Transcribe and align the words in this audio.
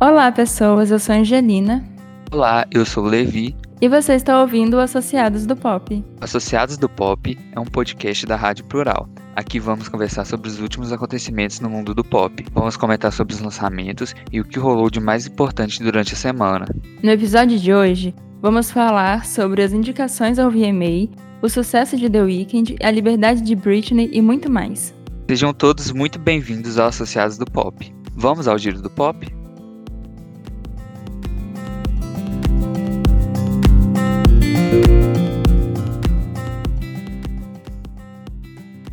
Olá, 0.00 0.30
pessoas. 0.30 0.92
Eu 0.92 0.98
sou 1.00 1.12
a 1.12 1.18
Angelina. 1.18 1.84
Olá, 2.30 2.64
eu 2.70 2.86
sou 2.86 3.02
o 3.02 3.08
Levi. 3.08 3.56
E 3.80 3.88
você 3.88 4.14
está 4.14 4.40
ouvindo 4.40 4.74
o 4.74 4.80
Associados 4.80 5.44
do 5.44 5.56
Pop. 5.56 6.04
Associados 6.20 6.78
do 6.78 6.88
Pop 6.88 7.36
é 7.50 7.58
um 7.58 7.64
podcast 7.64 8.24
da 8.24 8.36
Rádio 8.36 8.64
Plural. 8.66 9.08
Aqui 9.34 9.58
vamos 9.58 9.88
conversar 9.88 10.24
sobre 10.24 10.48
os 10.48 10.60
últimos 10.60 10.92
acontecimentos 10.92 11.58
no 11.58 11.68
mundo 11.68 11.96
do 11.96 12.04
pop. 12.04 12.46
Vamos 12.52 12.76
comentar 12.76 13.12
sobre 13.12 13.34
os 13.34 13.40
lançamentos 13.40 14.14
e 14.30 14.40
o 14.40 14.44
que 14.44 14.60
rolou 14.60 14.88
de 14.88 15.00
mais 15.00 15.26
importante 15.26 15.82
durante 15.82 16.14
a 16.14 16.16
semana. 16.16 16.66
No 17.02 17.10
episódio 17.10 17.58
de 17.58 17.74
hoje, 17.74 18.14
vamos 18.40 18.70
falar 18.70 19.26
sobre 19.26 19.64
as 19.64 19.72
indicações 19.72 20.38
ao 20.38 20.48
VMA, 20.48 21.08
o 21.42 21.48
sucesso 21.48 21.96
de 21.96 22.08
The 22.08 22.22
Weeknd, 22.22 22.76
a 22.80 22.90
liberdade 22.92 23.42
de 23.42 23.56
Britney 23.56 24.08
e 24.12 24.22
muito 24.22 24.48
mais. 24.48 24.94
Sejam 25.28 25.52
todos 25.52 25.90
muito 25.90 26.20
bem-vindos 26.20 26.78
ao 26.78 26.86
Associados 26.86 27.36
do 27.36 27.46
Pop. 27.46 27.92
Vamos 28.14 28.46
ao 28.46 28.56
Giro 28.58 28.80
do 28.80 28.90
Pop? 28.90 29.37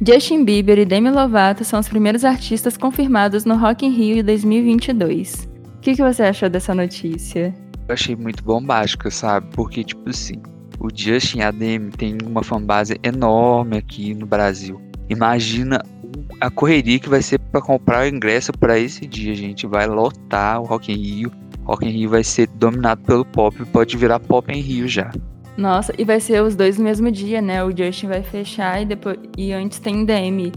Justin 0.08 0.46
Bieber 0.46 0.78
e 0.78 0.86
Demi 0.86 1.10
Lovato 1.10 1.66
são 1.66 1.80
os 1.80 1.90
primeiros 1.90 2.24
artistas 2.24 2.78
confirmados 2.78 3.44
no 3.44 3.58
Rock 3.58 3.88
in 3.88 3.90
Rio 3.90 4.24
2022. 4.24 5.50
O 5.78 5.80
que, 5.80 5.96
que 5.96 6.02
você 6.04 6.22
achou 6.22 6.48
dessa 6.48 6.76
notícia? 6.76 7.52
Eu 7.88 7.94
achei 7.94 8.16
muito 8.16 8.44
bombástica, 8.44 9.10
sabe? 9.10 9.48
Porque, 9.56 9.84
tipo 9.84 10.08
assim, 10.08 10.36
o 10.80 10.90
Justin 10.94 11.40
e 11.40 11.42
a 11.42 11.50
Demi 11.50 11.90
tem 11.90 12.20
uma 12.24 12.44
fanbase 12.44 13.00
enorme 13.02 13.78
aqui 13.78 14.14
no 14.14 14.28
Brasil. 14.28 14.80
Imagina 15.10 15.84
a 16.40 16.52
correria 16.52 17.00
que 17.00 17.10
vai 17.10 17.24
ser 17.24 17.40
para 17.40 17.60
comprar 17.60 18.04
o 18.04 18.08
ingresso 18.08 18.52
para 18.54 18.78
esse 18.78 19.08
dia, 19.08 19.34
gente. 19.34 19.66
Vai 19.66 19.88
lotar 19.88 20.62
o 20.62 20.66
Rock 20.66 20.92
in 20.92 20.98
Rio. 20.98 21.32
Rock 21.64 21.84
in 21.84 21.90
Rio 21.90 22.12
vai 22.12 22.24
ser 22.24 22.46
dominado 22.46 23.02
pelo 23.02 23.26
pop, 23.26 23.58
pode 23.66 23.98
virar 23.98 24.20
pop 24.20 24.54
em 24.54 24.62
Rio 24.62 24.88
já. 24.88 25.12
Nossa, 25.58 25.94
e 25.98 26.04
vai 26.04 26.20
ser 26.20 26.42
os 26.42 26.56
dois 26.56 26.78
no 26.78 26.84
mesmo 26.84 27.10
dia, 27.10 27.42
né? 27.42 27.64
O 27.64 27.76
Justin 27.76 28.08
vai 28.08 28.22
fechar 28.22 28.82
e 28.82 28.86
depois 28.86 29.18
e 29.38 29.54
antes 29.54 29.80
tem 29.80 30.04
Demi. 30.04 30.52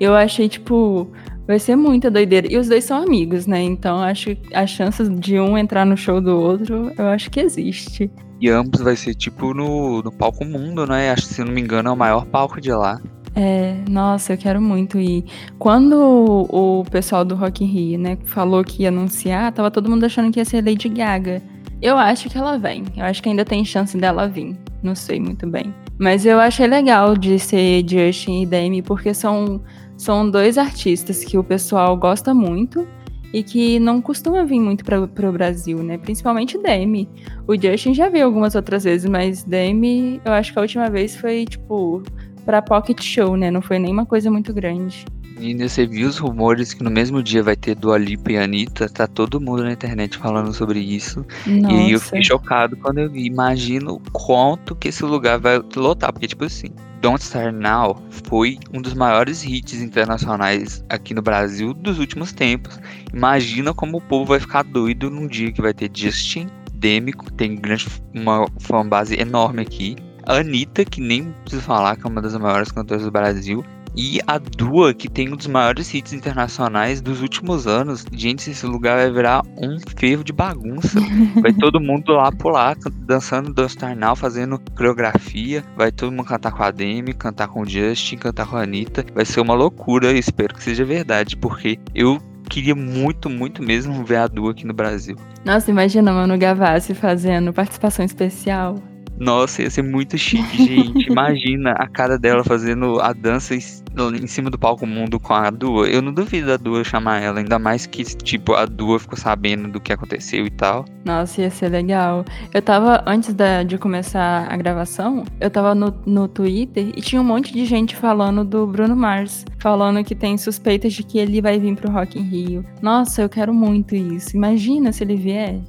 Eu 0.00 0.14
achei 0.14 0.48
tipo 0.48 1.10
vai 1.46 1.58
ser 1.58 1.76
muita 1.76 2.10
doideira. 2.10 2.46
E 2.50 2.56
os 2.56 2.68
dois 2.68 2.84
são 2.84 3.02
amigos, 3.02 3.46
né? 3.46 3.62
Então 3.62 3.98
acho 3.98 4.36
que 4.36 4.54
as 4.54 4.70
chances 4.70 5.08
de 5.18 5.40
um 5.40 5.56
entrar 5.56 5.84
no 5.84 5.96
show 5.96 6.20
do 6.20 6.38
outro, 6.38 6.92
eu 6.96 7.06
acho 7.06 7.30
que 7.30 7.40
existe. 7.40 8.10
E 8.40 8.48
ambos 8.48 8.80
vai 8.80 8.94
ser 8.94 9.14
tipo 9.14 9.52
no, 9.52 10.02
no 10.02 10.12
palco 10.12 10.44
mundo, 10.44 10.86
né? 10.86 11.10
Acho 11.10 11.26
que 11.26 11.34
se 11.34 11.42
não 11.42 11.52
me 11.52 11.60
engano 11.60 11.88
é 11.88 11.92
o 11.92 11.96
maior 11.96 12.26
palco 12.26 12.60
de 12.60 12.70
lá. 12.70 13.00
É, 13.34 13.76
nossa, 13.88 14.32
eu 14.32 14.38
quero 14.38 14.60
muito 14.60 14.98
ir. 14.98 15.24
Quando 15.58 15.94
o, 15.94 16.80
o 16.80 16.84
pessoal 16.84 17.24
do 17.24 17.34
Rock 17.34 17.64
in 17.64 17.68
Rio, 17.68 17.98
né, 17.98 18.18
falou 18.24 18.64
que 18.64 18.82
ia 18.82 18.88
anunciar, 18.88 19.52
tava 19.52 19.70
todo 19.70 19.88
mundo 19.88 20.04
achando 20.04 20.32
que 20.32 20.40
ia 20.40 20.44
ser 20.44 20.64
Lady 20.64 20.88
Gaga. 20.88 21.42
Eu 21.80 21.96
acho 21.96 22.28
que 22.28 22.36
ela 22.36 22.58
vem. 22.58 22.84
Eu 22.96 23.04
acho 23.04 23.22
que 23.22 23.28
ainda 23.28 23.44
tem 23.44 23.64
chance 23.64 23.96
dela 23.96 24.26
vir. 24.26 24.56
Não 24.82 24.94
sei 24.94 25.20
muito 25.20 25.46
bem. 25.46 25.72
Mas 25.98 26.26
eu 26.26 26.38
achei 26.40 26.66
legal 26.66 27.16
de 27.16 27.38
ser 27.38 27.84
Justin 27.88 28.42
e 28.42 28.46
Demi, 28.46 28.82
porque 28.82 29.14
são, 29.14 29.62
são 29.96 30.28
dois 30.28 30.58
artistas 30.58 31.24
que 31.24 31.38
o 31.38 31.44
pessoal 31.44 31.96
gosta 31.96 32.34
muito 32.34 32.86
e 33.32 33.42
que 33.42 33.78
não 33.78 34.00
costuma 34.00 34.44
vir 34.44 34.60
muito 34.60 34.84
para 34.84 35.28
o 35.28 35.32
Brasil, 35.32 35.82
né? 35.82 35.98
Principalmente 35.98 36.58
Demi. 36.58 37.08
O 37.46 37.54
Justin 37.54 37.94
já 37.94 38.08
veio 38.08 38.26
algumas 38.26 38.54
outras 38.54 38.84
vezes, 38.84 39.08
mas 39.08 39.44
Demi, 39.44 40.20
eu 40.24 40.32
acho 40.32 40.52
que 40.52 40.58
a 40.58 40.62
última 40.62 40.90
vez 40.90 41.16
foi, 41.16 41.44
tipo, 41.44 42.02
para 42.44 42.62
Pocket 42.62 43.02
Show, 43.02 43.36
né? 43.36 43.50
Não 43.50 43.62
foi 43.62 43.78
nenhuma 43.78 44.06
coisa 44.06 44.30
muito 44.30 44.52
grande. 44.52 45.04
E 45.38 45.54
você 45.54 45.86
viu 45.86 46.08
os 46.08 46.18
rumores 46.18 46.74
que 46.74 46.82
no 46.82 46.90
mesmo 46.90 47.22
dia 47.22 47.42
vai 47.42 47.54
ter 47.54 47.74
Dua 47.74 47.96
Lipa 47.96 48.32
e 48.32 48.38
Anitta? 48.38 48.88
Tá 48.88 49.06
todo 49.06 49.40
mundo 49.40 49.62
na 49.62 49.72
internet 49.72 50.18
falando 50.18 50.52
sobre 50.52 50.80
isso. 50.80 51.24
Nossa. 51.46 51.74
E 51.74 51.92
eu 51.92 52.00
fiquei 52.00 52.22
chocado 52.22 52.76
quando 52.76 52.98
eu 52.98 53.10
vi. 53.10 53.26
Imagino 53.26 54.00
quanto 54.12 54.74
que 54.74 54.88
esse 54.88 55.04
lugar 55.04 55.38
vai 55.38 55.60
lotar. 55.76 56.12
Porque, 56.12 56.26
tipo 56.26 56.44
assim, 56.44 56.68
Don't 57.00 57.22
Start 57.22 57.54
Now 57.54 58.02
foi 58.26 58.58
um 58.72 58.82
dos 58.82 58.94
maiores 58.94 59.44
hits 59.44 59.80
internacionais 59.80 60.84
aqui 60.88 61.14
no 61.14 61.22
Brasil 61.22 61.72
dos 61.72 61.98
últimos 61.98 62.32
tempos. 62.32 62.78
Imagina 63.14 63.72
como 63.72 63.98
o 63.98 64.00
povo 64.00 64.24
vai 64.24 64.40
ficar 64.40 64.64
doido 64.64 65.08
num 65.08 65.28
dia 65.28 65.52
que 65.52 65.62
vai 65.62 65.72
ter 65.72 65.90
Justin, 65.94 66.48
Demi, 66.74 67.12
tem 67.36 67.56
grande, 67.56 67.86
uma 68.14 68.46
fanbase 68.58 69.18
enorme 69.20 69.62
aqui. 69.62 69.96
A 70.26 70.38
Anitta, 70.38 70.84
que 70.84 71.00
nem 71.00 71.32
preciso 71.42 71.62
falar, 71.62 71.96
que 71.96 72.06
é 72.06 72.10
uma 72.10 72.20
das 72.20 72.36
maiores 72.36 72.70
cantoras 72.70 73.04
do 73.04 73.10
Brasil 73.10 73.64
e 73.98 74.20
a 74.28 74.38
Dua, 74.38 74.94
que 74.94 75.08
tem 75.08 75.32
um 75.32 75.34
dos 75.34 75.48
maiores 75.48 75.92
hits 75.92 76.12
internacionais 76.12 77.00
dos 77.00 77.20
últimos 77.20 77.66
anos. 77.66 78.04
Gente, 78.12 78.48
esse 78.48 78.64
lugar 78.64 78.96
vai 78.96 79.10
virar 79.10 79.42
um 79.56 79.76
fervo 79.96 80.22
de 80.22 80.32
bagunça. 80.32 81.00
Vai 81.42 81.52
todo 81.52 81.80
mundo 81.80 82.12
lá 82.12 82.30
pular, 82.30 82.76
dançando 83.00 83.52
Don't 83.52 83.72
Star 83.72 83.96
Now, 83.96 84.14
fazendo 84.14 84.60
coreografia. 84.76 85.64
Vai 85.76 85.90
todo 85.90 86.12
mundo 86.12 86.26
cantar 86.26 86.52
com 86.52 86.62
a 86.62 86.70
Demi, 86.70 87.12
cantar 87.12 87.48
com 87.48 87.62
o 87.62 87.68
Justin, 87.68 88.18
cantar 88.18 88.46
com 88.46 88.56
a 88.56 88.62
Anitta. 88.62 89.04
Vai 89.12 89.24
ser 89.24 89.40
uma 89.40 89.54
loucura, 89.54 90.12
espero 90.12 90.54
que 90.54 90.62
seja 90.62 90.84
verdade, 90.84 91.36
porque 91.36 91.78
eu 91.92 92.20
queria 92.48 92.76
muito, 92.76 93.28
muito 93.28 93.62
mesmo 93.62 94.04
ver 94.04 94.16
a 94.16 94.28
Dua 94.28 94.52
aqui 94.52 94.64
no 94.64 94.74
Brasil. 94.74 95.16
Nossa, 95.44 95.70
imagina 95.72 96.12
Manu 96.12 96.38
Gavassi 96.38 96.94
fazendo 96.94 97.52
participação 97.52 98.04
especial. 98.04 98.76
Nossa, 99.18 99.62
ia 99.62 99.70
ser 99.70 99.82
muito 99.82 100.16
chique, 100.16 100.56
gente. 100.56 101.06
Imagina 101.10 101.72
a 101.72 101.88
cara 101.88 102.18
dela 102.18 102.44
fazendo 102.44 103.00
a 103.00 103.12
dança 103.12 103.54
em 103.54 104.26
cima 104.26 104.50
do 104.50 104.58
palco 104.58 104.86
mundo 104.86 105.18
com 105.18 105.34
a 105.34 105.50
Dua. 105.50 105.88
Eu 105.88 106.00
não 106.00 106.12
duvido 106.12 106.46
da 106.46 106.56
Dua 106.56 106.84
chamar 106.84 107.20
ela, 107.20 107.40
ainda 107.40 107.58
mais 107.58 107.86
que, 107.86 108.04
tipo, 108.04 108.54
a 108.54 108.64
Dua 108.64 108.98
ficou 108.98 109.18
sabendo 109.18 109.68
do 109.68 109.80
que 109.80 109.92
aconteceu 109.92 110.46
e 110.46 110.50
tal. 110.50 110.84
Nossa, 111.04 111.40
ia 111.40 111.50
ser 111.50 111.68
legal. 111.68 112.24
Eu 112.52 112.62
tava, 112.62 113.02
antes 113.06 113.34
da, 113.34 113.62
de 113.62 113.76
começar 113.78 114.46
a 114.48 114.56
gravação, 114.56 115.24
eu 115.40 115.50
tava 115.50 115.74
no, 115.74 115.94
no 116.06 116.28
Twitter 116.28 116.92
e 116.94 117.00
tinha 117.00 117.20
um 117.20 117.24
monte 117.24 117.52
de 117.52 117.64
gente 117.64 117.96
falando 117.96 118.44
do 118.44 118.66
Bruno 118.66 118.94
Mars. 118.94 119.44
Falando 119.58 120.04
que 120.04 120.14
tem 120.14 120.38
suspeitas 120.38 120.92
de 120.92 121.02
que 121.02 121.18
ele 121.18 121.40
vai 121.40 121.58
vir 121.58 121.74
pro 121.74 121.90
Rock 121.90 122.18
in 122.18 122.22
Rio. 122.22 122.64
Nossa, 122.80 123.22
eu 123.22 123.28
quero 123.28 123.52
muito 123.52 123.96
isso. 123.96 124.36
Imagina 124.36 124.92
se 124.92 125.02
ele 125.02 125.16
vier. 125.16 125.60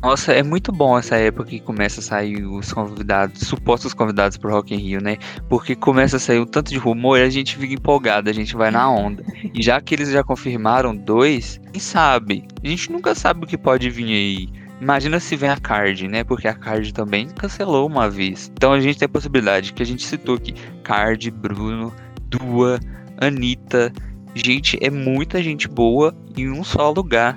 Nossa, 0.00 0.32
é 0.32 0.42
muito 0.44 0.70
bom 0.70 0.96
essa 0.96 1.16
época 1.16 1.50
que 1.50 1.58
começa 1.58 1.98
a 2.00 2.02
sair 2.02 2.44
os 2.44 2.72
convidados, 2.72 3.40
supostos 3.40 3.92
convidados 3.92 4.36
pro 4.36 4.50
Rock 4.50 4.72
in 4.72 4.78
Rio, 4.78 5.02
né? 5.02 5.16
Porque 5.48 5.74
começa 5.74 6.16
a 6.16 6.20
sair 6.20 6.38
um 6.38 6.46
tanto 6.46 6.70
de 6.70 6.78
rumor 6.78 7.18
e 7.18 7.22
a 7.22 7.30
gente 7.30 7.56
fica 7.56 7.74
empolgado, 7.74 8.30
a 8.30 8.32
gente 8.32 8.54
vai 8.54 8.70
na 8.70 8.88
onda. 8.88 9.24
E 9.52 9.60
já 9.60 9.80
que 9.80 9.94
eles 9.94 10.10
já 10.10 10.22
confirmaram 10.22 10.94
dois, 10.94 11.60
quem 11.72 11.80
sabe? 11.80 12.46
A 12.62 12.68
gente 12.68 12.92
nunca 12.92 13.14
sabe 13.14 13.44
o 13.44 13.46
que 13.46 13.58
pode 13.58 13.90
vir 13.90 14.06
aí. 14.06 14.48
Imagina 14.80 15.18
se 15.18 15.34
vem 15.34 15.50
a 15.50 15.56
Card, 15.56 16.06
né? 16.06 16.22
Porque 16.22 16.46
a 16.46 16.54
Card 16.54 16.94
também 16.94 17.26
cancelou 17.28 17.86
uma 17.88 18.08
vez. 18.08 18.52
Então 18.54 18.72
a 18.72 18.80
gente 18.80 18.98
tem 18.98 19.06
a 19.06 19.08
possibilidade 19.08 19.72
que 19.72 19.82
a 19.82 19.86
gente 19.86 20.04
citou 20.04 20.36
aqui: 20.36 20.54
Card, 20.84 21.28
Bruno, 21.32 21.92
Dua, 22.28 22.78
Anitta. 23.20 23.92
Gente, 24.34 24.78
é 24.80 24.88
muita 24.88 25.42
gente 25.42 25.66
boa 25.66 26.14
em 26.36 26.48
um 26.48 26.62
só 26.62 26.90
lugar. 26.90 27.36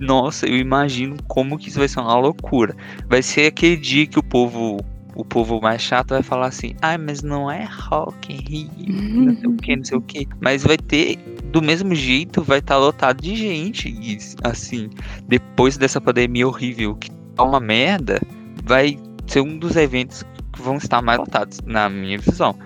Nossa, 0.00 0.46
eu 0.46 0.56
imagino 0.56 1.16
como 1.28 1.58
que 1.58 1.68
isso 1.68 1.78
vai 1.78 1.88
ser 1.88 2.00
uma 2.00 2.16
loucura. 2.16 2.74
Vai 3.08 3.22
ser 3.22 3.46
aquele 3.46 3.76
dia 3.76 4.06
que 4.06 4.18
o 4.18 4.22
povo, 4.22 4.78
o 5.14 5.24
povo 5.24 5.60
mais 5.60 5.82
chato 5.82 6.10
vai 6.10 6.22
falar 6.22 6.46
assim: 6.46 6.74
"Ah, 6.80 6.96
mas 6.96 7.22
não 7.22 7.50
é 7.50 7.68
Rock 7.70 8.32
in 8.32 8.38
Rio, 8.38 9.26
não 9.26 9.36
sei 9.36 9.48
o 9.48 9.56
que, 9.56 9.76
não 9.76 9.84
sei 9.84 9.98
o 9.98 10.00
que". 10.00 10.28
Mas 10.40 10.62
vai 10.62 10.78
ter 10.78 11.16
do 11.52 11.60
mesmo 11.60 11.94
jeito, 11.94 12.42
vai 12.42 12.60
estar 12.60 12.74
tá 12.74 12.80
lotado 12.80 13.20
de 13.20 13.34
gente 13.36 13.88
e 13.88 14.16
assim, 14.44 14.88
depois 15.26 15.76
dessa 15.76 16.00
pandemia 16.00 16.46
horrível 16.46 16.94
que 16.94 17.10
tá 17.34 17.42
uma 17.42 17.60
merda, 17.60 18.20
vai 18.64 18.98
ser 19.26 19.40
um 19.40 19.58
dos 19.58 19.76
eventos 19.76 20.24
que 20.52 20.62
vão 20.62 20.76
estar 20.76 21.02
mais 21.02 21.18
lotados 21.18 21.60
na 21.64 21.88
minha 21.88 22.18
visão. 22.18 22.56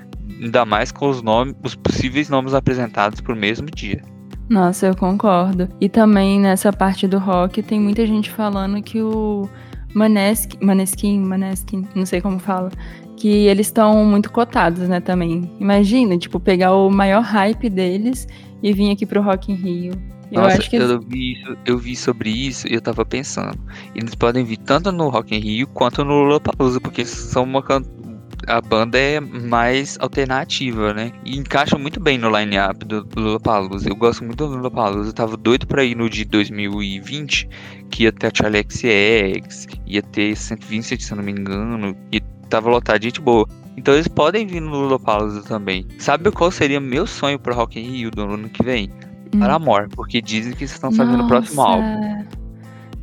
Ainda 0.40 0.64
mais 0.64 0.92
com 0.92 1.08
os 1.08 1.22
nomes, 1.22 1.54
os 1.62 1.74
possíveis 1.74 2.28
nomes 2.28 2.54
apresentados 2.54 3.20
pro 3.20 3.36
mesmo 3.36 3.66
dia. 3.66 4.02
Nossa, 4.48 4.86
eu 4.86 4.96
concordo. 4.96 5.68
E 5.80 5.88
também 5.88 6.38
nessa 6.38 6.72
parte 6.72 7.06
do 7.08 7.18
rock 7.18 7.62
tem 7.62 7.80
muita 7.80 8.06
gente 8.06 8.30
falando 8.30 8.82
que 8.82 9.00
o 9.00 9.48
Maneskin, 9.94 10.58
Maneskin, 10.60 11.20
Maneskin, 11.20 11.86
não 11.94 12.04
sei 12.04 12.20
como 12.20 12.38
fala, 12.38 12.70
que 13.16 13.46
eles 13.46 13.68
estão 13.68 14.04
muito 14.04 14.30
cotados, 14.30 14.88
né, 14.88 15.00
também. 15.00 15.50
Imagina, 15.58 16.18
tipo, 16.18 16.38
pegar 16.38 16.74
o 16.74 16.90
maior 16.90 17.22
hype 17.22 17.70
deles 17.70 18.26
e 18.62 18.72
vir 18.72 18.90
aqui 18.90 19.06
pro 19.06 19.22
Rock 19.22 19.52
in 19.52 19.54
Rio. 19.54 19.92
Eu 20.32 20.42
Nossa, 20.42 20.58
acho 20.58 20.68
que 20.68 20.76
eu 20.76 21.00
vi, 21.00 21.36
eu 21.64 21.78
vi 21.78 21.94
sobre 21.94 22.28
isso 22.28 22.66
e 22.66 22.74
eu 22.74 22.80
tava 22.80 23.04
pensando. 23.04 23.58
Eles 23.94 24.14
podem 24.14 24.44
vir 24.44 24.56
tanto 24.56 24.90
no 24.90 25.08
Rock 25.08 25.34
in 25.34 25.38
Rio 25.38 25.66
quanto 25.68 26.04
no 26.04 26.22
Lollapalooza, 26.22 26.80
porque 26.80 27.04
são 27.04 27.44
uma, 27.44 27.62
a 28.46 28.60
banda 28.60 28.98
é 28.98 29.20
mais 29.20 29.96
alternativa, 30.00 30.92
né? 30.92 31.12
E 31.24 31.36
encaixa 31.36 31.78
muito 31.78 32.00
bem 32.00 32.18
no 32.18 32.28
line-up 32.36 32.84
do 32.84 33.06
Lollapalooza. 33.16 33.88
Eu 33.88 33.96
gosto 33.96 34.24
muito 34.24 34.36
do 34.36 34.54
Lollapalooza. 34.54 35.10
Eu 35.10 35.14
tava 35.14 35.36
doido 35.36 35.66
pra 35.66 35.84
ir 35.84 35.96
no 35.96 36.08
de 36.08 36.24
2020, 36.24 37.48
que 37.90 38.04
ia 38.04 38.12
ter 38.12 38.28
a 38.28 38.30
Charlie 38.34 38.64
XX, 38.68 39.66
ia 39.86 40.02
ter 40.02 40.36
120, 40.36 41.02
se 41.02 41.12
eu 41.12 41.16
não 41.16 41.24
me 41.24 41.32
engano, 41.32 41.96
e 42.12 42.20
tava 42.48 42.70
lotado 42.70 42.98
de 42.98 43.08
gente 43.08 43.20
boa. 43.20 43.48
Então 43.76 43.94
eles 43.94 44.08
podem 44.08 44.46
vir 44.46 44.60
no 44.60 44.70
Lollapalooza 44.70 45.42
também. 45.42 45.86
Sabe 45.98 46.30
qual 46.30 46.50
seria 46.50 46.80
meu 46.80 47.06
sonho 47.06 47.38
pro 47.38 47.54
Rock 47.54 47.78
in 47.78 47.90
Rio 47.90 48.10
do 48.10 48.22
ano 48.22 48.48
que 48.48 48.62
vem? 48.62 48.90
Hum. 49.34 49.40
Para 49.40 49.54
Amor, 49.54 49.88
porque 49.90 50.20
dizem 50.20 50.52
que 50.52 50.64
estão 50.64 50.92
fazendo 50.92 51.18
Nossa. 51.18 51.24
o 51.24 51.28
próximo 51.28 51.62
álbum. 51.62 52.24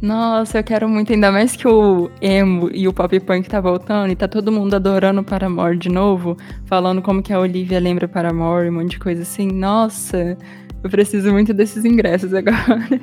Nossa, 0.02 0.58
eu 0.58 0.64
quero 0.64 0.90
muito, 0.90 1.14
ainda 1.14 1.32
mais 1.32 1.56
que 1.56 1.68
o 1.68 2.10
emo 2.20 2.72
e 2.74 2.88
o 2.88 2.94
pop 2.94 3.20
punk 3.20 3.48
tá 3.48 3.62
voltando 3.62 4.12
e 4.12 4.16
tá 4.16 4.28
todo 4.28 4.52
mundo 4.52 4.74
adorando 4.74 5.24
Paramore 5.24 5.78
de 5.78 5.90
novo, 5.90 6.36
falando 6.66 7.04
como 7.04 7.22
que 7.22 7.32
a 7.32 7.40
Olivia 7.40 7.80
lembra 7.80 8.08
Paramore, 8.08 8.70
um 8.70 8.74
monte 8.74 8.92
de 8.92 9.00
coisa 9.00 9.22
assim. 9.22 9.48
Nossa, 9.48 10.36
eu 10.84 10.90
preciso 10.90 11.32
muito 11.32 11.54
desses 11.54 11.86
ingressos 11.86 12.34
agora. 12.36 13.00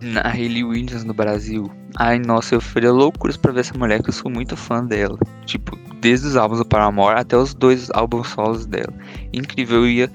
Na 0.00 0.20
Hayley 0.20 0.62
Williams 0.62 1.02
no 1.02 1.12
Brasil. 1.12 1.68
Ai, 1.96 2.20
nossa, 2.20 2.54
eu 2.54 2.60
faria 2.60 2.92
loucuras 2.92 3.36
pra 3.36 3.50
ver 3.50 3.60
essa 3.60 3.76
mulher, 3.76 4.00
que 4.00 4.10
eu 4.10 4.14
sou 4.14 4.30
muito 4.30 4.56
fã 4.56 4.84
dela. 4.84 5.18
Tipo, 5.46 5.76
desde 6.00 6.28
os 6.28 6.36
álbuns 6.36 6.60
do 6.60 6.64
Paramore 6.64 7.18
até 7.18 7.36
os 7.36 7.54
dois 7.54 7.90
álbuns 7.90 8.28
solos 8.28 8.66
dela. 8.66 8.92
Incrível, 9.32 9.78
eu 9.78 9.90
ia 9.90 10.10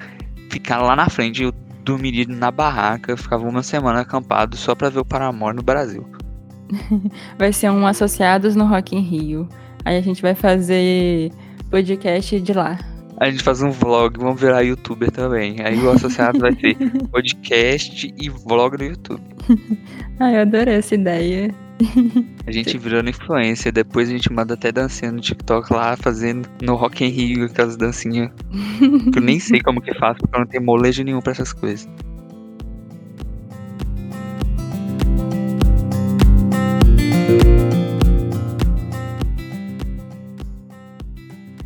ficar 0.50 0.82
lá 0.82 0.96
na 0.96 1.10
frente, 1.10 1.44
eu 1.44 1.52
dormiria 1.84 2.26
na 2.28 2.52
barraca, 2.52 3.18
ficava 3.18 3.46
uma 3.46 3.64
semana 3.64 4.02
acampado 4.02 4.56
só 4.56 4.74
pra 4.76 4.90
ver 4.90 5.00
o 5.00 5.06
Paramore 5.06 5.56
no 5.56 5.64
Brasil. 5.64 6.06
vai 7.38 7.52
ser 7.54 7.70
um 7.70 7.86
Associados 7.86 8.56
no 8.56 8.66
Rock 8.66 8.96
in 8.96 9.02
Rio. 9.02 9.48
Aí 9.84 9.98
a 9.98 10.02
gente 10.02 10.22
vai 10.22 10.36
fazer 10.36 11.32
podcast 11.70 12.40
de 12.40 12.54
lá. 12.54 12.78
A 13.18 13.30
gente 13.30 13.44
faz 13.44 13.62
um 13.62 13.70
vlog, 13.70 14.18
vamos 14.18 14.42
virar 14.42 14.62
youtuber 14.62 15.12
também. 15.12 15.58
Aí 15.64 15.80
o 15.80 15.92
associado 15.92 16.40
vai 16.40 16.54
ser 16.54 16.76
podcast 17.12 18.14
e 18.20 18.30
vlog 18.30 18.78
no 18.78 18.86
YouTube. 18.86 19.22
Ai, 20.20 20.38
eu 20.38 20.42
adorei 20.42 20.76
essa 20.76 20.96
ideia. 20.96 21.54
A 22.46 22.52
gente 22.52 22.78
virando 22.78 23.10
influência, 23.10 23.72
depois 23.72 24.10
a 24.10 24.12
gente 24.12 24.32
manda 24.32 24.54
até 24.54 24.72
dancinha 24.72 25.12
no 25.12 25.20
TikTok 25.20 25.72
lá, 25.74 25.96
fazendo 25.98 26.48
no 26.62 26.76
Rock 26.76 27.04
in 27.04 27.10
Rio 27.10 27.46
aquelas 27.46 27.78
dancinhas. 27.78 28.32
que 29.12 29.18
eu 29.18 29.22
nem 29.22 29.40
sei 29.40 29.62
como 29.62 29.82
que 29.82 29.94
faz, 29.96 30.18
porque 30.18 30.36
eu 30.36 30.40
não 30.40 30.48
tenho 30.48 30.64
molejo 30.64 31.04
nenhum 31.04 31.22
pra 31.22 31.32
essas 31.32 31.54
coisas. 31.54 31.88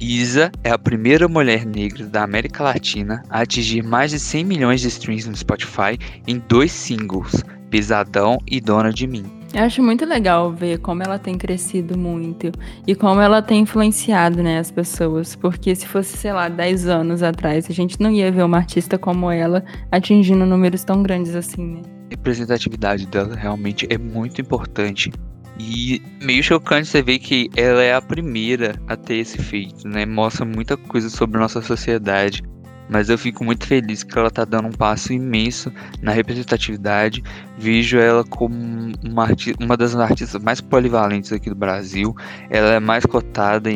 Isa 0.07 0.52
é 0.63 0.69
a 0.69 0.78
primeira 0.78 1.28
mulher 1.28 1.66
negra 1.66 2.06
da 2.06 2.22
América 2.22 2.63
Latina 2.63 3.24
a 3.28 3.42
atingir 3.42 3.81
mais 3.81 4.12
de 4.12 4.19
100 4.19 4.46
milhões 4.46 4.81
de 4.81 4.88
streams 4.88 5.28
no 5.28 5.36
Spotify 5.36 5.98
em 6.28 6.38
dois 6.48 6.72
singles, 6.72 7.44
Pesadão 7.72 8.38
e 8.46 8.62
Dona 8.62 8.94
de 8.94 9.07
Mim. 9.07 9.25
Eu 9.52 9.63
acho 9.63 9.81
muito 9.81 10.06
legal 10.06 10.54
ver 10.54 10.78
como 10.78 11.02
ela 11.02 11.18
tem 11.18 11.40
crescido 11.40 11.98
muito 11.98 12.52
e 12.86 12.94
como 12.94 13.19
ela 13.19 13.42
tem 13.42 13.62
influenciado 13.62 14.44
né, 14.44 14.60
as 14.60 14.69
pessoas. 14.69 15.36
Porque 15.36 15.74
se 15.74 15.88
fosse, 15.88 16.16
sei 16.16 16.34
lá, 16.34 16.50
10 16.50 16.88
anos 16.88 17.24
atrás, 17.24 17.68
a 17.68 17.74
gente 17.74 18.00
não 18.00 18.12
ia 18.12 18.31
ver 18.31 18.44
uma 18.44 18.58
artista 18.58 19.00
como 19.00 19.31
ela 19.31 19.66
atingindo 19.92 20.46
números 20.46 20.84
tão 20.84 21.01
grandes 21.01 21.34
assim, 21.34 21.66
né? 21.66 21.81
A 21.81 22.10
representatividade 22.12 23.08
dela 23.08 23.36
realmente 23.36 23.88
é 23.90 23.98
muito 23.98 24.40
importante. 24.40 25.12
E 25.57 26.02
meio 26.22 26.44
chocante 26.44 26.90
você 26.90 27.02
ver 27.02 27.19
que 27.19 27.50
ela 27.56 27.81
é 27.81 27.94
a 27.94 28.02
primeira 28.02 28.75
a 28.88 28.96
ter 28.96 29.16
esse 29.16 29.38
feito, 29.38 29.88
né? 29.88 30.06
Mostra 30.06 30.46
muita 30.46 30.75
coisa 30.75 31.10
sobre 31.10 31.40
nossa 31.40 31.62
sociedade. 31.62 32.44
Mas 32.88 33.10
eu 33.10 33.18
fico 33.18 33.44
muito 33.44 33.66
feliz 33.66 34.04
que 34.04 34.18
ela 34.18 34.30
tá 34.30 34.46
dando 34.46 34.68
um 34.68 34.72
passo 34.72 35.12
imenso 35.12 35.72
na 36.02 36.12
representatividade. 36.12 37.24
Vejo 37.57 37.98
ela 37.98 38.24
como 38.24 38.56
uma, 39.04 39.28
uma 39.60 39.75
das 39.75 39.96
artistas 39.96 40.42
mais 40.44 40.62
polivalentes 40.62 41.31
aqui 41.31 41.50
do 41.50 41.56
Brasil. 41.56 42.16
Ela 42.50 42.74
é 42.74 42.80
mais 42.80 43.04
cotada 43.06 43.72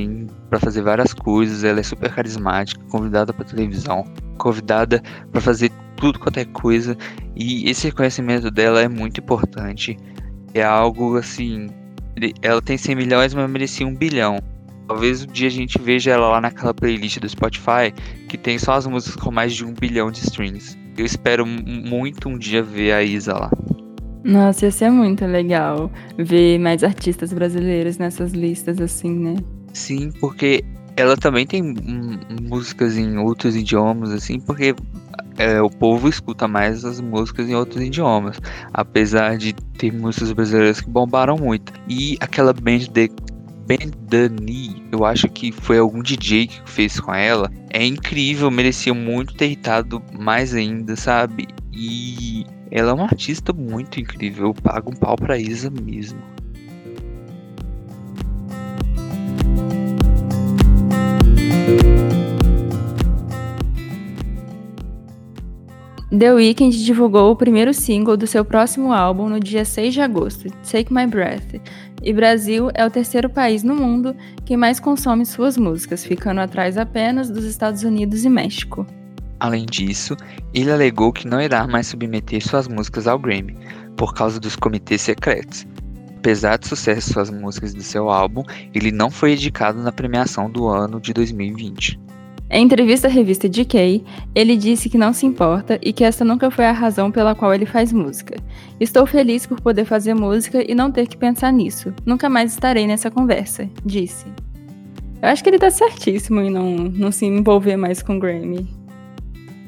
para 0.50 0.60
fazer 0.60 0.84
várias 0.84 1.14
coisas. 1.14 1.64
Ela 1.64 1.80
é 1.80 1.84
super 1.84 2.14
carismática, 2.14 2.84
convidada 2.90 3.34
para 3.34 3.46
televisão, 3.46 4.06
convidada 4.38 5.02
para 5.32 5.42
fazer 5.42 5.72
tudo 5.96 6.20
quanto 6.20 6.38
é 6.38 6.46
coisa. 6.46 6.96
E 7.36 7.68
esse 7.68 7.88
reconhecimento 7.88 8.52
dela 8.52 8.82
é 8.82 8.88
muito 8.88 9.20
importante 9.20 9.98
é 10.54 10.64
algo 10.64 11.18
assim. 11.18 11.70
Ela 12.42 12.62
tem 12.62 12.78
100 12.78 12.96
milhões, 12.96 13.34
mas 13.34 13.50
merecia 13.50 13.88
um 13.88 13.96
bilhão. 13.96 14.40
Talvez 14.88 15.24
um 15.24 15.28
dia 15.28 15.48
a 15.48 15.52
gente 15.52 15.80
veja 15.80 16.12
ela 16.12 16.30
lá 16.30 16.42
naquela 16.42 16.74
playlist 16.74 17.20
do 17.20 17.30
Spotify 17.30 17.94
que 18.28 18.38
tem 18.38 18.58
só 18.58 18.74
as 18.74 18.88
músicas 18.88 19.22
com 19.22 19.32
mais 19.32 19.54
de 19.54 19.64
um 19.64 19.74
bilhão 19.74 20.10
de 20.10 20.20
streams. 20.20 20.78
Eu 20.98 21.06
espero 21.06 21.46
muito 21.46 22.28
um 22.28 22.38
dia 22.38 22.64
ver 22.64 22.94
a 22.94 23.04
Isa 23.04 23.34
lá. 23.34 23.52
Nossa, 24.24 24.66
ia 24.66 24.72
ser 24.72 24.90
muito 24.90 25.26
legal 25.26 25.92
ver 26.18 26.60
mais 26.60 26.84
artistas 26.84 27.32
brasileiros 27.32 27.98
nessas 27.98 28.32
listas 28.32 28.82
assim, 28.82 29.14
né? 29.14 29.36
Sim, 29.74 30.12
porque 30.20 30.64
ela 31.00 31.16
também 31.16 31.46
tem 31.46 31.62
músicas 32.42 32.98
em 32.98 33.18
outros 33.18 33.56
idiomas, 33.56 34.12
assim, 34.12 34.40
porque 34.40 34.76
é, 35.38 35.62
o 35.62 35.70
povo 35.70 36.10
escuta 36.10 36.48
mais 36.48 36.84
as 36.84 37.00
músicas 37.00 37.50
em 37.50 37.56
outros 37.56 37.82
idiomas, 37.82 38.40
apesar 38.74 39.38
de 39.38 39.54
ter 39.54 39.94
músicas 39.94 40.32
brasileiras 40.34 40.82
que 40.82 40.90
bombaram 40.90 41.38
muito. 41.38 41.72
E 41.88 42.18
aquela 42.20 42.54
band 42.54 42.80
de 42.92 43.10
Bendani, 43.66 44.84
eu 44.92 45.06
acho 45.06 45.30
que 45.30 45.52
foi 45.52 45.78
algum 45.78 46.02
DJ 46.02 46.48
que 46.48 46.62
fez 46.66 47.00
com 47.00 47.14
ela, 47.14 47.52
é 47.70 47.86
incrível, 47.86 48.50
merecia 48.50 48.94
muito 48.94 49.36
ter 49.36 49.46
irritado 49.46 50.02
mais 50.20 50.54
ainda, 50.54 50.96
sabe? 50.96 51.48
E 51.72 52.46
ela 52.72 52.92
é 52.92 52.94
uma 52.94 53.06
artista 53.06 53.54
muito 53.54 54.00
incrível, 54.00 54.48
eu 54.48 54.54
pago 54.56 54.92
um 54.92 54.96
pau 54.96 55.16
pra 55.16 55.38
Isa 55.38 55.70
mesmo. 55.70 56.20
The 66.12 66.34
Weeknd 66.34 66.84
divulgou 66.84 67.32
o 67.32 67.36
primeiro 67.36 67.74
single 67.74 68.18
do 68.18 68.28
seu 68.28 68.44
próximo 68.44 68.92
álbum 68.92 69.30
no 69.30 69.40
dia 69.40 69.64
6 69.64 69.94
de 69.94 70.02
agosto, 70.02 70.50
Take 70.70 70.92
My 70.92 71.06
Breath, 71.06 71.62
e 72.02 72.12
Brasil 72.12 72.70
é 72.74 72.86
o 72.86 72.90
terceiro 72.90 73.30
país 73.30 73.64
no 73.64 73.76
mundo 73.76 74.16
que 74.44 74.58
mais 74.58 74.80
consome 74.80 75.26
suas 75.26 75.56
músicas, 75.56 76.04
ficando 76.04 76.42
atrás 76.42 76.78
apenas 76.78 77.30
dos 77.30 77.46
Estados 77.46 77.84
Unidos 77.84 78.26
e 78.26 78.30
México. 78.30 78.86
Além 79.40 79.66
disso, 79.66 80.18
ele 80.54 80.72
alegou 80.72 81.14
que 81.14 81.28
não 81.28 81.40
irá 81.40 81.66
mais 81.68 81.88
submeter 81.88 82.46
suas 82.46 82.68
músicas 82.68 83.08
ao 83.08 83.18
Grammy, 83.18 83.56
por 83.96 84.14
causa 84.14 84.40
dos 84.40 84.56
comitês 84.56 85.02
secretos. 85.02 85.66
Apesar 86.20 86.58
do 86.58 86.68
sucesso 86.68 87.08
de 87.08 87.14
suas 87.14 87.30
músicas 87.30 87.74
do 87.74 87.82
seu 87.82 88.10
álbum, 88.10 88.44
ele 88.76 88.92
não 88.92 89.10
foi 89.10 89.34
indicado 89.34 89.82
na 89.82 89.90
premiação 89.90 90.52
do 90.52 90.68
ano 90.68 91.00
de 91.00 91.14
2020. 91.14 91.98
Em 92.52 92.66
entrevista 92.66 93.08
à 93.08 93.10
revista 93.10 93.48
GK, 93.48 94.04
ele 94.36 94.58
disse 94.58 94.90
que 94.90 94.98
não 94.98 95.14
se 95.14 95.26
importa 95.26 95.80
e 95.82 95.94
que 95.94 96.04
essa 96.04 96.26
nunca 96.26 96.52
foi 96.52 96.66
a 96.66 96.74
razão 96.74 97.10
pela 97.10 97.34
qual 97.34 97.54
ele 97.54 97.66
faz 97.66 97.94
música. 97.94 98.36
Estou 98.82 99.06
feliz 99.06 99.46
por 99.46 99.62
poder 99.62 99.86
fazer 99.86 100.14
música 100.14 100.62
e 100.70 100.76
não 100.76 100.92
ter 100.92 101.08
que 101.08 101.16
pensar 101.16 101.54
nisso. 101.54 101.94
Nunca 102.06 102.28
mais 102.28 102.52
estarei 102.52 102.86
nessa 102.86 103.10
conversa, 103.10 103.70
disse. 103.86 104.26
Eu 105.22 105.30
acho 105.30 105.42
que 105.42 105.50
ele 105.50 105.60
tá 105.60 105.72
certíssimo 105.72 106.42
em 106.42 106.50
não, 106.50 106.76
não 106.76 107.14
se 107.14 107.26
envolver 107.26 107.78
mais 107.78 108.04
com 108.04 108.18
o 108.18 108.20
Grammy. 108.20 108.68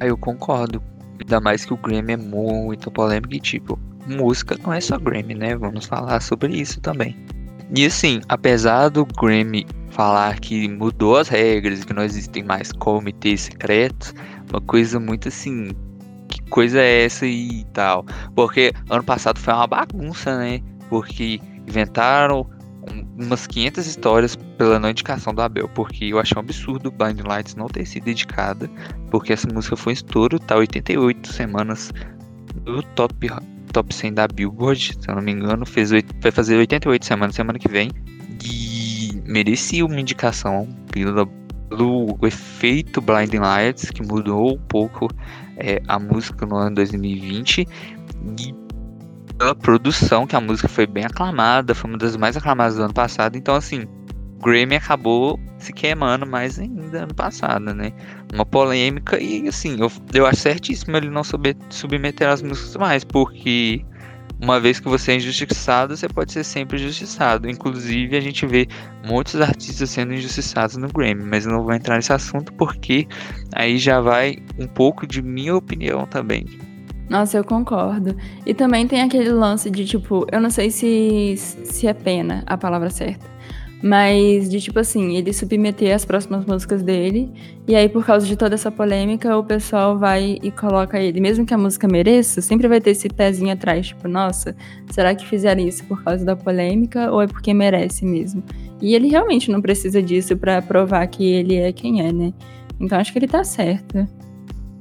Ah, 0.01 0.07
eu 0.07 0.17
concordo. 0.17 0.83
Ainda 1.17 1.39
mais 1.39 1.63
que 1.63 1.73
o 1.73 1.77
Grammy 1.77 2.11
é 2.11 2.17
muito 2.17 2.91
polêmico 2.91 3.33
e, 3.35 3.39
tipo, 3.39 3.79
música 4.07 4.57
não 4.63 4.73
é 4.73 4.81
só 4.81 4.97
Grammy, 4.97 5.35
né? 5.35 5.55
Vamos 5.55 5.85
falar 5.85 6.21
sobre 6.21 6.55
isso 6.55 6.79
também. 6.81 7.15
E 7.75 7.85
assim, 7.85 8.21
apesar 8.27 8.89
do 8.89 9.05
Grammy 9.05 9.65
falar 9.91 10.39
que 10.39 10.67
mudou 10.67 11.17
as 11.17 11.29
regras, 11.29 11.83
que 11.83 11.93
não 11.93 12.03
existem 12.03 12.43
mais 12.43 12.71
comitês 12.71 13.41
secretos, 13.41 14.13
uma 14.49 14.61
coisa 14.61 14.99
muito 14.99 15.27
assim, 15.27 15.69
que 16.27 16.41
coisa 16.49 16.79
é 16.79 17.05
essa 17.05 17.25
e 17.25 17.65
tal. 17.73 18.05
Porque 18.35 18.73
ano 18.89 19.03
passado 19.03 19.39
foi 19.39 19.53
uma 19.53 19.67
bagunça, 19.67 20.37
né? 20.37 20.61
Porque 20.89 21.39
inventaram 21.67 22.49
umas 23.17 23.45
500 23.47 23.85
histórias 23.85 24.35
pela 24.57 24.79
não 24.79 24.89
indicação 24.89 25.33
do 25.33 25.41
Abel, 25.41 25.69
porque 25.69 26.05
eu 26.05 26.19
achei 26.19 26.35
um 26.35 26.41
absurdo 26.41 26.91
Blind 26.91 27.19
Lights 27.21 27.55
não 27.55 27.67
ter 27.67 27.85
sido 27.85 28.05
dedicada, 28.05 28.69
porque 29.09 29.33
essa 29.33 29.47
música 29.47 29.75
foi 29.75 29.91
um 29.91 29.93
estouro, 29.93 30.39
tá 30.39 30.55
88 30.55 31.31
semanas 31.31 31.91
no 32.65 32.81
top 32.83 33.29
top 33.71 33.93
100 33.93 34.13
da 34.13 34.27
Billboard, 34.27 34.97
se 34.99 35.09
eu 35.09 35.15
não 35.15 35.21
me 35.21 35.31
engano, 35.31 35.65
fez 35.65 35.91
vai 35.91 36.31
fazer 36.31 36.57
88 36.57 37.05
semanas 37.05 37.35
semana 37.35 37.57
que 37.57 37.69
vem. 37.69 37.89
E 38.43 39.21
merecia 39.25 39.85
uma 39.85 39.99
indicação 39.99 40.67
pelo, 40.91 41.27
pelo 41.69 42.17
efeito 42.23 43.01
Blinding 43.01 43.39
Lights, 43.39 43.89
que 43.91 44.03
mudou 44.03 44.55
um 44.55 44.59
pouco 44.59 45.07
é, 45.57 45.81
a 45.87 45.99
música 45.99 46.45
no 46.45 46.55
ano 46.55 46.75
2020, 46.75 47.67
e 48.39 48.61
pela 49.37 49.55
produção, 49.55 50.27
que 50.27 50.35
a 50.35 50.41
música 50.41 50.67
foi 50.67 50.85
bem 50.85 51.05
aclamada, 51.05 51.73
foi 51.73 51.89
uma 51.89 51.97
das 51.97 52.15
mais 52.15 52.37
aclamadas 52.37 52.75
do 52.75 52.83
ano 52.83 52.93
passado, 52.93 53.35
então 53.35 53.55
assim, 53.55 53.87
Grammy 54.43 54.75
acabou 54.75 55.39
se 55.61 55.71
queimando 55.73 56.25
mais 56.25 56.59
ainda 56.59 57.03
ano 57.03 57.13
passado, 57.13 57.73
né? 57.73 57.91
Uma 58.33 58.45
polêmica 58.45 59.21
e 59.21 59.47
assim, 59.47 59.79
eu, 59.79 59.91
eu 60.13 60.25
acho 60.25 60.41
certíssimo 60.41 60.97
ele 60.97 61.09
não 61.09 61.21
submeter 61.69 62.27
as 62.27 62.41
músicas 62.41 62.75
mais, 62.75 63.03
porque 63.03 63.85
uma 64.41 64.59
vez 64.59 64.79
que 64.79 64.89
você 64.89 65.11
é 65.11 65.15
injustiçado, 65.17 65.95
você 65.95 66.07
pode 66.09 66.31
ser 66.31 66.43
sempre 66.43 66.77
injustiçado. 66.77 67.47
Inclusive, 67.47 68.17
a 68.17 68.21
gente 68.21 68.45
vê 68.47 68.67
muitos 69.05 69.39
artistas 69.39 69.91
sendo 69.91 70.13
injustiçados 70.13 70.77
no 70.77 70.87
Grammy, 70.87 71.23
mas 71.23 71.45
eu 71.45 71.51
não 71.51 71.63
vou 71.63 71.73
entrar 71.73 71.97
nesse 71.97 72.11
assunto 72.11 72.51
porque 72.53 73.07
aí 73.53 73.77
já 73.77 74.01
vai 74.01 74.37
um 74.57 74.67
pouco 74.67 75.05
de 75.05 75.21
minha 75.21 75.55
opinião 75.55 76.07
também. 76.07 76.45
Nossa, 77.07 77.37
eu 77.37 77.43
concordo. 77.43 78.15
E 78.45 78.53
também 78.53 78.87
tem 78.87 79.01
aquele 79.01 79.29
lance 79.29 79.69
de, 79.69 79.85
tipo, 79.85 80.25
eu 80.31 80.39
não 80.39 80.49
sei 80.49 80.71
se, 80.71 81.35
se 81.37 81.85
é 81.85 81.93
pena 81.93 82.41
a 82.47 82.57
palavra 82.57 82.89
certa. 82.89 83.29
Mas 83.81 84.49
de 84.49 84.61
tipo 84.61 84.79
assim, 84.79 85.15
ele 85.15 85.33
submeter 85.33 85.95
as 85.95 86.05
próximas 86.05 86.45
músicas 86.45 86.83
dele, 86.83 87.31
e 87.67 87.75
aí 87.75 87.89
por 87.89 88.05
causa 88.05 88.25
de 88.27 88.35
toda 88.35 88.53
essa 88.53 88.71
polêmica, 88.71 89.35
o 89.37 89.43
pessoal 89.43 89.97
vai 89.97 90.37
e 90.43 90.51
coloca 90.51 90.99
ele. 90.99 91.19
Mesmo 91.19 91.45
que 91.45 91.53
a 91.53 91.57
música 91.57 91.87
mereça, 91.87 92.41
sempre 92.41 92.67
vai 92.67 92.79
ter 92.79 92.91
esse 92.91 93.09
pezinho 93.09 93.51
atrás, 93.51 93.87
tipo, 93.87 94.07
nossa, 94.07 94.55
será 94.91 95.15
que 95.15 95.25
fizeram 95.25 95.61
isso 95.61 95.83
por 95.85 96.03
causa 96.03 96.23
da 96.23 96.35
polêmica 96.35 97.11
ou 97.11 97.21
é 97.21 97.27
porque 97.27 97.53
merece 97.53 98.05
mesmo? 98.05 98.43
E 98.81 98.93
ele 98.93 99.07
realmente 99.07 99.49
não 99.49 99.61
precisa 99.61 100.01
disso 100.01 100.37
para 100.37 100.61
provar 100.61 101.05
que 101.07 101.25
ele 101.25 101.55
é 101.55 101.71
quem 101.71 102.05
é, 102.05 102.11
né? 102.11 102.33
Então 102.79 102.99
acho 102.99 103.11
que 103.11 103.19
ele 103.19 103.27
tá 103.27 103.43
certo. 103.43 104.07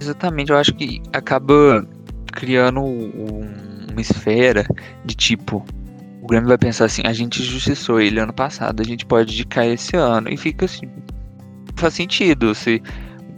Exatamente, 0.01 0.51
eu 0.51 0.57
acho 0.57 0.75
que 0.75 1.03
acaba 1.13 1.87
criando 2.33 2.81
um, 2.81 3.47
uma 3.91 4.01
esfera 4.01 4.67
de 5.05 5.15
tipo, 5.15 5.65
Grêmio 6.31 6.49
vai 6.49 6.59
pensar 6.59 6.85
assim, 6.85 7.03
a 7.05 7.13
gente 7.13 7.43
justiçou 7.43 8.01
ele 8.01 8.21
ano 8.21 8.33
passado, 8.33 8.81
a 8.81 8.85
gente 8.85 9.05
pode 9.05 9.33
indicar 9.33 9.67
esse 9.67 9.97
ano. 9.97 10.29
E 10.29 10.37
fica 10.37 10.65
assim, 10.65 10.89
faz 11.75 11.95
sentido 11.95 12.55
se 12.55 12.81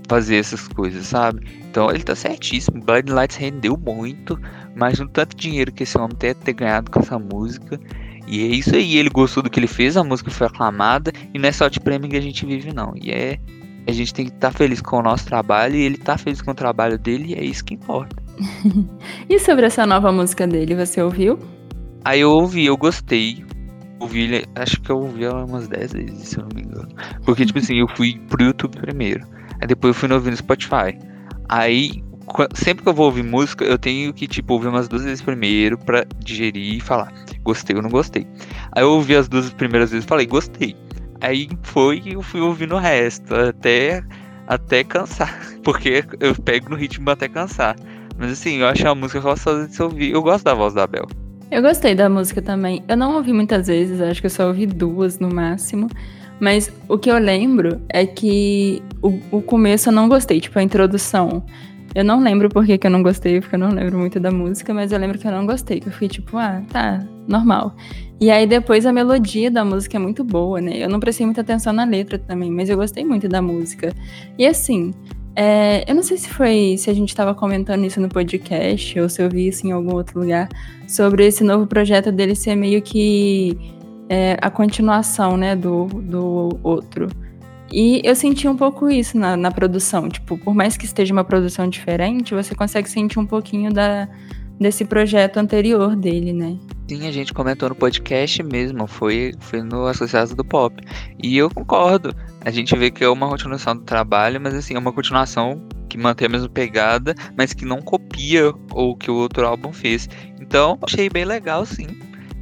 fazer 0.09 0.37
essas 0.37 0.69
coisas, 0.69 1.07
sabe? 1.07 1.47
Então 1.71 1.91
ele 1.91 2.03
tá 2.03 2.15
certíssimo. 2.15 2.83
Blind 2.85 3.09
Lights 3.09 3.37
rendeu 3.37 3.79
muito, 3.79 4.39
mas 4.77 4.99
no 4.99 5.09
tanto 5.09 5.35
dinheiro 5.35 5.73
que 5.73 5.85
esse 5.85 5.97
homem 5.97 6.15
tem 6.17 6.35
ter 6.35 6.53
ganhado 6.53 6.91
com 6.91 7.01
essa 7.01 7.19
música. 7.19 7.81
E 8.27 8.43
é 8.45 8.47
isso 8.49 8.77
aí, 8.77 8.99
ele 8.99 9.09
gostou 9.09 9.43
do 9.43 9.49
que 9.49 9.59
ele 9.59 9.67
fez, 9.67 9.97
a 9.97 10.05
música 10.05 10.31
foi 10.31 10.47
aclamada, 10.47 11.13
e 11.33 11.39
não 11.39 11.49
é 11.49 11.53
só 11.53 11.69
de 11.69 11.81
prêmio 11.81 12.11
que 12.11 12.17
a 12.17 12.21
gente 12.21 12.45
vive, 12.45 12.73
não. 12.73 12.93
E 13.01 13.11
é. 13.11 13.39
A 13.85 13.91
gente 13.91 14.15
tem 14.15 14.27
que 14.27 14.33
estar 14.33 14.53
tá 14.53 14.57
feliz 14.57 14.81
com 14.81 14.99
o 14.99 15.03
nosso 15.03 15.27
trabalho, 15.27 15.75
e 15.75 15.83
ele 15.83 15.97
tá 15.97 16.17
feliz 16.17 16.41
com 16.41 16.53
o 16.53 16.55
trabalho 16.55 16.97
dele, 16.97 17.33
e 17.33 17.35
é 17.35 17.43
isso 17.43 17.65
que 17.65 17.75
importa. 17.75 18.15
e 19.29 19.39
sobre 19.41 19.67
essa 19.67 19.85
nova 19.85 20.13
música 20.13 20.47
dele, 20.47 20.77
você 20.77 21.03
ouviu? 21.03 21.39
Aí 22.05 22.21
eu 22.21 22.31
ouvi, 22.31 22.67
eu 22.67 22.77
gostei. 22.77 23.45
Ouvi, 24.01 24.45
acho 24.57 24.81
que 24.81 24.91
eu 24.91 24.99
ouvi 24.99 25.25
ela 25.25 25.45
umas 25.45 25.69
10 25.69 25.93
vezes, 25.93 26.29
se 26.29 26.39
eu 26.39 26.43
não 26.43 26.51
me 26.55 26.63
engano. 26.63 26.89
Porque, 27.25 27.47
tipo 27.47 27.59
assim, 27.59 27.79
eu 27.79 27.89
fui 27.89 28.19
pro 28.29 28.43
YouTube 28.43 28.77
primeiro. 28.81 29.25
Aí 29.61 29.67
depois 29.67 29.95
eu 29.95 30.01
fui 30.01 30.13
ouvir 30.13 30.31
no 30.31 30.37
Spotify. 30.37 30.99
Aí, 31.49 32.03
sempre 32.55 32.83
que 32.83 32.89
eu 32.89 32.95
vou 32.95 33.07
ouvir 33.07 33.23
música, 33.23 33.65
eu 33.65 33.79
tenho 33.79 34.13
que, 34.13 34.27
tipo, 34.27 34.55
ouvir 34.55 34.69
umas 34.69 34.89
duas 34.89 35.05
vezes 35.05 35.23
primeiro 35.23 35.79
pra 35.79 36.05
digerir 36.19 36.77
e 36.77 36.81
falar. 36.81 37.13
Gostei 37.43 37.77
ou 37.77 37.83
não 37.83 37.91
gostei. 37.91 38.27
Aí 38.73 38.83
eu 38.83 38.91
ouvi 38.91 39.15
as 39.15 39.29
duas 39.29 39.51
primeiras 39.51 39.93
vezes 39.93 40.05
e 40.05 40.09
falei, 40.09 40.27
gostei. 40.27 40.75
Aí 41.21 41.49
foi 41.63 42.03
e 42.05 42.15
eu 42.15 42.23
fui 42.23 42.41
ouvindo 42.41 42.75
o 42.75 42.79
resto, 42.79 43.33
até, 43.33 44.03
até 44.49 44.83
cansar. 44.83 45.41
Porque 45.63 46.05
eu 46.19 46.35
pego 46.35 46.71
no 46.71 46.77
ritmo 46.77 47.09
até 47.09 47.29
cansar. 47.29 47.77
Mas 48.19 48.33
assim, 48.33 48.57
eu 48.57 48.67
acho 48.67 48.87
a 48.89 48.95
música 48.95 49.21
gostosa 49.21 49.69
de 49.69 49.75
se 49.75 49.83
ouvir. 49.83 50.11
Eu 50.11 50.23
gosto 50.23 50.45
da 50.45 50.55
voz 50.55 50.75
da 50.75 50.87
Bel. 50.87 51.07
Eu 51.53 51.61
gostei 51.61 51.95
da 51.95 52.09
música 52.09 52.41
também. 52.41 52.83
Eu 52.89 52.97
não 52.97 53.15
ouvi 53.15 53.31
muitas 53.31 53.67
vezes, 53.67 54.01
acho 54.01 54.23
que 54.23 54.27
eu 54.27 54.31
só 54.31 54.49
ouvi 54.49 54.65
duas 54.65 55.19
no 55.19 55.29
máximo. 55.29 55.87
Mas 56.41 56.73
o 56.89 56.97
que 56.97 57.11
eu 57.11 57.19
lembro 57.19 57.79
é 57.91 58.07
que 58.07 58.83
o, 59.03 59.21
o 59.31 59.43
começo 59.43 59.91
eu 59.91 59.93
não 59.93 60.09
gostei, 60.09 60.41
tipo, 60.41 60.59
a 60.59 60.63
introdução. 60.63 61.45
Eu 61.95 62.07
não 62.07 62.23
lembro 62.23 62.49
por 62.49 62.65
que, 62.65 62.79
que 62.79 62.87
eu 62.87 62.91
não 62.91 63.03
gostei, 63.03 63.39
porque 63.39 63.55
eu 63.55 63.59
não 63.59 63.69
lembro 63.69 63.99
muito 63.99 64.19
da 64.19 64.31
música, 64.31 64.73
mas 64.73 64.93
eu 64.93 64.99
lembro 64.99 65.19
que 65.19 65.29
eu 65.29 65.31
não 65.31 65.45
gostei, 65.45 65.79
que 65.79 65.89
eu 65.89 65.93
fiquei 65.93 66.09
tipo, 66.09 66.39
ah, 66.39 66.63
tá, 66.71 67.07
normal. 67.29 67.77
E 68.19 68.31
aí 68.31 68.47
depois 68.47 68.87
a 68.87 68.93
melodia 68.93 69.51
da 69.51 69.63
música 69.63 69.99
é 69.99 70.01
muito 70.01 70.25
boa, 70.25 70.59
né? 70.59 70.83
Eu 70.83 70.89
não 70.89 70.99
prestei 70.99 71.27
muita 71.27 71.43
atenção 71.43 71.75
na 71.75 71.85
letra 71.85 72.19
também, 72.19 72.51
mas 72.51 72.71
eu 72.71 72.79
gostei 72.79 73.05
muito 73.05 73.29
da 73.29 73.43
música. 73.43 73.93
E 74.39 74.47
assim, 74.47 74.95
é, 75.35 75.91
eu 75.91 75.95
não 75.95 76.03
sei 76.03 76.19
se 76.19 76.29
foi 76.29 76.77
se 76.79 76.91
a 76.91 76.95
gente 76.95 77.09
estava 77.09 77.35
comentando 77.35 77.85
isso 77.85 78.01
no 78.01 78.09
podcast 78.09 79.01
ou 79.01 79.09
se 79.09 79.23
eu 79.23 79.31
vi 79.31 79.49
isso 79.49 79.67
em 79.67 79.73
algum 79.73 79.95
outro 79.95 80.21
lugar 80.21 80.49
sobre 80.87 81.27
esse 81.27 81.43
novo 81.43 81.67
projeto 81.67 82.13
dele 82.13 82.35
ser 82.35 82.55
meio 82.55 82.83
que 82.83 83.57
é, 84.09 84.37
a 84.43 84.51
continuação, 84.51 85.37
né, 85.37 85.57
do, 85.57 85.87
do 85.87 86.59
outro. 86.63 87.09
E 87.73 88.03
eu 88.05 88.15
senti 88.15 88.47
um 88.47 88.55
pouco 88.55 88.91
isso 88.91 89.17
na, 89.17 89.35
na 89.35 89.51
produção. 89.51 90.07
Tipo, 90.11 90.37
por 90.37 90.55
mais 90.55 90.77
que 90.77 90.85
esteja 90.85 91.15
uma 91.15 91.25
produção 91.25 91.67
diferente, 91.67 92.35
você 92.35 92.55
consegue 92.55 92.91
sentir 92.91 93.19
um 93.19 93.25
pouquinho 93.25 93.73
da, 93.73 94.07
desse 94.63 94.85
projeto 94.85 95.37
anterior 95.39 95.97
dele, 95.97 96.33
né? 96.33 96.57
Sim, 96.89 97.07
a 97.07 97.13
gente 97.13 97.33
comentou 97.33 97.69
no 97.69 97.75
podcast 97.75 98.43
mesmo, 98.43 98.87
foi, 98.87 99.35
foi 99.41 99.63
no 99.63 99.87
Associado 99.87 100.35
do 100.35 100.45
Pop. 100.45 100.75
E 101.23 101.37
eu 101.37 101.51
concordo. 101.51 102.15
A 102.45 102.51
gente 102.51 102.77
vê 102.77 102.91
que 102.91 103.03
é 103.03 103.09
uma 103.09 103.29
continuação 103.29 103.77
do 103.77 103.83
trabalho, 103.83 104.41
mas 104.41 104.55
assim, 104.55 104.75
é 104.75 104.79
uma 104.79 104.93
continuação 104.93 105.63
que 105.89 105.99
mantém 105.99 106.27
a 106.27 106.31
mesma 106.31 106.49
pegada, 106.49 107.15
mas 107.37 107.53
que 107.53 107.65
não 107.65 107.81
copia 107.81 108.53
o 108.73 108.97
que 108.97 109.11
o 109.11 109.15
outro 109.15 109.47
álbum 109.47 109.73
fez. 109.73 110.09
Então, 110.41 110.79
achei 110.83 111.09
bem 111.09 111.25
legal, 111.25 111.65
sim. 111.67 111.87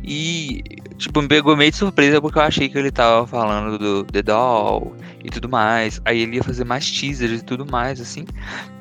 E, 0.03 0.63
tipo, 0.97 1.21
me 1.21 1.29
pegou 1.29 1.57
meio 1.57 1.71
de 1.71 1.77
surpresa 1.77 2.21
porque 2.21 2.39
eu 2.39 2.43
achei 2.43 2.69
que 2.69 2.79
ele 2.79 2.91
tava 2.91 3.27
falando 3.27 3.79
do 3.79 4.05
The 4.05 4.23
Doll 4.23 4.97
e 5.25 5.31
tudo 5.31 5.49
mais. 5.49 6.01
Aí 6.05 6.21
ele 6.21 6.37
ia 6.37 6.43
fazer 6.43 6.65
mais 6.65 6.91
teasers 6.91 7.41
e 7.41 7.45
tudo 7.45 7.67
mais, 7.71 8.01
assim. 8.01 8.25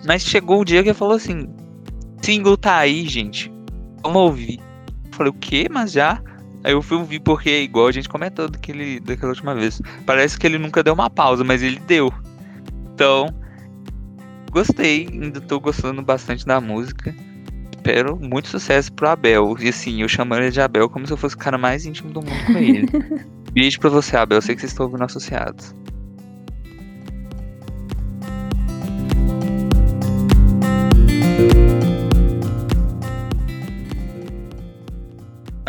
Mas 0.05 0.24
chegou 0.24 0.62
o 0.62 0.65
dia 0.65 0.81
que 0.81 0.89
ele 0.89 0.98
falou 0.98 1.15
assim: 1.15 1.48
single 2.22 2.58
tá 2.58 2.78
aí, 2.78 3.08
gente. 3.08 3.52
Vamos 4.04 4.22
ouvir. 4.22 4.60
Eu 5.06 5.14
falei, 5.14 5.32
o 5.32 5.36
quê? 5.36 5.68
Mas 5.70 5.92
já? 5.92 6.22
Aí 6.64 6.74
eu 6.74 6.82
fui 6.82 6.98
ouvir 6.98 7.20
porque, 7.20 7.62
igual 7.62 7.88
a 7.88 7.92
gente 7.92 8.10
comentou 8.10 8.50
daquele, 8.50 9.00
daquela 9.00 9.32
última 9.32 9.56
vez, 9.56 9.82
parece 10.06 10.38
que 10.38 10.46
ele 10.46 10.58
nunca 10.58 10.84
deu 10.84 10.94
uma 10.94 11.10
pausa, 11.10 11.44
mas 11.44 11.64
ele 11.64 11.80
deu. 11.88 12.14
Então, 12.94 13.28
gostei, 14.52 15.08
ainda 15.10 15.40
tô 15.40 15.60
gostando 15.60 16.02
bastante 16.02 16.46
da 16.46 16.60
música. 16.60 17.16
Espero 17.74 18.18
muito 18.18 18.50
sucesso 18.50 18.92
pro 18.92 19.08
Abel. 19.08 19.56
E 19.60 19.70
assim, 19.70 20.02
eu 20.02 20.10
chamo 20.10 20.36
ele 20.36 20.52
de 20.52 20.60
Abel 20.60 20.90
como 20.90 21.08
se 21.08 21.14
eu 21.14 21.18
fosse 21.18 21.36
o 21.36 21.40
cara 21.40 21.58
mais 21.58 21.86
íntimo 21.86 22.12
do 22.12 22.22
mundo 22.22 22.46
com 22.46 22.58
ele. 22.58 22.88
Beijo 23.54 23.80
pra 23.80 23.90
você, 23.90 24.18
Abel. 24.18 24.38
Eu 24.38 24.42
sei 24.42 24.54
que 24.54 24.62
vocês 24.62 24.74
estão 24.74 24.86
ouvindo 24.86 25.04
associados. 25.04 25.74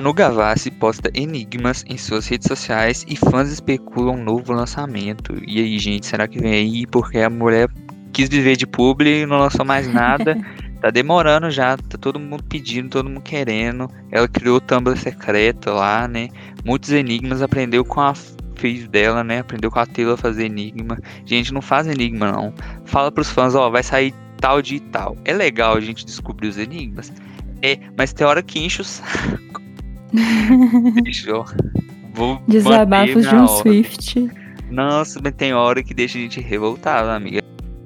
Manu 0.00 0.14
Gavassi 0.14 0.71
posta 0.71 1.11
enigmas 1.12 1.85
em 1.87 1.99
suas 1.99 2.26
redes 2.26 2.49
sociais 2.49 3.04
e 3.07 3.16
fãs 3.16 3.52
especulam 3.52 4.14
um 4.14 4.25
novo 4.25 4.50
lançamento. 4.50 5.37
E 5.47 5.61
aí, 5.61 5.78
gente, 5.78 6.07
será 6.07 6.26
que 6.26 6.40
vem 6.40 6.54
aí? 6.54 6.87
Porque 6.87 7.19
a 7.19 7.28
mulher 7.28 7.69
quis 8.11 8.30
viver 8.30 8.57
de 8.57 8.66
publi 8.66 9.21
e 9.21 9.26
não 9.26 9.38
lançou 9.38 9.62
mais 9.62 9.87
nada. 9.92 10.38
tá 10.80 10.88
demorando 10.88 11.50
já, 11.50 11.76
tá 11.76 11.99
todo 11.99 12.19
mundo 12.19 12.42
pedindo, 12.45 12.88
todo 12.88 13.11
mundo 13.11 13.21
querendo. 13.21 13.90
Ela 14.11 14.26
criou 14.26 14.57
o 14.57 14.61
Tumblr 14.62 14.97
secreto 14.97 15.69
lá, 15.69 16.09
né? 16.09 16.30
Muitos 16.64 16.92
enigmas, 16.92 17.42
aprendeu 17.42 17.85
com 17.85 18.00
a 18.00 18.14
fez 18.57 18.88
dela, 18.88 19.23
né? 19.23 19.40
Aprendeu 19.40 19.71
com 19.71 19.80
a 19.80 19.85
Taylor 19.85 20.14
a 20.14 20.16
fazer 20.16 20.47
enigma. 20.47 20.99
Gente, 21.26 21.52
não 21.52 21.61
faz 21.61 21.87
enigma 21.87 22.33
não. 22.33 22.54
Fala 22.87 23.12
pros 23.12 23.28
fãs, 23.28 23.54
ó, 23.54 23.69
vai 23.69 23.83
sair 23.83 24.14
tal 24.38 24.62
de 24.62 24.80
tal. 24.80 25.14
É 25.26 25.35
legal 25.35 25.76
a 25.76 25.80
gente 25.80 26.07
descobrir 26.07 26.49
os 26.49 26.57
enigmas. 26.57 27.12
É, 27.61 27.78
mas 27.99 28.14
tem 28.14 28.26
hora 28.26 28.42
que 28.42 28.59
enche 28.59 28.80
o 28.80 28.85
saco. 28.85 29.61
Vou 32.14 32.42
Desabafos 32.46 33.28
de 33.28 33.34
um. 33.34 33.46
Swift. 33.46 34.30
Nossa, 34.70 35.20
mas 35.22 35.34
tem 35.34 35.52
hora 35.52 35.82
que 35.82 35.94
deixa 35.94 36.18
a 36.18 36.20
gente 36.20 36.40
revoltada, 36.40 37.14
amiga. 37.14 37.40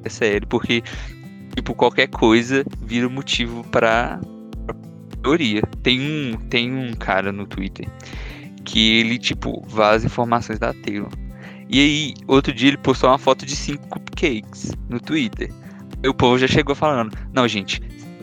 É 0.05 0.09
sério, 0.09 0.47
porque, 0.47 0.83
tipo, 1.55 1.75
qualquer 1.75 2.09
coisa 2.09 2.65
vira 2.83 3.09
motivo 3.09 3.65
pra, 3.65 4.21
pra 4.67 4.77
teoria. 5.23 5.63
Tem 5.83 6.01
um, 6.01 6.37
tem 6.49 6.73
um 6.73 6.93
cara 6.95 7.33
no 7.33 7.47
Twitter 7.47 7.89
que 8.65 8.99
ele, 8.99 9.19
tipo, 9.19 9.63
vaza 9.67 10.07
informações 10.07 10.59
da 10.59 10.73
Taylor. 10.73 11.11
E 11.69 11.81
aí, 11.81 12.15
outro 12.27 12.53
dia 12.53 12.69
ele 12.69 12.77
postou 12.77 13.11
uma 13.11 13.19
foto 13.19 13.47
de 13.47 13.57
cinco 13.57 13.87
cupcakes 13.89 14.73
no 14.89 15.01
Twitter. 15.01 15.51
E 16.03 16.09
o 16.09 16.15
povo 16.15 16.39
já 16.39 16.47
chegou 16.47 16.75
falando: 16.75 17.17
Não, 17.33 17.49
gente, 17.49 17.81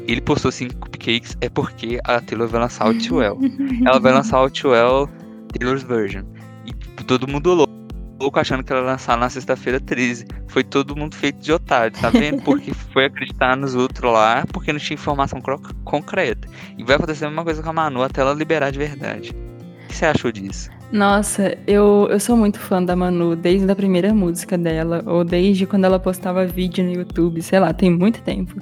ele 0.08 0.22
postou 0.22 0.52
cinco 0.52 0.76
cupcakes 0.76 1.38
é 1.42 1.50
porque 1.50 2.00
a 2.04 2.20
Taylor 2.22 2.48
vai 2.48 2.62
lançar 2.62 2.90
o 2.90 2.98
Twelve. 2.98 3.52
ela 3.86 4.00
vai 4.00 4.14
lançar 4.14 4.42
o 4.42 4.50
Twelve 4.50 5.12
Taylor's 5.52 5.84
Version. 5.84 6.24
E 6.66 6.74
todo 7.04 7.28
mundo 7.28 7.54
louco, 7.54 7.74
louco 8.20 8.40
achando 8.40 8.64
que 8.64 8.72
ela 8.72 8.82
ia 8.82 8.88
lançar 8.88 9.18
na 9.18 9.30
sexta-feira 9.30 9.80
13. 9.80 10.26
Foi 10.48 10.64
todo 10.64 10.96
mundo 10.96 11.16
feito 11.16 11.40
de 11.40 11.52
otário, 11.52 11.98
tá 12.00 12.10
vendo? 12.10 12.42
Porque 12.44 12.74
foi 12.74 13.06
acreditar 13.06 13.56
nos 13.56 13.76
outros 13.76 14.12
lá, 14.12 14.46
porque 14.52 14.72
não 14.72 14.80
tinha 14.80 14.96
informação 14.96 15.42
concreta. 15.84 16.48
E 16.78 16.84
vai 16.84 16.96
acontecer 16.96 17.26
a 17.26 17.30
mesma 17.30 17.44
coisa 17.44 17.64
com 17.64 17.70
a 17.70 17.74
Manu 17.74 18.04
até 18.04 18.22
ela 18.22 18.34
liberar 18.34 18.72
de 18.72 18.80
verdade. 18.80 19.36
O 19.84 19.88
que 19.88 19.96
você 19.96 20.06
achou 20.06 20.32
disso? 20.32 20.70
Nossa, 20.92 21.58
eu, 21.66 22.10
eu 22.12 22.20
sou 22.20 22.36
muito 22.36 22.60
fã 22.60 22.84
da 22.84 22.98
Manu, 22.98 23.34
desde 23.34 23.70
a 23.72 23.76
primeira 23.76 24.14
música 24.14 24.58
dela, 24.58 25.02
ou 25.06 25.24
desde 25.24 25.66
quando 25.66 25.86
ela 25.86 25.98
postava 25.98 26.46
vídeo 26.46 26.84
no 26.84 26.92
YouTube, 26.92 27.42
sei 27.42 27.60
lá, 27.60 27.74
tem 27.74 27.90
muito 27.90 28.22
tempo. 28.22 28.56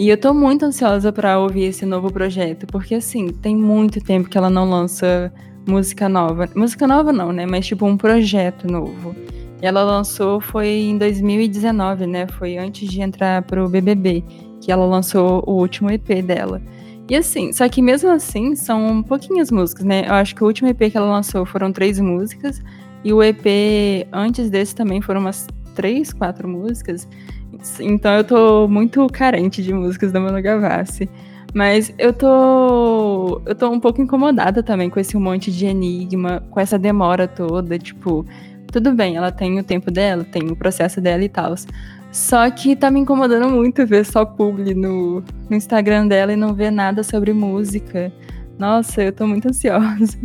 E 0.00 0.08
eu 0.08 0.16
tô 0.16 0.32
muito 0.32 0.64
ansiosa 0.64 1.12
para 1.12 1.38
ouvir 1.38 1.64
esse 1.64 1.84
novo 1.84 2.10
projeto, 2.10 2.66
porque 2.66 2.94
assim, 2.94 3.28
tem 3.28 3.54
muito 3.54 4.00
tempo 4.00 4.30
que 4.30 4.38
ela 4.38 4.48
não 4.48 4.64
lança 4.64 5.30
música 5.68 6.08
nova. 6.08 6.48
Música 6.56 6.86
nova 6.86 7.12
não, 7.12 7.32
né? 7.32 7.44
Mas 7.44 7.66
tipo 7.66 7.84
um 7.84 7.98
projeto 7.98 8.66
novo. 8.66 9.14
E 9.60 9.66
ela 9.66 9.84
lançou 9.84 10.40
foi 10.40 10.68
em 10.68 10.96
2019, 10.96 12.06
né? 12.06 12.26
Foi 12.28 12.56
antes 12.56 12.90
de 12.90 13.02
entrar 13.02 13.42
pro 13.42 13.68
BBB. 13.68 14.24
que 14.62 14.72
ela 14.72 14.86
lançou 14.86 15.44
o 15.46 15.52
último 15.52 15.90
EP 15.90 16.22
dela. 16.24 16.62
E 17.06 17.14
assim, 17.14 17.52
só 17.52 17.68
que 17.68 17.82
mesmo 17.82 18.08
assim, 18.10 18.56
são 18.56 19.02
pouquinhas 19.02 19.50
músicas, 19.50 19.84
né? 19.84 20.06
Eu 20.08 20.14
acho 20.14 20.34
que 20.34 20.42
o 20.42 20.46
último 20.46 20.70
EP 20.70 20.90
que 20.90 20.96
ela 20.96 21.10
lançou 21.12 21.44
foram 21.44 21.70
três 21.72 22.00
músicas, 22.00 22.62
e 23.04 23.12
o 23.12 23.22
EP 23.22 23.44
antes 24.10 24.48
desse 24.48 24.74
também 24.74 25.02
foram 25.02 25.20
umas 25.20 25.46
três, 25.74 26.10
quatro 26.10 26.48
músicas. 26.48 27.06
Então 27.80 28.16
eu 28.16 28.24
tô 28.24 28.68
muito 28.68 29.06
carente 29.08 29.62
de 29.62 29.72
músicas 29.72 30.12
da 30.12 30.20
Manu 30.20 30.40
Gavassi. 30.42 31.08
Mas 31.52 31.92
eu 31.98 32.12
tô. 32.12 33.42
Eu 33.44 33.54
tô 33.54 33.70
um 33.70 33.80
pouco 33.80 34.00
incomodada 34.00 34.62
também 34.62 34.88
com 34.88 35.00
esse 35.00 35.16
monte 35.16 35.50
de 35.50 35.66
enigma, 35.66 36.42
com 36.50 36.60
essa 36.60 36.78
demora 36.78 37.26
toda. 37.26 37.78
Tipo, 37.78 38.24
tudo 38.70 38.92
bem, 38.94 39.16
ela 39.16 39.32
tem 39.32 39.58
o 39.58 39.64
tempo 39.64 39.90
dela, 39.90 40.24
tem 40.24 40.50
o 40.50 40.56
processo 40.56 41.00
dela 41.00 41.24
e 41.24 41.28
tal. 41.28 41.54
Só 42.12 42.48
que 42.50 42.74
tá 42.76 42.90
me 42.90 43.00
incomodando 43.00 43.48
muito 43.48 43.86
ver 43.86 44.04
só 44.04 44.24
publi 44.24 44.74
no, 44.74 45.22
no 45.48 45.56
Instagram 45.56 46.06
dela 46.08 46.32
e 46.32 46.36
não 46.36 46.54
ver 46.54 46.70
nada 46.70 47.02
sobre 47.02 47.32
música. 47.32 48.12
Nossa, 48.58 49.02
eu 49.02 49.12
tô 49.12 49.26
muito 49.26 49.48
ansiosa. 49.48 50.18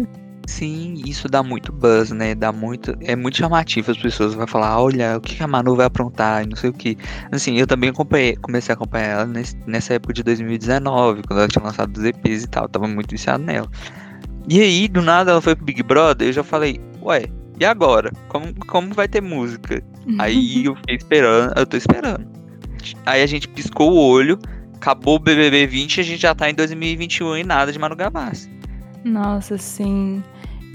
Sim, 0.47 1.01
isso 1.05 1.27
dá 1.27 1.41
muito 1.41 1.71
buzz, 1.71 2.11
né? 2.11 2.35
Dá 2.35 2.51
muito. 2.51 2.95
É 3.01 3.15
muito 3.15 3.37
chamativo, 3.37 3.91
as 3.91 3.97
pessoas 3.97 4.33
vão 4.35 4.45
falar, 4.45 4.79
olha, 4.79 5.17
o 5.17 5.21
que 5.21 5.41
a 5.43 5.47
Manu 5.47 5.75
vai 5.75 5.87
aprontar 5.87 6.43
e 6.43 6.47
não 6.47 6.55
sei 6.55 6.69
o 6.69 6.73
que. 6.73 6.97
Assim, 7.31 7.57
eu 7.57 7.65
também 7.65 7.91
comecei 7.91 8.71
a 8.71 8.75
acompanhar 8.75 9.07
ela 9.07 9.25
nesse, 9.25 9.57
nessa 9.65 9.95
época 9.95 10.13
de 10.13 10.23
2019, 10.23 11.23
quando 11.23 11.39
ela 11.39 11.47
tinha 11.47 11.63
lançado 11.63 11.97
os 11.97 12.03
EPs 12.03 12.43
e 12.43 12.47
tal. 12.47 12.65
Eu 12.65 12.69
tava 12.69 12.87
muito 12.87 13.11
viciado 13.11 13.43
nela. 13.43 13.67
E 14.47 14.61
aí, 14.61 14.87
do 14.87 15.01
nada, 15.01 15.31
ela 15.31 15.41
foi 15.41 15.55
pro 15.55 15.65
Big 15.65 15.81
Brother, 15.81 16.27
eu 16.27 16.33
já 16.33 16.43
falei, 16.43 16.79
ué, 17.01 17.25
e 17.59 17.65
agora? 17.65 18.11
Como, 18.27 18.53
como 18.67 18.93
vai 18.93 19.07
ter 19.07 19.21
música? 19.21 19.81
Aí 20.19 20.65
eu 20.65 20.75
fiquei 20.75 20.95
esperando, 20.95 21.57
eu 21.57 21.65
tô 21.65 21.77
esperando. 21.77 22.27
Aí 23.05 23.23
a 23.23 23.25
gente 23.25 23.47
piscou 23.47 23.91
o 23.91 23.97
olho, 23.97 24.37
acabou 24.75 25.15
o 25.15 25.19
BBB 25.19 25.65
20 25.65 25.97
e 25.97 26.01
a 26.01 26.03
gente 26.03 26.21
já 26.21 26.35
tá 26.35 26.49
em 26.49 26.53
2021 26.53 27.37
e 27.37 27.43
nada 27.43 27.71
de 27.71 27.79
Manu 27.79 27.95
Gavassi. 27.95 28.51
Nossa, 29.03 29.57
sim. 29.57 30.23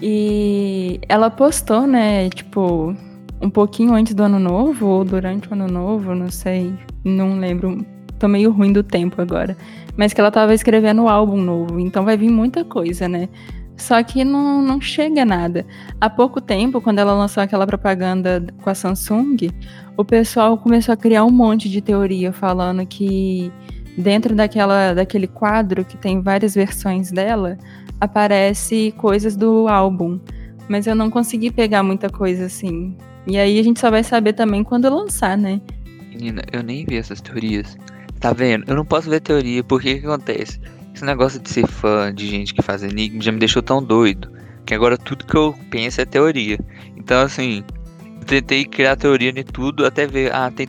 E 0.02 1.00
ela 1.08 1.30
postou, 1.30 1.86
né, 1.86 2.30
tipo, 2.30 2.94
um 3.40 3.50
pouquinho 3.50 3.94
antes 3.94 4.14
do 4.14 4.22
ano 4.22 4.38
novo, 4.38 4.86
ou 4.86 5.04
durante 5.04 5.48
o 5.48 5.54
ano 5.54 5.66
novo, 5.66 6.14
não 6.14 6.30
sei, 6.30 6.74
não 7.04 7.38
lembro. 7.38 7.84
Tô 8.18 8.28
meio 8.28 8.50
ruim 8.50 8.72
do 8.72 8.82
tempo 8.82 9.20
agora. 9.20 9.56
Mas 9.96 10.12
que 10.12 10.20
ela 10.20 10.30
tava 10.30 10.54
escrevendo 10.54 11.02
o 11.02 11.04
um 11.04 11.08
álbum 11.08 11.40
novo, 11.40 11.80
então 11.80 12.04
vai 12.04 12.16
vir 12.16 12.30
muita 12.30 12.64
coisa, 12.64 13.08
né? 13.08 13.28
Só 13.80 14.02
que 14.02 14.24
não, 14.24 14.60
não 14.60 14.78
chega 14.78 15.24
nada. 15.24 15.64
Há 15.98 16.10
pouco 16.10 16.38
tempo, 16.38 16.82
quando 16.82 16.98
ela 16.98 17.14
lançou 17.14 17.42
aquela 17.42 17.66
propaganda 17.66 18.44
com 18.60 18.68
a 18.68 18.74
Samsung, 18.74 19.48
o 19.96 20.04
pessoal 20.04 20.58
começou 20.58 20.92
a 20.92 20.96
criar 20.96 21.24
um 21.24 21.30
monte 21.30 21.68
de 21.68 21.80
teoria 21.80 22.30
falando 22.30 22.84
que 22.84 23.50
dentro 23.96 24.34
daquela, 24.34 24.92
daquele 24.92 25.26
quadro 25.26 25.82
que 25.82 25.96
tem 25.96 26.20
várias 26.20 26.54
versões 26.54 27.10
dela, 27.10 27.56
aparece 28.00 28.94
coisas 28.96 29.36
do 29.36 29.68
álbum. 29.68 30.18
Mas 30.68 30.86
eu 30.86 30.94
não 30.94 31.10
consegui 31.10 31.50
pegar 31.50 31.82
muita 31.82 32.08
coisa 32.08 32.46
assim. 32.46 32.96
E 33.26 33.36
aí 33.36 33.58
a 33.58 33.62
gente 33.62 33.80
só 33.80 33.90
vai 33.90 34.02
saber 34.02 34.32
também 34.32 34.64
quando 34.64 34.88
lançar, 34.88 35.36
né? 35.36 35.60
Menina, 36.08 36.42
eu 36.52 36.62
nem 36.62 36.84
vi 36.84 36.96
essas 36.96 37.20
teorias. 37.20 37.76
Tá 38.18 38.32
vendo? 38.32 38.64
Eu 38.68 38.76
não 38.76 38.84
posso 38.84 39.08
ver 39.08 39.20
teoria, 39.20 39.64
porque 39.64 39.98
que 39.98 40.06
acontece? 40.06 40.60
Esse 40.94 41.04
negócio 41.04 41.40
de 41.40 41.48
ser 41.48 41.66
fã 41.66 42.14
de 42.14 42.26
gente 42.26 42.54
que 42.54 42.62
faz 42.62 42.82
enigma 42.82 43.22
já 43.22 43.32
me 43.32 43.38
deixou 43.38 43.62
tão 43.62 43.82
doido. 43.82 44.30
Que 44.66 44.74
agora 44.74 44.96
tudo 44.96 45.24
que 45.24 45.36
eu 45.36 45.54
penso 45.70 46.00
é 46.00 46.04
teoria. 46.04 46.58
Então, 46.96 47.22
assim, 47.22 47.64
tentei 48.26 48.64
criar 48.64 48.96
teoria 48.96 49.32
de 49.32 49.42
tudo 49.42 49.86
até 49.86 50.06
ver. 50.06 50.32
Ah, 50.32 50.50
tem 50.50 50.66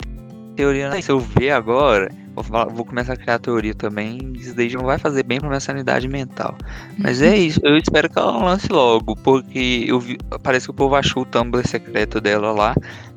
teoria. 0.55 1.01
Se 1.01 1.11
eu 1.11 1.19
ver 1.19 1.51
agora, 1.51 2.09
vou, 2.35 2.43
vou 2.69 2.85
começar 2.85 3.13
a 3.13 3.17
criar 3.17 3.39
teoria 3.39 3.73
também. 3.73 4.33
Isso 4.35 4.55
daí 4.55 4.71
não 4.73 4.83
vai 4.83 4.97
fazer 4.97 5.23
bem 5.23 5.39
pra 5.39 5.49
minha 5.49 5.59
sanidade 5.59 6.07
mental. 6.07 6.55
Mas 6.97 7.21
é 7.21 7.37
isso. 7.37 7.59
Eu 7.63 7.77
espero 7.77 8.09
que 8.09 8.17
ela 8.17 8.43
lance 8.43 8.71
logo. 8.71 9.15
Porque 9.17 9.85
eu 9.87 9.99
vi, 9.99 10.17
parece 10.43 10.67
que 10.67 10.71
o 10.71 10.73
povo 10.73 10.95
achou 10.95 11.23
o 11.23 11.25
Tumblr 11.25 11.67
secreto 11.67 12.21
dela 12.21 12.51
lá. 12.51 12.75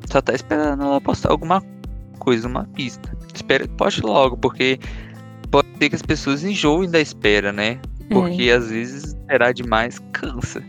Só 0.09 0.21
tá 0.21 0.33
esperando 0.33 0.83
ela 0.83 1.01
postar 1.01 1.31
alguma 1.31 1.63
coisa, 2.19 2.47
uma 2.47 2.65
pista. 2.65 3.15
Espero 3.33 3.67
que 3.67 3.73
poste 3.75 4.01
logo, 4.01 4.37
porque 4.37 4.79
pode 5.51 5.67
ser 5.77 5.89
que 5.89 5.95
as 5.95 6.01
pessoas 6.01 6.43
enjoem 6.43 6.89
da 6.89 6.99
espera, 6.99 7.51
né? 7.51 7.79
Porque 8.09 8.43
é. 8.43 8.53
às 8.53 8.69
vezes 8.69 9.05
esperar 9.05 9.53
demais 9.53 9.99
cansa. 10.11 10.63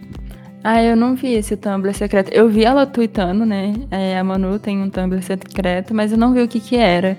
Ah, 0.69 0.83
eu 0.83 0.97
não 0.97 1.15
vi 1.15 1.35
esse 1.35 1.57
Tumblr 1.57 1.95
secreto. 1.95 2.33
Eu 2.33 2.49
vi 2.49 2.65
ela 2.65 2.85
tweetando, 2.87 3.47
né? 3.47 3.73
É, 3.89 4.19
a 4.19 4.25
Manu 4.25 4.59
tem 4.59 4.83
um 4.83 4.91
Tumblr 4.91 5.23
secreto, 5.23 5.95
mas 5.95 6.11
eu 6.11 6.19
não 6.19 6.33
vi 6.33 6.43
o 6.43 6.49
que 6.49 6.59
que 6.59 6.77
era. 6.77 7.17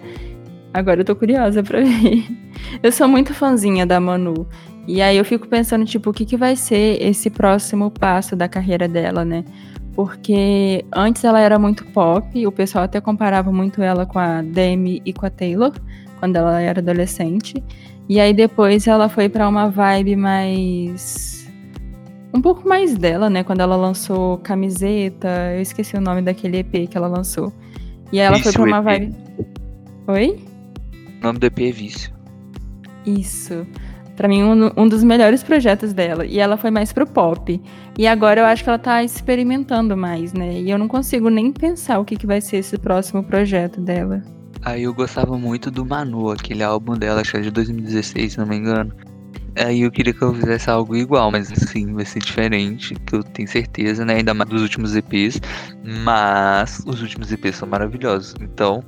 Agora 0.77 1.01
eu 1.01 1.05
tô 1.05 1.15
curiosa 1.15 1.63
pra 1.63 1.81
ver. 1.81 2.23
Eu 2.83 2.91
sou 2.91 3.07
muito 3.07 3.33
fãzinha 3.33 3.83
da 3.83 3.99
Manu. 3.99 4.47
E 4.87 5.01
aí 5.01 5.17
eu 5.17 5.25
fico 5.25 5.47
pensando, 5.47 5.83
tipo, 5.85 6.11
o 6.11 6.13
que, 6.13 6.23
que 6.23 6.37
vai 6.37 6.55
ser 6.55 7.01
esse 7.01 7.31
próximo 7.31 7.89
passo 7.89 8.35
da 8.35 8.47
carreira 8.47 8.87
dela, 8.87 9.25
né? 9.25 9.43
Porque 9.95 10.85
antes 10.93 11.23
ela 11.23 11.39
era 11.39 11.57
muito 11.57 11.83
pop, 11.87 12.45
o 12.45 12.51
pessoal 12.51 12.83
até 12.83 13.01
comparava 13.01 13.51
muito 13.51 13.81
ela 13.81 14.05
com 14.05 14.19
a 14.19 14.43
Demi 14.43 15.01
e 15.03 15.11
com 15.11 15.25
a 15.25 15.31
Taylor 15.31 15.73
quando 16.19 16.35
ela 16.35 16.61
era 16.61 16.79
adolescente. 16.79 17.55
E 18.07 18.19
aí 18.19 18.31
depois 18.31 18.85
ela 18.85 19.09
foi 19.09 19.27
para 19.27 19.49
uma 19.49 19.71
vibe 19.71 20.15
mais 20.15 21.51
um 22.31 22.39
pouco 22.39 22.69
mais 22.69 22.95
dela, 22.95 23.31
né, 23.31 23.43
quando 23.43 23.61
ela 23.61 23.75
lançou 23.75 24.37
Camiseta, 24.39 25.55
eu 25.55 25.61
esqueci 25.61 25.97
o 25.97 26.01
nome 26.01 26.21
daquele 26.21 26.59
EP 26.59 26.87
que 26.87 26.95
ela 26.95 27.07
lançou. 27.07 27.51
E 28.11 28.19
aí 28.19 28.27
ela 28.27 28.37
foi 28.37 28.51
para 28.51 28.63
uma 28.63 28.81
vibe 28.81 29.15
Oi? 30.07 30.46
O 31.27 31.33
nome 31.33 31.39
do 31.39 31.45
EP 31.45 31.59
é 31.59 31.71
Vício. 31.71 32.13
Isso. 33.05 33.67
Pra 34.15 34.29
mim, 34.29 34.43
um, 34.43 34.71
um, 34.77 34.87
dos 34.87 35.03
melhores 35.03 35.43
projetos 35.43 35.91
dela. 35.91 36.25
E 36.25 36.39
ela 36.39 36.55
foi 36.55 36.71
mais 36.71 36.93
pro 36.93 37.05
pop. 37.05 37.61
E 37.97 38.07
agora 38.07 38.39
eu 38.39 38.45
acho 38.45 38.63
que 38.63 38.69
ela 38.69 38.79
tá 38.79 39.03
experimentando 39.03 39.97
mais, 39.97 40.31
né? 40.31 40.53
E 40.61 40.71
eu 40.71 40.77
não 40.77 40.87
consigo 40.87 41.29
nem 41.29 41.51
pensar 41.51 41.99
o 41.99 42.05
que, 42.05 42.15
que 42.15 42.25
vai 42.25 42.39
ser 42.39 42.57
esse 42.57 42.77
próximo 42.77 43.21
projeto 43.21 43.81
dela. 43.81 44.23
Aí 44.63 44.83
eu 44.83 44.93
gostava 44.93 45.37
muito 45.37 45.69
do 45.69 45.85
Manu, 45.85 46.31
aquele 46.31 46.63
álbum 46.63 46.97
dela, 46.97 47.19
acho 47.19 47.31
que 47.31 47.37
é 47.37 47.41
de 47.41 47.51
2016, 47.51 48.31
se 48.31 48.37
não 48.39 48.45
me 48.45 48.55
engano. 48.55 48.93
Aí 49.57 49.81
eu 49.81 49.91
queria 49.91 50.13
que 50.13 50.21
eu 50.21 50.33
fizesse 50.33 50.69
algo 50.69 50.95
igual, 50.95 51.29
mas 51.29 51.51
assim, 51.51 51.93
vai 51.93 52.05
ser 52.05 52.19
diferente, 52.19 52.93
que 52.93 53.15
eu 53.15 53.21
tenho 53.21 53.49
certeza, 53.49 54.05
né? 54.05 54.15
Ainda 54.15 54.33
mais 54.33 54.49
dos 54.49 54.61
últimos 54.61 54.95
EPs. 54.95 55.41
Mas 56.05 56.81
os 56.85 57.01
últimos 57.01 57.33
EPs 57.33 57.57
são 57.57 57.67
maravilhosos. 57.67 58.33
Então, 58.39 58.81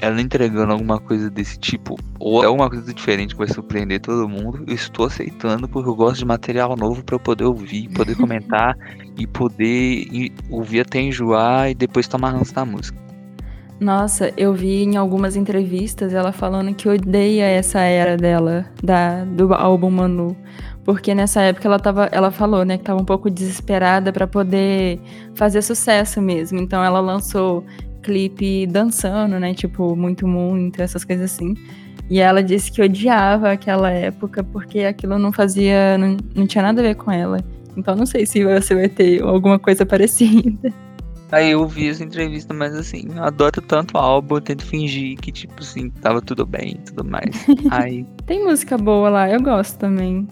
ela 0.00 0.20
entregando 0.20 0.72
alguma 0.72 0.98
coisa 0.98 1.30
desse 1.30 1.58
tipo, 1.58 1.96
ou 2.18 2.42
é 2.42 2.46
alguma 2.46 2.68
coisa 2.68 2.92
diferente 2.92 3.34
que 3.34 3.38
vai 3.38 3.48
surpreender 3.48 4.00
todo 4.00 4.28
mundo, 4.28 4.64
eu 4.66 4.74
estou 4.74 5.06
aceitando 5.06 5.68
porque 5.68 5.88
eu 5.88 5.94
gosto 5.94 6.18
de 6.18 6.24
material 6.24 6.76
novo 6.76 7.04
para 7.04 7.14
eu 7.14 7.20
poder 7.20 7.44
ouvir, 7.44 7.88
poder 7.90 8.16
comentar 8.18 8.76
e 9.18 9.26
poder 9.26 10.32
ouvir 10.48 10.80
até 10.80 11.00
enjoar 11.00 11.70
e 11.70 11.74
depois 11.74 12.08
tomar 12.08 12.30
ranço 12.30 12.54
da 12.54 12.64
música. 12.64 12.98
Nossa, 13.80 14.30
eu 14.36 14.52
vi 14.52 14.82
em 14.82 14.98
algumas 14.98 15.36
entrevistas 15.36 16.12
ela 16.12 16.32
falando 16.32 16.74
que 16.74 16.86
odeia 16.86 17.46
essa 17.46 17.80
era 17.80 18.14
dela, 18.14 18.66
da, 18.82 19.24
do 19.24 19.54
álbum 19.54 19.88
Manu. 19.88 20.36
Porque 20.84 21.14
nessa 21.14 21.40
época 21.40 21.66
ela, 21.66 21.78
tava, 21.78 22.04
ela 22.12 22.30
falou, 22.30 22.62
né, 22.62 22.76
que 22.76 22.82
estava 22.82 23.00
um 23.00 23.04
pouco 23.04 23.30
desesperada 23.30 24.12
para 24.12 24.26
poder 24.26 25.00
fazer 25.34 25.62
sucesso 25.62 26.20
mesmo. 26.20 26.58
Então 26.58 26.84
ela 26.84 27.00
lançou 27.00 27.64
clipe 28.00 28.66
dançando, 28.66 29.38
né, 29.38 29.54
tipo, 29.54 29.94
muito, 29.94 30.26
muito, 30.26 30.80
essas 30.80 31.04
coisas 31.04 31.32
assim. 31.32 31.54
E 32.08 32.18
ela 32.18 32.42
disse 32.42 32.72
que 32.72 32.82
odiava 32.82 33.52
aquela 33.52 33.90
época 33.90 34.42
porque 34.42 34.80
aquilo 34.80 35.18
não 35.18 35.32
fazia, 35.32 35.96
não, 35.96 36.16
não 36.34 36.46
tinha 36.46 36.62
nada 36.62 36.80
a 36.80 36.84
ver 36.84 36.96
com 36.96 37.10
ela. 37.10 37.38
Então 37.76 37.94
não 37.94 38.04
sei 38.04 38.26
se 38.26 38.44
você 38.44 38.74
vai 38.74 38.88
ter 38.88 39.22
alguma 39.22 39.58
coisa 39.58 39.86
parecida. 39.86 40.72
Aí 41.32 41.52
eu 41.52 41.66
vi 41.68 41.88
essa 41.88 42.02
entrevista, 42.02 42.52
mas 42.52 42.74
assim, 42.74 43.06
eu 43.14 43.22
adoro 43.22 43.62
tanto 43.62 43.96
o 43.96 43.98
álbum, 43.98 44.36
eu 44.36 44.40
tento 44.40 44.66
fingir 44.66 45.16
que, 45.18 45.30
tipo 45.30 45.60
assim, 45.60 45.88
tava 45.88 46.20
tudo 46.20 46.44
bem 46.44 46.72
e 46.72 46.78
tudo 46.78 47.04
mais. 47.04 47.46
Aí. 47.70 48.04
Tem 48.26 48.42
música 48.42 48.76
boa 48.76 49.08
lá, 49.08 49.30
eu 49.30 49.40
gosto 49.40 49.78
também. 49.78 50.26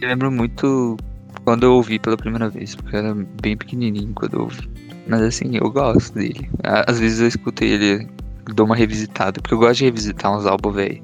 Eu 0.00 0.08
lembro 0.08 0.32
muito 0.32 0.96
quando 1.44 1.62
eu 1.62 1.74
ouvi 1.74 2.00
pela 2.00 2.16
primeira 2.16 2.48
vez, 2.48 2.74
porque 2.74 2.96
eu 2.96 2.98
era 2.98 3.14
bem 3.40 3.56
pequenininho 3.56 4.12
quando 4.12 4.34
eu 4.34 4.40
ouvi. 4.40 4.68
Mas 5.10 5.22
assim, 5.22 5.56
eu 5.56 5.68
gosto 5.70 6.14
dele. 6.14 6.48
Às 6.62 7.00
vezes 7.00 7.20
eu 7.20 7.26
escuto 7.26 7.64
ele, 7.64 8.06
dou 8.54 8.64
uma 8.64 8.76
revisitada, 8.76 9.40
porque 9.40 9.54
eu 9.54 9.58
gosto 9.58 9.78
de 9.78 9.84
revisitar 9.86 10.32
uns 10.34 10.46
álbuns 10.46 10.76
velho. 10.76 11.02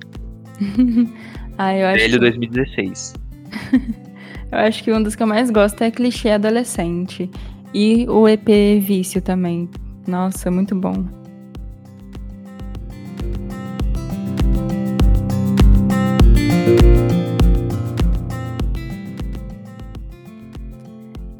ah, 1.58 1.74
eu 1.76 1.88
acho. 1.88 1.98
Velho 1.98 2.20
2016. 2.20 3.14
eu 4.52 4.58
acho 4.58 4.84
que 4.84 4.92
um 4.92 5.02
dos 5.02 5.16
que 5.16 5.22
eu 5.24 5.26
mais 5.26 5.50
gosto 5.50 5.82
é 5.82 5.90
clichê 5.90 6.30
adolescente. 6.30 7.28
E 7.74 8.06
o 8.08 8.28
EP 8.28 8.48
Vício 8.80 9.20
também. 9.20 9.68
Nossa, 10.06 10.52
muito 10.52 10.74
bom. 10.76 11.04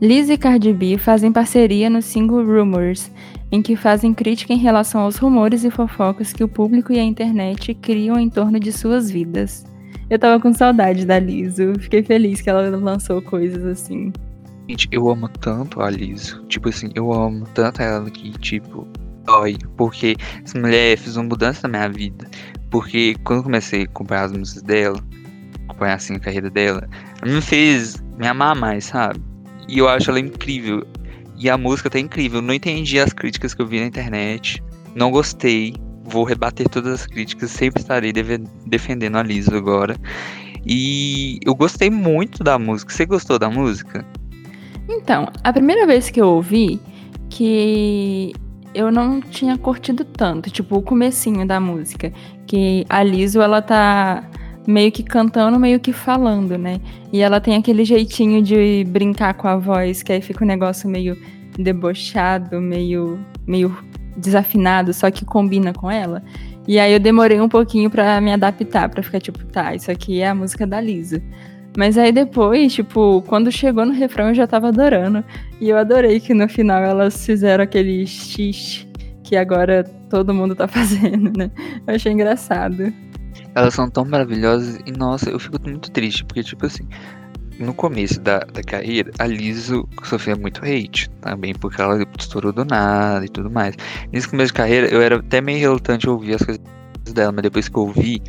Liz 0.00 0.28
e 0.28 0.36
Cardi 0.36 0.74
B 0.74 0.98
fazem 0.98 1.32
parceria 1.32 1.88
no 1.88 2.02
single 2.02 2.44
Rumors. 2.44 3.10
em 3.50 3.62
que 3.62 3.76
fazem 3.76 4.12
crítica 4.12 4.52
em 4.52 4.58
relação 4.58 5.02
aos 5.02 5.16
rumores 5.16 5.64
e 5.64 5.70
fofocas 5.70 6.32
que 6.32 6.42
o 6.42 6.48
público 6.48 6.92
e 6.92 6.98
a 6.98 7.02
internet 7.02 7.72
criam 7.74 8.18
em 8.18 8.28
torno 8.28 8.58
de 8.58 8.72
suas 8.72 9.08
vidas. 9.08 9.64
Eu 10.10 10.18
tava 10.18 10.40
com 10.40 10.52
saudade 10.52 11.06
da 11.06 11.18
Liso, 11.18 11.72
fiquei 11.78 12.02
feliz 12.02 12.40
que 12.40 12.50
ela 12.50 12.68
lançou 12.76 13.22
coisas 13.22 13.64
assim. 13.64 14.12
Gente, 14.68 14.88
eu 14.90 15.08
amo 15.08 15.28
tanto 15.28 15.80
a 15.80 15.88
Liso. 15.88 16.44
Tipo 16.48 16.68
assim, 16.68 16.90
eu 16.94 17.12
amo 17.12 17.46
tanto 17.54 17.80
ela 17.80 18.10
que, 18.10 18.32
tipo, 18.32 18.86
dói. 19.24 19.56
Porque 19.76 20.16
essa 20.44 20.58
mulher 20.58 20.98
fez 20.98 21.16
uma 21.16 21.28
mudança 21.28 21.68
na 21.68 21.78
minha 21.78 21.88
vida. 21.88 22.28
Porque 22.68 23.14
quando 23.24 23.38
eu 23.38 23.44
comecei 23.44 23.82
a 23.82 23.84
acompanhar 23.84 24.24
as 24.24 24.32
músicas 24.32 24.62
dela, 24.64 24.98
acompanhar 25.68 25.94
assim 25.94 26.16
a 26.16 26.20
carreira 26.20 26.50
dela, 26.50 26.88
ela 27.22 27.32
me 27.32 27.40
fez 27.40 28.02
me 28.18 28.26
amar 28.26 28.56
mais, 28.56 28.86
sabe? 28.86 29.20
E 29.68 29.78
eu 29.78 29.88
acho 29.88 30.10
ela 30.10 30.20
incrível. 30.20 30.86
E 31.36 31.50
a 31.50 31.58
música 31.58 31.90
tá 31.90 31.98
incrível. 31.98 32.40
Não 32.40 32.54
entendi 32.54 32.98
as 32.98 33.12
críticas 33.12 33.54
que 33.54 33.62
eu 33.62 33.66
vi 33.66 33.80
na 33.80 33.86
internet. 33.86 34.62
Não 34.94 35.10
gostei. 35.10 35.74
Vou 36.04 36.24
rebater 36.24 36.68
todas 36.68 36.92
as 36.92 37.06
críticas. 37.06 37.50
Sempre 37.50 37.82
estarei 37.82 38.12
defendendo 38.66 39.16
a 39.16 39.22
Liso 39.22 39.54
agora. 39.54 39.96
E 40.64 41.38
eu 41.44 41.54
gostei 41.54 41.90
muito 41.90 42.42
da 42.42 42.58
música. 42.58 42.92
Você 42.92 43.04
gostou 43.06 43.38
da 43.38 43.50
música? 43.50 44.04
Então, 44.88 45.28
a 45.42 45.52
primeira 45.52 45.86
vez 45.86 46.10
que 46.10 46.20
eu 46.20 46.28
ouvi, 46.28 46.80
que 47.28 48.32
eu 48.74 48.90
não 48.90 49.20
tinha 49.20 49.56
curtido 49.58 50.04
tanto, 50.04 50.50
tipo, 50.50 50.76
o 50.76 50.82
comecinho 50.82 51.46
da 51.46 51.58
música, 51.58 52.12
que 52.46 52.84
a 52.88 53.02
Liso, 53.02 53.40
ela 53.40 53.60
tá 53.62 54.28
meio 54.66 54.90
que 54.90 55.02
cantando, 55.02 55.58
meio 55.58 55.78
que 55.78 55.92
falando, 55.92 56.58
né? 56.58 56.80
E 57.12 57.20
ela 57.20 57.40
tem 57.40 57.56
aquele 57.56 57.84
jeitinho 57.84 58.42
de 58.42 58.84
brincar 58.88 59.34
com 59.34 59.48
a 59.48 59.56
voz, 59.56 60.02
que 60.02 60.12
aí 60.12 60.20
fica 60.20 60.44
um 60.44 60.48
negócio 60.48 60.88
meio 60.88 61.16
debochado, 61.58 62.60
meio, 62.60 63.18
meio 63.46 63.76
desafinado, 64.16 64.92
só 64.92 65.10
que 65.10 65.24
combina 65.24 65.72
com 65.72 65.90
ela. 65.90 66.22
E 66.66 66.78
aí 66.78 66.92
eu 66.92 66.98
demorei 66.98 67.40
um 67.40 67.48
pouquinho 67.48 67.88
para 67.88 68.20
me 68.20 68.32
adaptar, 68.32 68.88
para 68.88 69.02
ficar 69.02 69.20
tipo, 69.20 69.44
tá, 69.46 69.74
isso 69.74 69.90
aqui 69.90 70.20
é 70.20 70.28
a 70.28 70.34
música 70.34 70.66
da 70.66 70.80
Lisa. 70.80 71.22
Mas 71.76 71.98
aí 71.98 72.10
depois, 72.10 72.72
tipo, 72.72 73.22
quando 73.28 73.52
chegou 73.52 73.84
no 73.84 73.92
refrão 73.92 74.28
eu 74.28 74.34
já 74.34 74.46
tava 74.46 74.68
adorando. 74.68 75.22
E 75.60 75.68
eu 75.68 75.76
adorei 75.76 76.18
que 76.18 76.32
no 76.32 76.48
final 76.48 76.82
elas 76.82 77.24
fizeram 77.24 77.62
aquele 77.62 78.06
x 78.06 78.86
que 79.22 79.36
agora 79.36 79.84
todo 80.08 80.32
mundo 80.32 80.54
tá 80.54 80.66
fazendo, 80.68 81.36
né? 81.36 81.50
Eu 81.86 81.94
achei 81.94 82.12
engraçado. 82.12 82.92
Elas 83.56 83.74
são 83.74 83.88
tão 83.88 84.04
maravilhosas 84.04 84.78
e, 84.84 84.92
nossa, 84.92 85.30
eu 85.30 85.38
fico 85.38 85.58
muito 85.64 85.90
triste, 85.90 86.24
porque, 86.24 86.42
tipo 86.44 86.66
assim, 86.66 86.86
no 87.58 87.72
começo 87.72 88.20
da, 88.20 88.40
da 88.40 88.62
carreira, 88.62 89.10
a 89.18 89.26
Liso 89.26 89.88
sofria 90.04 90.36
muito 90.36 90.60
hate 90.62 91.08
também, 91.22 91.54
porque 91.54 91.80
ela 91.80 92.06
estourou 92.18 92.52
do 92.52 92.64
nada 92.64 93.24
e 93.24 93.28
tudo 93.28 93.50
mais. 93.50 93.74
Nesse 94.12 94.28
começo 94.28 94.48
de 94.48 94.58
carreira, 94.58 94.88
eu 94.88 95.00
era 95.00 95.16
até 95.16 95.40
meio 95.40 95.58
relutante 95.58 96.08
ouvir 96.08 96.34
as 96.34 96.42
coisas 96.42 96.62
dela, 97.14 97.32
mas 97.32 97.42
depois 97.42 97.68
que 97.68 97.76
eu 97.76 97.84
ouvi, 97.84 98.22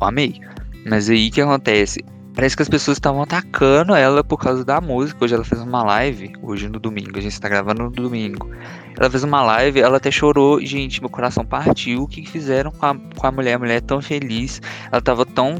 eu 0.00 0.06
amei. 0.06 0.40
Mas 0.86 1.10
aí 1.10 1.28
que 1.30 1.40
acontece? 1.40 2.04
Parece 2.38 2.54
que 2.54 2.62
as 2.62 2.68
pessoas 2.68 2.98
estavam 2.98 3.20
atacando 3.20 3.96
ela 3.96 4.22
por 4.22 4.38
causa 4.38 4.64
da 4.64 4.80
música. 4.80 5.24
Hoje 5.24 5.34
ela 5.34 5.42
fez 5.42 5.60
uma 5.60 5.82
live, 5.82 6.30
hoje 6.40 6.68
no 6.68 6.78
domingo, 6.78 7.18
a 7.18 7.20
gente 7.20 7.32
está 7.32 7.48
gravando 7.48 7.82
no 7.82 7.90
domingo. 7.90 8.48
Ela 8.96 9.10
fez 9.10 9.24
uma 9.24 9.42
live, 9.42 9.80
ela 9.80 9.96
até 9.96 10.08
chorou. 10.08 10.64
Gente, 10.64 11.00
meu 11.00 11.10
coração 11.10 11.44
partiu. 11.44 12.04
O 12.04 12.06
que 12.06 12.24
fizeram 12.24 12.70
com 12.70 12.86
a, 12.86 12.94
com 12.94 13.26
a 13.26 13.32
mulher? 13.32 13.54
A 13.54 13.58
mulher 13.58 13.78
é 13.78 13.80
tão 13.80 14.00
feliz. 14.00 14.62
Ela 14.92 15.00
tava 15.00 15.26
tão 15.26 15.56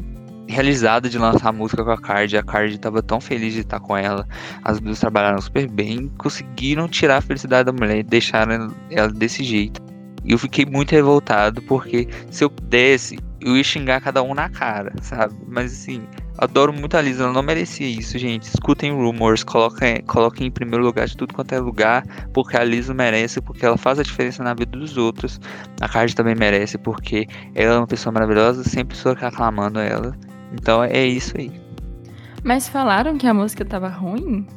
realizada 0.47 1.09
de 1.09 1.17
lançar 1.17 1.49
a 1.49 1.51
música 1.51 1.83
com 1.83 1.91
a 1.91 1.97
Card. 1.97 2.37
A 2.37 2.43
Card 2.43 2.79
tava 2.79 3.03
tão 3.03 3.19
feliz 3.19 3.55
de 3.55 3.59
estar 3.59 3.81
com 3.81 3.97
ela. 3.97 4.25
As 4.63 4.79
duas 4.79 5.01
trabalharam 5.01 5.41
super 5.41 5.67
bem. 5.69 6.09
Conseguiram 6.17 6.87
tirar 6.87 7.17
a 7.17 7.21
felicidade 7.21 7.65
da 7.65 7.73
mulher 7.73 7.97
e 7.97 8.03
deixaram 8.03 8.73
ela 8.89 9.09
desse 9.09 9.43
jeito. 9.43 9.81
E 10.23 10.31
eu 10.31 10.37
fiquei 10.37 10.65
muito 10.65 10.91
revoltado 10.91 11.61
porque 11.63 12.07
se 12.31 12.41
eu 12.41 12.49
pudesse, 12.49 13.19
eu 13.41 13.57
ia 13.57 13.63
xingar 13.65 13.99
cada 13.99 14.23
um 14.23 14.33
na 14.33 14.47
cara, 14.47 14.93
sabe? 15.01 15.35
Mas 15.45 15.73
assim, 15.73 16.03
Adoro 16.41 16.71
muito 16.71 16.95
a 16.95 17.01
Lisa, 17.01 17.23
ela 17.23 17.33
não 17.33 17.43
merecia 17.43 17.85
isso, 17.85 18.17
gente. 18.17 18.43
Escutem 18.43 18.93
Rumors, 18.93 19.43
coloquem, 19.43 20.01
coloquem 20.07 20.47
em 20.47 20.51
primeiro 20.51 20.85
lugar 20.85 21.05
de 21.05 21.17
tudo 21.17 21.33
quanto 21.33 21.51
é 21.51 21.59
lugar, 21.59 22.01
porque 22.33 22.55
a 22.55 22.63
Lisa 22.63 22.93
merece, 22.93 23.41
porque 23.41 23.65
ela 23.65 23.77
faz 23.77 23.99
a 23.99 24.03
diferença 24.03 24.41
na 24.41 24.53
vida 24.53 24.77
dos 24.77 24.95
outros. 24.95 25.37
A 25.81 25.89
Card 25.89 26.15
também 26.15 26.35
merece, 26.35 26.77
porque 26.77 27.27
ela 27.53 27.75
é 27.75 27.77
uma 27.79 27.87
pessoa 27.87 28.13
maravilhosa, 28.13 28.63
sempre 28.63 28.95
estou 28.95 29.11
aclamando 29.11 29.79
ela. 29.79 30.15
Então 30.53 30.81
é 30.81 31.05
isso 31.05 31.37
aí. 31.37 31.51
Mas 32.41 32.69
falaram 32.69 33.17
que 33.17 33.27
a 33.27 33.33
música 33.33 33.65
tava 33.65 33.89
ruim? 33.89 34.47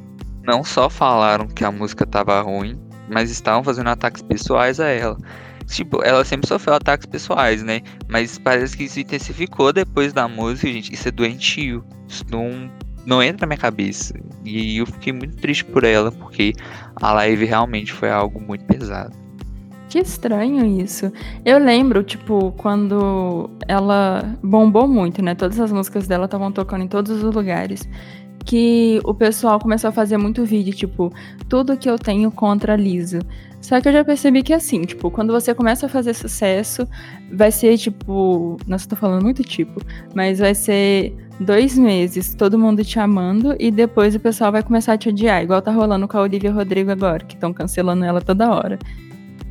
Não 0.45 0.63
só 0.63 0.89
falaram 0.89 1.49
que 1.49 1.65
a 1.65 1.73
música 1.73 2.07
tava 2.07 2.41
ruim, 2.43 2.81
mas 3.11 3.29
estavam 3.29 3.65
fazendo 3.65 3.89
ataques 3.89 4.23
pessoais 4.23 4.79
a 4.79 4.87
ela. 4.87 5.17
Tipo, 5.67 6.03
ela 6.03 6.25
sempre 6.25 6.47
sofreu 6.47 6.75
ataques 6.75 7.07
pessoais, 7.07 7.63
né? 7.63 7.81
Mas 8.09 8.39
parece 8.39 8.77
que 8.77 8.85
isso 8.85 9.01
intensificou 9.01 9.73
depois 9.73 10.13
da 10.13 10.29
música, 10.29 10.73
gente. 10.73 10.93
Isso 10.93 11.09
é 11.09 11.11
doentio. 11.11 11.85
Isso 12.09 12.25
não, 12.31 12.71
não 13.07 13.23
entra 13.23 13.47
na 13.47 13.49
minha 13.49 13.59
cabeça. 13.59 14.15
E 14.45 14.79
eu 14.79 14.87
fiquei 14.87 15.13
muito 15.13 15.37
triste 15.37 15.65
por 15.65 15.85
ela, 15.85 16.11
porque 16.13 16.53
a 16.97 17.13
live 17.13 17.45
realmente 17.45 17.93
foi 17.93 18.11
algo 18.11 18.41
muito 18.41 18.65
pesado. 18.65 19.23
Que 19.93 19.99
estranho 19.99 20.65
isso. 20.81 21.13
Eu 21.45 21.59
lembro, 21.59 22.03
tipo, 22.03 22.53
quando 22.53 23.51
ela 23.69 24.35
bombou 24.43 24.89
muito, 24.89 25.23
né? 25.23 25.35
Todas 25.35 25.61
as 25.61 25.71
músicas 25.71 26.07
dela 26.07 26.25
estavam 26.25 26.51
tocando 26.51 26.85
em 26.85 26.89
todos 26.89 27.23
os 27.23 27.35
lugares. 27.35 27.87
Que 28.43 29.01
o 29.05 29.13
pessoal 29.13 29.61
começou 29.61 29.89
a 29.89 29.93
fazer 29.93 30.17
muito 30.17 30.47
vídeo, 30.47 30.73
tipo, 30.73 31.13
tudo 31.47 31.77
que 31.77 31.91
eu 31.91 31.99
tenho 31.99 32.31
contra 32.31 32.73
a 32.73 32.77
Lisa. 32.77 33.19
Só 33.63 33.81
que 33.81 33.89
eu 33.89 33.93
já 33.93 34.05
percebi 34.05 34.43
que 34.43 34.53
assim, 34.53 34.83
tipo, 34.83 35.09
quando 35.09 35.33
você 35.33 35.55
começa 35.55 35.87
a 35.87 35.89
fazer 35.89 36.15
sucesso, 36.15 36.87
vai 37.33 37.53
ser 37.53 37.79
tipo. 37.79 38.57
Nossa, 38.67 38.89
tô 38.89 38.97
falando 38.97 39.23
muito 39.23 39.43
tipo, 39.45 39.81
mas 40.15 40.41
vai 40.41 40.55
ser 40.55 41.17
dois 41.41 41.79
meses 41.79 42.35
todo 42.35 42.59
mundo 42.59 42.85
te 42.85 42.99
amando 42.99 43.57
e 43.59 43.71
depois 43.71 44.15
o 44.15 44.21
pessoal 44.21 44.53
vai 44.53 44.63
começar 44.63 44.95
a 44.95 44.99
te 44.99 45.09
odiar, 45.09 45.43
igual 45.43 45.63
tá 45.63 45.73
rolando 45.73 46.07
com 46.07 46.19
a 46.19 46.23
Olivia 46.23 46.53
Rodrigo 46.53 46.91
agora, 46.91 47.25
que 47.25 47.35
estão 47.35 47.53
cancelando 47.53 48.05
ela 48.05 48.21
toda 48.21 48.51
hora. 48.51 48.79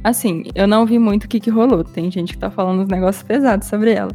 Assim, 0.03 0.43
eu 0.55 0.67
não 0.67 0.85
vi 0.85 0.99
muito 0.99 1.25
o 1.25 1.27
que, 1.27 1.39
que 1.39 1.49
rolou. 1.49 1.83
Tem 1.83 2.09
gente 2.09 2.33
que 2.33 2.39
tá 2.39 2.49
falando 2.49 2.81
uns 2.81 2.87
negócios 2.87 3.23
pesados 3.23 3.67
sobre 3.67 3.93
ela. 3.93 4.11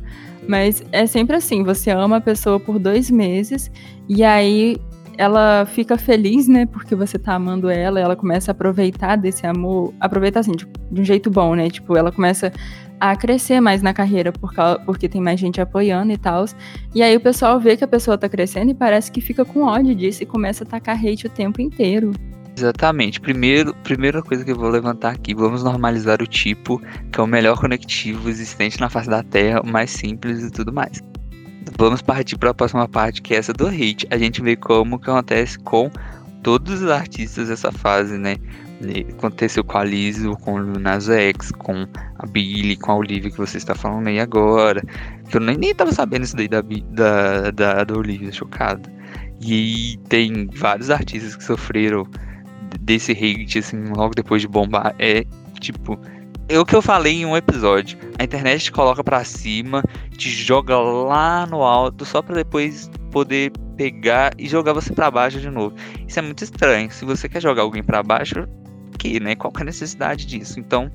Mas 0.47 0.85
é 0.93 1.07
sempre 1.07 1.37
assim: 1.37 1.63
você 1.63 1.91
ama 1.91 2.17
a 2.17 2.21
pessoa 2.21 2.61
por 2.61 2.79
dois 2.79 3.11
meses 3.11 3.71
e 4.09 4.23
aí 4.23 4.77
ela 5.19 5.67
fica 5.67 5.97
feliz, 5.97 6.49
né? 6.49 6.67
Porque 6.67 6.95
você 6.95 7.19
tá 7.19 7.35
amando 7.35 7.69
ela, 7.69 7.99
ela 7.99 8.17
começa 8.17 8.51
a 8.51 8.53
aproveitar 8.53 9.17
desse 9.17 9.47
amor, 9.47 9.93
aproveitar 10.01 10.41
assim, 10.41 10.53
de, 10.53 10.67
de 10.91 11.01
um 11.01 11.05
jeito 11.05 11.31
bom, 11.31 11.55
né? 11.55 11.71
Tipo, 11.71 11.97
ela 11.97 12.13
começa 12.13 12.53
a 12.99 13.15
crescer 13.15 13.61
mais 13.61 13.83
na 13.83 13.93
carreira 13.93 14.33
por 14.33 14.53
causa, 14.53 14.79
porque 14.81 15.09
tem 15.09 15.21
mais 15.21 15.39
gente 15.39 15.61
apoiando 15.61 16.13
e 16.13 16.19
tal. 16.19 16.45
E 16.95 17.03
aí 17.03 17.17
o 17.17 17.21
pessoal 17.21 17.61
vê 17.61 17.77
que 17.77 17.85
a 17.85 17.89
pessoa 17.89 18.17
tá 18.17 18.29
crescendo 18.29 18.71
e 18.71 18.75
parece 18.75 19.11
que 19.11 19.21
fica 19.21 19.45
com 19.45 19.63
ódio 19.63 19.95
disso 19.95 20.23
e 20.23 20.27
começa 20.27 20.65
a 20.65 20.67
tacar 20.67 20.99
hate 20.99 21.27
o 21.27 21.31
tempo 21.31 21.61
inteiro. 21.61 22.13
Exatamente. 22.57 23.21
Primeiro, 23.21 23.75
primeira 23.83 24.23
coisa 24.23 24.43
que 24.43 24.51
eu 24.51 24.57
vou 24.57 24.71
levantar 24.71 25.11
aqui, 25.11 25.35
vamos 25.35 25.63
normalizar 25.63 26.23
o 26.23 26.27
tipo, 26.27 26.81
que 27.13 27.21
é 27.21 27.23
o 27.23 27.27
melhor 27.27 27.61
conectivo 27.61 28.31
existente 28.31 28.81
na 28.81 28.89
face 28.89 29.11
da 29.11 29.23
Terra, 29.23 29.61
o 29.61 29.67
mais 29.67 29.91
simples 29.91 30.43
e 30.43 30.51
tudo 30.51 30.73
mais. 30.73 31.03
Vamos 31.79 32.01
partir 32.01 32.39
para 32.39 32.51
a 32.51 32.55
próxima 32.55 32.89
parte, 32.89 33.21
que 33.21 33.35
é 33.35 33.39
essa 33.39 33.53
do 33.53 33.67
hate. 33.67 34.07
A 34.11 34.17
gente 34.17 34.41
vê 34.41 34.57
como 34.57 34.99
que 34.99 35.11
acontece 35.11 35.59
com 35.59 35.91
todos 36.43 36.81
os 36.81 36.91
artistas 36.91 37.49
dessa 37.49 37.73
fase, 37.73 38.17
né? 38.17 38.37
Aconteceu 39.11 39.65
com 39.65 39.79
a 39.79 39.85
Liz, 39.85 40.19
com 40.43 40.55
o 40.55 40.79
Nas 40.79 41.09
X, 41.09 41.51
com 41.51 41.87
a 42.19 42.27
Billy, 42.27 42.77
com 42.77 42.93
a 42.93 42.97
Olivia, 42.97 43.31
que 43.31 43.37
você 43.37 43.57
está 43.57 43.75
falando 43.75 44.07
aí 44.07 44.21
agora. 44.21 44.83
Que 45.29 45.39
eu 45.39 45.41
nem, 45.41 45.57
nem 45.57 45.75
tava 45.75 45.93
sabendo 45.93 46.25
isso 46.25 46.37
daí 46.37 46.47
da, 46.47 46.63
da, 46.63 47.51
da, 47.51 47.85
da 47.85 47.95
Olivia, 47.95 48.31
chocado. 48.31 48.89
E 49.41 49.99
tem 50.09 50.49
vários 50.55 50.89
artistas 50.91 51.35
que 51.35 51.43
sofreram 51.43 52.07
desse 52.81 53.13
hate, 53.13 53.59
assim, 53.59 53.83
logo 53.97 54.15
depois 54.15 54.41
de 54.41 54.49
bombar. 54.49 54.95
É, 54.99 55.25
tipo, 55.59 55.99
é 56.49 56.59
o 56.59 56.65
que 56.65 56.75
eu 56.75 56.83
falei 56.83 57.15
em 57.15 57.27
um 57.27 57.37
episódio. 57.37 57.99
A 58.19 58.25
internet 58.25 58.65
te 58.65 58.73
coloca 58.73 59.03
para 59.03 59.25
cima, 59.25 59.83
te 60.17 60.29
joga 60.31 60.79
lá 60.79 61.47
no 61.47 61.63
alto, 61.63 62.05
só 62.05 62.23
para 62.23 62.37
depois 62.37 62.91
poder 63.11 63.53
pegar 63.77 64.33
e 64.39 64.49
jogar 64.49 64.73
você 64.73 64.93
para 64.93 65.11
baixo 65.11 65.41
de 65.41 65.51
novo. 65.51 65.75
Isso 66.07 66.19
é 66.19 66.23
muito 66.23 66.43
estranho. 66.43 66.91
Se 66.91 67.05
você 67.05 67.29
quer 67.29 67.41
jogar 67.41 67.63
alguém 67.63 67.83
para 67.83 68.03
baixo, 68.03 68.47
que, 68.99 69.21
né? 69.21 69.35
Qual 69.35 69.53
que 69.53 69.61
é 69.61 69.63
a 69.63 69.67
necessidade 69.67 70.27
disso? 70.27 70.59
Então, 70.61 70.91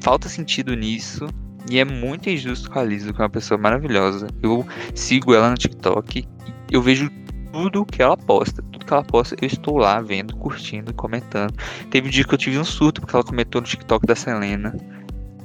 falta 0.00 0.28
sentido 0.28 0.74
nisso. 0.74 1.26
E 1.70 1.78
é 1.78 1.84
muito 1.84 2.28
injusto 2.30 2.70
com 2.70 2.78
a 2.78 2.82
Lisa, 2.82 3.12
que 3.12 3.20
é 3.20 3.24
uma 3.24 3.30
pessoa 3.30 3.58
maravilhosa. 3.58 4.26
Eu 4.42 4.66
sigo 4.94 5.34
ela 5.34 5.50
no 5.50 5.56
TikTok 5.56 6.26
eu 6.70 6.80
vejo 6.80 7.10
tudo 7.52 7.84
que 7.84 8.02
ela 8.02 8.16
posta. 8.16 8.62
Tudo 8.62 8.84
que 8.84 8.92
ela 8.92 9.04
posta, 9.04 9.36
eu 9.40 9.46
estou 9.46 9.76
lá 9.76 10.00
vendo, 10.00 10.34
curtindo, 10.36 10.92
comentando. 10.94 11.54
Teve 11.90 12.08
um 12.08 12.10
dia 12.10 12.24
que 12.24 12.34
eu 12.34 12.38
tive 12.38 12.58
um 12.58 12.64
surto, 12.64 13.00
porque 13.00 13.14
ela 13.14 13.24
comentou 13.24 13.60
no 13.60 13.66
TikTok 13.66 14.06
da 14.06 14.14
Selena. 14.14 14.74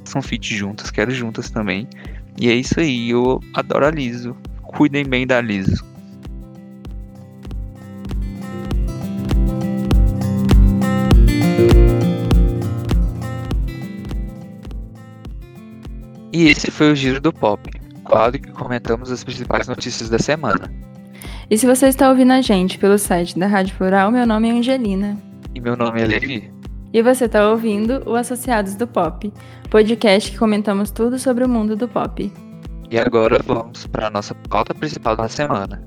São 0.04 0.22
fit 0.22 0.54
juntas, 0.54 0.90
quero 0.90 1.10
juntas 1.10 1.50
também. 1.50 1.88
E 2.38 2.48
é 2.48 2.54
isso 2.54 2.78
aí, 2.78 3.10
eu 3.10 3.40
adoro 3.54 3.86
a 3.86 3.90
Liso. 3.90 4.36
Cuidem 4.62 5.04
bem 5.04 5.26
da 5.26 5.40
Liso. 5.40 5.84
E 16.32 16.48
esse 16.48 16.70
foi 16.70 16.92
o 16.92 16.94
Giro 16.94 17.18
do 17.18 17.32
Pop, 17.32 17.70
quadro 18.04 18.38
que 18.38 18.52
comentamos 18.52 19.10
as 19.10 19.24
principais 19.24 19.66
notícias 19.66 20.10
da 20.10 20.18
semana. 20.18 20.70
E 21.48 21.56
se 21.56 21.64
você 21.64 21.86
está 21.86 22.08
ouvindo 22.08 22.32
a 22.32 22.40
gente 22.40 22.76
pelo 22.76 22.98
site 22.98 23.38
da 23.38 23.46
Rádio 23.46 23.76
Plural, 23.76 24.10
meu 24.10 24.26
nome 24.26 24.48
é 24.48 24.52
Angelina. 24.52 25.16
E 25.54 25.60
meu 25.60 25.76
nome 25.76 26.02
é 26.02 26.04
Levi. 26.04 26.52
E 26.92 27.00
você 27.00 27.26
está 27.26 27.48
ouvindo 27.48 28.02
o 28.04 28.16
Associados 28.16 28.74
do 28.74 28.84
Pop, 28.84 29.32
podcast 29.70 30.32
que 30.32 30.38
comentamos 30.38 30.90
tudo 30.90 31.20
sobre 31.20 31.44
o 31.44 31.48
mundo 31.48 31.76
do 31.76 31.86
pop. 31.86 32.32
E 32.90 32.98
agora 32.98 33.40
vamos 33.46 33.86
para 33.86 34.08
a 34.08 34.10
nossa 34.10 34.34
pauta 34.48 34.74
principal 34.74 35.16
da 35.16 35.28
semana. 35.28 35.80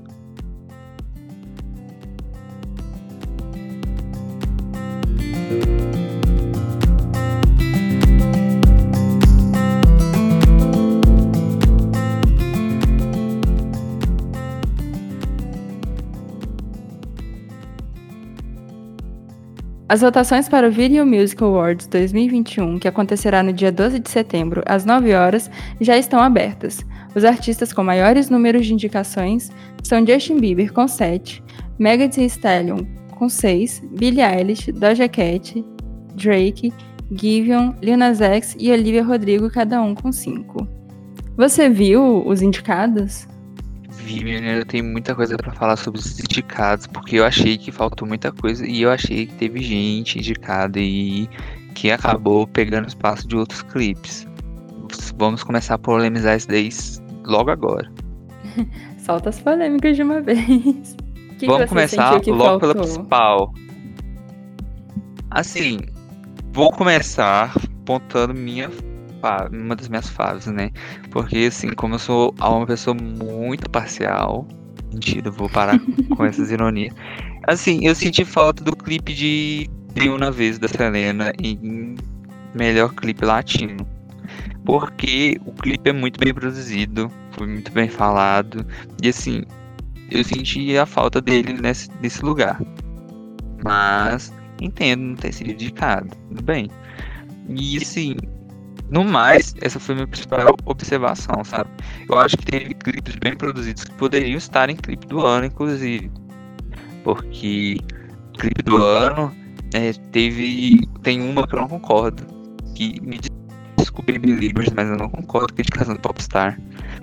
As 19.90 20.02
votações 20.02 20.48
para 20.48 20.68
o 20.68 20.70
Video 20.70 21.04
Music 21.04 21.42
Awards 21.42 21.88
2021, 21.88 22.78
que 22.78 22.86
acontecerá 22.86 23.42
no 23.42 23.52
dia 23.52 23.72
12 23.72 23.98
de 23.98 24.08
setembro, 24.08 24.62
às 24.64 24.84
9 24.84 25.12
horas, 25.12 25.50
já 25.80 25.98
estão 25.98 26.20
abertas. 26.20 26.86
Os 27.12 27.24
artistas 27.24 27.72
com 27.72 27.82
maiores 27.82 28.30
números 28.30 28.64
de 28.66 28.72
indicações 28.72 29.50
são 29.82 30.06
Justin 30.06 30.38
Bieber, 30.38 30.72
com 30.72 30.86
7, 30.86 31.42
Megan 31.76 32.08
Thee 32.08 32.26
Stallion, 32.26 32.84
com 33.18 33.28
6, 33.28 33.82
Billie 33.98 34.22
Eilish, 34.22 34.70
Doja 34.70 35.08
Cat, 35.08 35.64
Drake, 36.14 36.72
Giveon, 37.10 37.74
Lil 37.82 37.96
Nas 37.96 38.20
X 38.20 38.54
e 38.60 38.70
Olivia 38.70 39.02
Rodrigo, 39.02 39.50
cada 39.50 39.82
um 39.82 39.92
com 39.96 40.12
5. 40.12 40.68
Você 41.36 41.68
viu 41.68 42.24
os 42.24 42.42
indicados? 42.42 43.26
Vi, 44.00 44.22
eu 44.28 44.64
tenho 44.64 44.84
muita 44.84 45.14
coisa 45.14 45.36
para 45.36 45.52
falar 45.52 45.76
sobre 45.76 46.00
os 46.00 46.18
indicados, 46.18 46.86
porque 46.86 47.16
eu 47.16 47.24
achei 47.24 47.56
que 47.56 47.70
faltou 47.70 48.06
muita 48.06 48.32
coisa 48.32 48.66
e 48.66 48.82
eu 48.82 48.90
achei 48.90 49.26
que 49.26 49.34
teve 49.34 49.62
gente 49.62 50.18
indicada 50.18 50.78
e 50.78 51.28
que 51.74 51.90
acabou 51.90 52.46
pegando 52.46 52.88
espaço 52.88 53.26
de 53.28 53.36
outros 53.36 53.62
clipes. 53.62 54.26
Vamos 55.16 55.42
começar 55.42 55.74
a 55.74 55.78
polemizar 55.78 56.36
isso 56.36 56.48
daí 56.48 56.68
logo 57.24 57.50
agora. 57.50 57.90
Solta 58.98 59.28
as 59.28 59.38
polêmicas 59.40 59.96
de 59.96 60.02
uma 60.02 60.20
vez. 60.20 60.96
Que 61.38 61.46
Vamos 61.46 61.62
que 61.62 61.68
começar 61.68 62.12
logo 62.12 62.34
faltou? 62.34 62.58
pela 62.58 62.74
principal. 62.74 63.54
Assim, 65.30 65.78
vou 66.52 66.72
começar 66.72 67.52
apontando 67.80 68.34
minha 68.34 68.68
uma 69.52 69.76
das 69.76 69.88
minhas 69.88 70.08
fases, 70.08 70.52
né? 70.52 70.70
Porque, 71.10 71.38
assim, 71.48 71.72
como 71.72 71.94
eu 71.94 71.98
sou 71.98 72.34
uma 72.40 72.66
pessoa 72.66 72.94
muito 72.94 73.68
parcial, 73.70 74.46
mentira, 74.92 75.30
vou 75.30 75.48
parar 75.48 75.78
com 76.16 76.24
essas 76.24 76.50
ironias. 76.50 76.94
Assim, 77.46 77.86
eu 77.86 77.94
senti 77.94 78.24
falta 78.24 78.62
do 78.62 78.76
clipe 78.76 79.12
de 79.12 79.68
De 79.94 80.08
Uma 80.08 80.30
Vez 80.30 80.58
da 80.58 80.68
Selena 80.68 81.32
em 81.42 81.96
melhor 82.54 82.94
clipe 82.94 83.24
latino. 83.24 83.86
Porque 84.64 85.40
o 85.44 85.52
clipe 85.52 85.90
é 85.90 85.92
muito 85.92 86.20
bem 86.20 86.32
produzido, 86.32 87.10
foi 87.32 87.46
muito 87.46 87.72
bem 87.72 87.88
falado, 87.88 88.64
e 89.02 89.08
assim, 89.08 89.42
eu 90.10 90.22
senti 90.22 90.76
a 90.76 90.86
falta 90.86 91.20
dele 91.20 91.54
nesse, 91.54 91.88
nesse 92.00 92.24
lugar. 92.24 92.60
Mas 93.64 94.32
entendo 94.60 95.00
não 95.00 95.14
ter 95.14 95.32
sido 95.32 95.50
indicado, 95.50 96.08
tudo 96.28 96.42
bem. 96.42 96.68
E 97.48 97.78
assim, 97.78 98.16
no 98.90 99.04
mais, 99.04 99.54
essa 99.60 99.78
foi 99.78 99.94
minha 99.94 100.06
principal 100.06 100.56
observação, 100.64 101.44
sabe? 101.44 101.70
Eu 102.08 102.18
acho 102.18 102.36
que 102.36 102.44
teve 102.46 102.74
clipes 102.74 103.14
bem 103.16 103.36
produzidos 103.36 103.84
que 103.84 103.92
poderiam 103.92 104.36
estar 104.36 104.68
em 104.68 104.76
clipe 104.76 105.06
do 105.06 105.24
ano, 105.24 105.46
inclusive. 105.46 106.10
Porque 107.04 107.78
clipe 108.36 108.62
do 108.62 108.82
ano 108.82 109.32
é, 109.72 109.92
teve. 110.10 110.88
Tem 111.02 111.20
uma 111.20 111.46
que 111.46 111.54
eu 111.54 111.60
não 111.60 111.68
concordo. 111.68 112.24
Que 112.74 113.00
me 113.00 113.20
desculpe 113.76 114.18
Believers, 114.18 114.70
mas 114.74 114.88
eu 114.88 114.96
não 114.96 115.08
concordo 115.08 115.54
com 115.54 115.60
a 115.60 115.62
indicação 115.62 115.94
do 115.94 116.00
Popstar. 116.00 116.60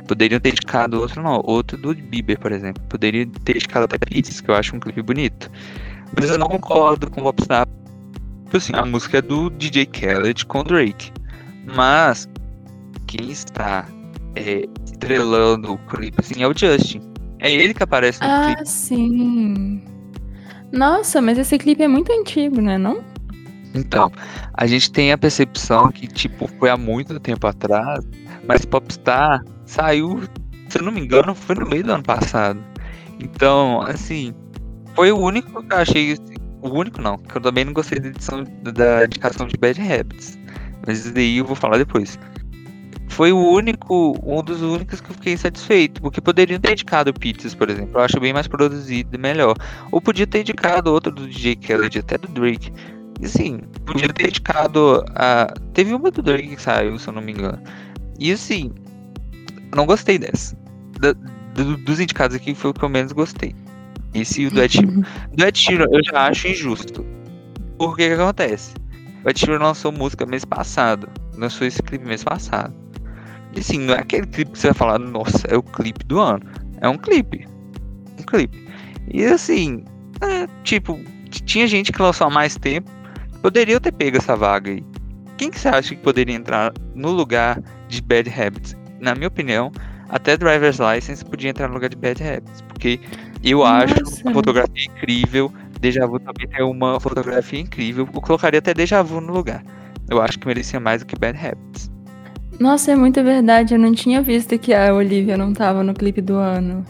Poderiam 0.08 0.40
ter 0.40 0.50
indicado 0.50 1.00
outro, 1.00 1.22
não. 1.22 1.42
Outro 1.46 1.78
do 1.78 1.96
Bieber, 1.96 2.38
por 2.38 2.52
exemplo. 2.52 2.84
Poderiam 2.90 3.30
ter 3.46 3.56
indicado 3.56 3.86
até 3.86 3.98
Pizzas, 3.98 4.42
que 4.42 4.50
eu 4.50 4.56
acho 4.56 4.76
um 4.76 4.80
clipe 4.80 5.02
bonito. 5.02 5.50
Mas 6.20 6.30
eu 6.30 6.38
não 6.38 6.48
concordo 6.48 7.10
com 7.10 7.22
o 7.22 7.24
Popstar. 7.24 7.66
Tipo 8.46 8.58
assim, 8.58 8.74
a 8.76 8.86
música 8.86 9.20
é 9.20 9.22
do 9.22 9.50
DJ 9.50 9.86
Khaled 9.86 10.46
com 10.46 10.64
Drake. 10.64 11.12
Mas 11.76 12.28
quem 13.08 13.30
está 13.30 13.86
é, 14.36 14.66
estrelando 14.86 15.74
o 15.74 15.78
clipe 15.78 16.18
assim, 16.20 16.42
é 16.42 16.48
o 16.48 16.58
Justin. 16.58 17.02
É 17.40 17.52
ele 17.52 17.74
que 17.74 17.84
aparece 17.84 18.20
no 18.22 18.28
ah, 18.28 18.46
clipe. 18.46 18.62
Ah, 18.62 18.66
sim. 18.66 19.84
Nossa, 20.72 21.22
mas 21.22 21.38
esse 21.38 21.58
clipe 21.58 21.84
é 21.84 21.88
muito 21.88 22.12
antigo, 22.12 22.62
né, 22.62 22.78
não? 22.78 23.04
Então, 23.76 24.12
a 24.54 24.66
gente 24.66 24.92
tem 24.92 25.12
a 25.12 25.18
percepção 25.18 25.92
que, 25.92 26.08
tipo, 26.08 26.48
foi 26.60 26.70
há 26.70 26.78
muito 26.78 27.20
tempo 27.20 27.46
atrás, 27.46 28.04
mas 28.48 28.66
Popstar 28.66 29.44
saiu, 29.66 30.22
se 30.70 30.80
eu 30.80 30.84
não 30.84 30.92
me 30.92 31.02
engano, 31.02 31.36
foi 31.36 31.56
no 31.56 31.68
meio 31.68 31.84
do 31.84 31.94
ano 31.94 32.04
passado. 32.04 32.60
Então, 33.20 33.82
assim, 33.82 34.34
foi 34.96 35.12
o 35.12 35.18
único 35.18 35.64
que 35.64 35.74
eu 35.74 35.78
achei. 35.78 36.18
O 36.62 36.70
único 36.70 37.02
não, 37.02 37.18
que 37.18 37.38
eu 37.38 37.42
também 37.42 37.66
não 37.66 37.74
gostei 37.74 38.00
da 38.00 38.08
edição 38.08 38.44
da 38.64 39.06
indicação 39.06 39.48
de 39.48 39.56
Bad 39.58 39.80
Habits. 39.80 40.38
Mas 40.88 41.00
isso 41.00 41.14
daí 41.14 41.38
eu 41.38 41.46
vou 41.46 41.56
falar 41.56 41.78
depois. 41.78 42.18
Foi 43.10 43.32
o 43.32 43.38
único, 43.38 44.18
um 44.24 44.44
dos 44.44 44.62
únicos 44.62 45.02
que 45.02 45.10
eu 45.10 45.16
fiquei 45.16 45.34
insatisfeito, 45.34 46.02
porque 46.02 46.22
poderiam 46.22 46.60
ter 46.60 46.72
indicado 46.72 47.14
Pizzas, 47.14 47.54
por 47.54 47.70
exemplo. 47.70 48.00
Eu 48.00 48.02
acho 48.04 48.20
bem 48.20 48.32
mais 48.32 48.48
produzido 48.48 49.16
e 49.16 49.18
melhor. 49.18 49.56
Ou 49.92 50.00
podia 50.00 50.28
ter 50.28 50.42
indicado 50.42 50.92
outro 50.92 51.12
do 51.12 51.28
DJ 51.28 51.56
Khaled, 51.56 52.00
até 52.00 52.18
do 52.18 52.28
Drake. 52.28 52.72
E 53.20 53.26
assim, 53.26 53.60
podia 53.86 54.08
ter 54.10 54.28
indicado 54.28 55.04
a. 55.16 55.52
Teve 55.74 55.94
uma 55.94 56.12
do 56.12 56.22
Drake 56.22 56.56
que 56.56 56.62
saiu, 56.62 56.98
se 57.00 57.08
eu 57.08 57.14
não 57.14 57.22
me 57.22 57.32
engano. 57.32 57.60
E 58.20 58.32
assim, 58.32 58.72
não 59.76 59.86
gostei 59.86 60.18
dessa. 60.18 60.56
Da, 61.00 61.14
do, 61.54 61.78
dos 61.78 62.00
indicados 62.00 62.36
aqui 62.36 62.54
foi 62.54 62.72
o 62.72 62.74
que 62.74 62.84
eu 62.84 62.90
menos 62.90 63.12
gostei. 63.12 63.56
Esse 64.14 64.44
e 64.44 64.48
o 64.48 64.52
do 64.52 64.62
Ed 64.62 64.74
Sheeran. 64.74 65.02
do 65.34 65.46
Ed 65.46 65.58
Sheeran 65.58 65.86
eu 65.92 66.04
já 66.04 66.28
acho 66.28 66.48
injusto. 66.48 67.06
Por 67.78 67.96
que 67.96 68.08
que 68.08 68.14
acontece? 68.14 68.74
O 69.28 69.30
Ed 69.30 69.42
Sheeran 69.42 69.62
lançou 69.62 69.92
música 69.92 70.26
mês 70.26 70.46
passado. 70.46 71.10
Lançou 71.36 71.68
esse 71.68 71.84
clipe 71.84 72.06
mês 72.06 72.24
passado. 72.24 72.74
E 73.54 73.60
assim, 73.60 73.78
não 73.78 73.94
é 73.94 74.00
aquele 74.00 74.26
clipe 74.26 74.52
que 74.52 74.58
você 74.58 74.68
vai 74.68 74.74
falar, 74.74 75.00
nossa, 75.00 75.46
é 75.50 75.58
o 75.58 75.62
clipe 75.62 76.06
do 76.06 76.18
ano. 76.18 76.42
É 76.80 76.88
um 76.88 76.98
clipe. 76.98 77.46
Um 78.18 78.24
clipe. 78.24 78.66
E 79.14 79.26
assim, 79.26 79.84
é, 80.22 80.48
tipo, 80.64 80.98
tinha 81.30 81.68
gente 81.68 81.92
que 81.92 82.02
lançou 82.02 82.28
há 82.28 82.30
mais 82.30 82.56
tempo. 82.56 82.90
Poderia 83.42 83.82
ter 83.82 83.92
pego 83.92 84.16
essa 84.16 84.34
vaga 84.34 84.72
aí. 84.72 84.82
Quem 85.38 85.52
que 85.52 85.60
você 85.60 85.68
acha 85.68 85.94
que 85.94 86.02
poderia 86.02 86.34
entrar 86.34 86.72
no 86.96 87.12
lugar 87.12 87.62
de 87.90 88.02
Bad 88.02 88.30
Habits? 88.30 88.78
Na 89.02 89.14
minha 89.14 89.28
opinião, 89.28 89.74
até 90.08 90.38
Driver's 90.38 90.80
License 90.80 91.26
podia 91.26 91.50
entrar 91.50 91.68
no 91.68 91.74
lugar 91.74 91.90
de 91.90 91.98
Bad 91.98 92.24
Habits. 92.24 92.62
Porque 92.62 92.98
eu 93.44 93.60
Nossa. 93.60 93.84
acho 93.84 94.30
a 94.30 94.32
fotografia 94.32 94.86
incrível, 94.86 95.52
Deja 95.80 96.06
Vu 96.06 96.20
também 96.20 96.48
tem 96.48 96.64
uma 96.64 97.00
fotografia 97.00 97.60
incrível. 97.60 98.08
Eu 98.14 98.22
colocaria 98.22 98.60
até 98.60 98.74
Deja 98.74 99.02
Vu 99.02 99.22
no 99.22 99.34
lugar. 99.34 99.64
Eu 100.10 100.22
acho 100.22 100.40
que 100.40 100.48
merecia 100.48 100.80
mais 100.80 101.02
do 101.02 101.06
que 101.06 101.18
Bad 101.18 101.38
Habits. 101.38 101.92
Nossa, 102.60 102.92
é 102.92 102.96
muito 102.96 103.24
verdade. 103.24 103.76
Eu 103.76 103.80
não 103.80 103.94
tinha 103.94 104.22
visto 104.22 104.58
que 104.58 104.74
a 104.74 104.94
Olivia 104.94 105.38
não 105.38 105.54
tava 105.54 105.84
no 105.84 105.94
clipe 105.94 106.22
do 106.22 106.36
ano. 106.36 106.84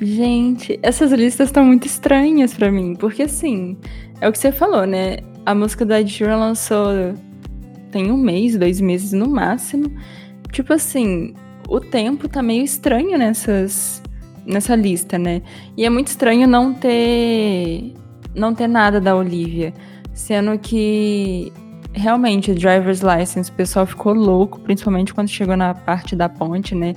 Gente, 0.00 0.78
essas 0.82 1.12
listas 1.12 1.48
estão 1.48 1.64
muito 1.64 1.86
estranhas 1.86 2.52
para 2.52 2.70
mim, 2.70 2.94
porque 2.94 3.22
assim, 3.22 3.78
é 4.20 4.28
o 4.28 4.32
que 4.32 4.38
você 4.38 4.52
falou, 4.52 4.86
né? 4.86 5.18
A 5.46 5.54
música 5.54 5.86
da 5.86 6.00
Ed 6.00 6.10
Sheeran 6.10 6.36
lançou 6.36 7.14
tem 7.90 8.10
um 8.10 8.16
mês, 8.16 8.58
dois 8.58 8.80
meses 8.80 9.12
no 9.12 9.28
máximo. 9.28 9.90
Tipo 10.52 10.74
assim, 10.74 11.34
o 11.68 11.80
tempo 11.80 12.28
tá 12.28 12.42
meio 12.42 12.62
estranho 12.62 13.16
nessas 13.16 14.02
nessa 14.44 14.76
lista, 14.76 15.18
né? 15.18 15.42
E 15.76 15.84
é 15.84 15.90
muito 15.90 16.08
estranho 16.08 16.46
não 16.46 16.72
ter 16.74 17.94
não 18.36 18.54
ter 18.54 18.68
nada 18.68 19.00
da 19.00 19.16
Olivia. 19.16 19.72
Sendo 20.12 20.58
que 20.58 21.52
realmente, 21.92 22.54
driver's 22.54 23.00
license, 23.00 23.50
o 23.50 23.54
pessoal 23.54 23.86
ficou 23.86 24.12
louco, 24.12 24.60
principalmente 24.60 25.14
quando 25.14 25.28
chegou 25.28 25.56
na 25.56 25.74
parte 25.74 26.14
da 26.14 26.28
ponte, 26.28 26.74
né? 26.74 26.94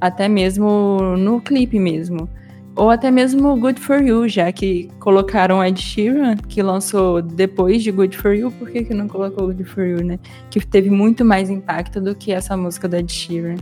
Até 0.00 0.28
mesmo 0.28 1.16
no 1.16 1.40
clipe 1.40 1.78
mesmo. 1.78 2.28
Ou 2.76 2.88
até 2.90 3.10
mesmo 3.10 3.56
Good 3.56 3.80
For 3.80 4.02
You, 4.02 4.28
já 4.28 4.50
que 4.52 4.88
colocaram 5.00 5.62
Ed 5.64 5.80
Sheeran, 5.80 6.36
que 6.36 6.62
lançou 6.62 7.20
depois 7.20 7.82
de 7.82 7.90
Good 7.90 8.16
For 8.16 8.34
You, 8.34 8.50
por 8.52 8.70
que, 8.70 8.84
que 8.84 8.94
não 8.94 9.08
colocou 9.08 9.46
Good 9.46 9.64
For 9.64 9.84
You, 9.84 10.04
né? 10.04 10.18
Que 10.50 10.64
teve 10.64 10.90
muito 10.90 11.24
mais 11.24 11.50
impacto 11.50 12.00
do 12.00 12.14
que 12.14 12.32
essa 12.32 12.56
música 12.56 12.88
da 12.88 13.00
Ed 13.00 13.12
Sheeran. 13.12 13.56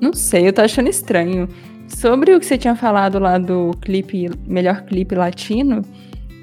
Não 0.00 0.12
sei, 0.12 0.48
eu 0.48 0.52
tô 0.52 0.62
achando 0.62 0.88
estranho. 0.88 1.48
Sobre 1.86 2.34
o 2.34 2.40
que 2.40 2.46
você 2.46 2.58
tinha 2.58 2.74
falado 2.74 3.18
lá 3.18 3.38
do 3.38 3.70
clipe, 3.80 4.30
melhor 4.46 4.82
clipe 4.82 5.14
latino, 5.14 5.82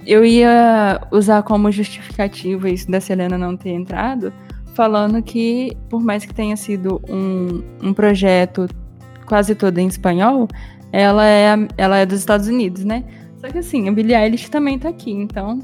eu 0.05 0.25
ia 0.25 1.01
usar 1.11 1.43
como 1.43 1.71
justificativa 1.71 2.69
isso 2.69 2.89
da 2.89 2.99
Selena 2.99 3.37
não 3.37 3.55
ter 3.55 3.71
entrado, 3.71 4.33
falando 4.73 5.21
que, 5.21 5.75
por 5.89 6.01
mais 6.01 6.25
que 6.25 6.33
tenha 6.33 6.55
sido 6.55 7.01
um, 7.09 7.63
um 7.81 7.93
projeto 7.93 8.67
quase 9.25 9.55
todo 9.55 9.77
em 9.77 9.87
espanhol, 9.87 10.47
ela 10.91 11.25
é, 11.25 11.55
ela 11.77 11.97
é 11.97 12.05
dos 12.05 12.19
Estados 12.19 12.47
Unidos, 12.47 12.83
né? 12.83 13.03
Só 13.37 13.47
que 13.49 13.57
assim, 13.57 13.87
a 13.87 13.91
Billie 13.91 14.15
Eilish 14.15 14.49
também 14.49 14.77
tá 14.77 14.89
aqui, 14.89 15.11
então 15.11 15.59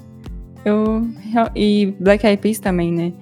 eu. 0.66 1.08
E 1.56 1.94
Black 2.00 2.26
Eyed 2.26 2.42
Peas 2.42 2.60
também, 2.60 2.92
né? 2.92 3.14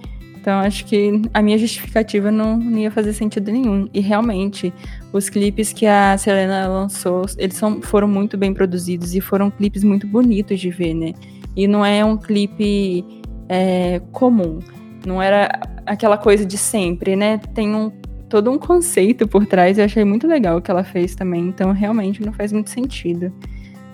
Então 0.45 0.59
acho 0.59 0.85
que 0.85 1.23
a 1.33 1.41
minha 1.41 1.57
justificativa 1.57 2.29
não, 2.29 2.55
não, 2.55 2.77
ia 2.77 2.91
fazer 2.91 3.13
sentido 3.13 3.51
nenhum. 3.51 3.89
E 3.91 3.99
realmente, 3.99 4.71
os 5.11 5.27
clipes 5.27 5.73
que 5.73 5.87
a 5.87 6.15
Selena 6.19 6.67
lançou, 6.67 7.25
eles 7.39 7.55
são, 7.55 7.81
foram 7.81 8.07
muito 8.07 8.37
bem 8.37 8.53
produzidos 8.53 9.15
e 9.15 9.21
foram 9.21 9.49
clipes 9.49 9.83
muito 9.83 10.05
bonitos 10.05 10.59
de 10.59 10.69
ver, 10.69 10.93
né? 10.93 11.13
E 11.55 11.67
não 11.67 11.83
é 11.83 12.05
um 12.05 12.15
clipe 12.15 13.03
é, 13.49 13.99
comum. 14.11 14.59
Não 15.03 15.19
era 15.19 15.49
aquela 15.83 16.15
coisa 16.15 16.45
de 16.45 16.59
sempre, 16.59 17.15
né? 17.15 17.39
Tem 17.55 17.73
um, 17.73 17.89
todo 18.29 18.51
um 18.51 18.59
conceito 18.59 19.27
por 19.27 19.47
trás 19.47 19.79
e 19.79 19.81
eu 19.81 19.85
achei 19.85 20.03
muito 20.03 20.27
legal 20.27 20.59
o 20.59 20.61
que 20.61 20.69
ela 20.69 20.83
fez 20.83 21.15
também. 21.15 21.47
Então 21.47 21.71
realmente 21.71 22.23
não 22.23 22.31
faz 22.31 22.51
muito 22.51 22.69
sentido. 22.69 23.33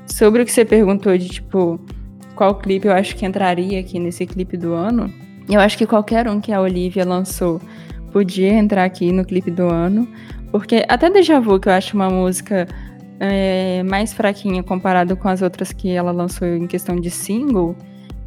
Sobre 0.05 0.41
o 0.41 0.45
que 0.45 0.51
você 0.51 0.65
perguntou 0.65 1.17
de 1.17 1.29
tipo 1.29 1.79
qual 2.35 2.55
clipe 2.55 2.89
eu 2.89 2.93
acho 2.93 3.15
que 3.15 3.25
entraria 3.25 3.79
aqui 3.79 3.99
nesse 3.99 4.25
clipe 4.25 4.57
do 4.57 4.73
ano, 4.73 5.13
eu 5.49 5.59
acho 5.59 5.77
que 5.77 5.85
qualquer 5.85 6.27
um 6.27 6.39
que 6.39 6.51
a 6.51 6.61
Olivia 6.61 7.05
lançou 7.05 7.61
podia 8.11 8.53
entrar 8.53 8.83
aqui 8.83 9.11
no 9.11 9.23
clipe 9.25 9.49
do 9.49 9.63
ano, 9.67 10.07
porque 10.51 10.85
até 10.87 11.09
Deja 11.09 11.39
Vu, 11.39 11.59
que 11.59 11.69
eu 11.69 11.73
acho 11.73 11.95
uma 11.95 12.09
música 12.09 12.67
é, 13.19 13.83
mais 13.83 14.13
fraquinha 14.13 14.61
comparado 14.63 15.15
com 15.15 15.29
as 15.29 15.41
outras 15.41 15.71
que 15.71 15.89
ela 15.89 16.11
lançou 16.11 16.47
em 16.47 16.67
questão 16.67 16.95
de 16.95 17.09
single, 17.09 17.75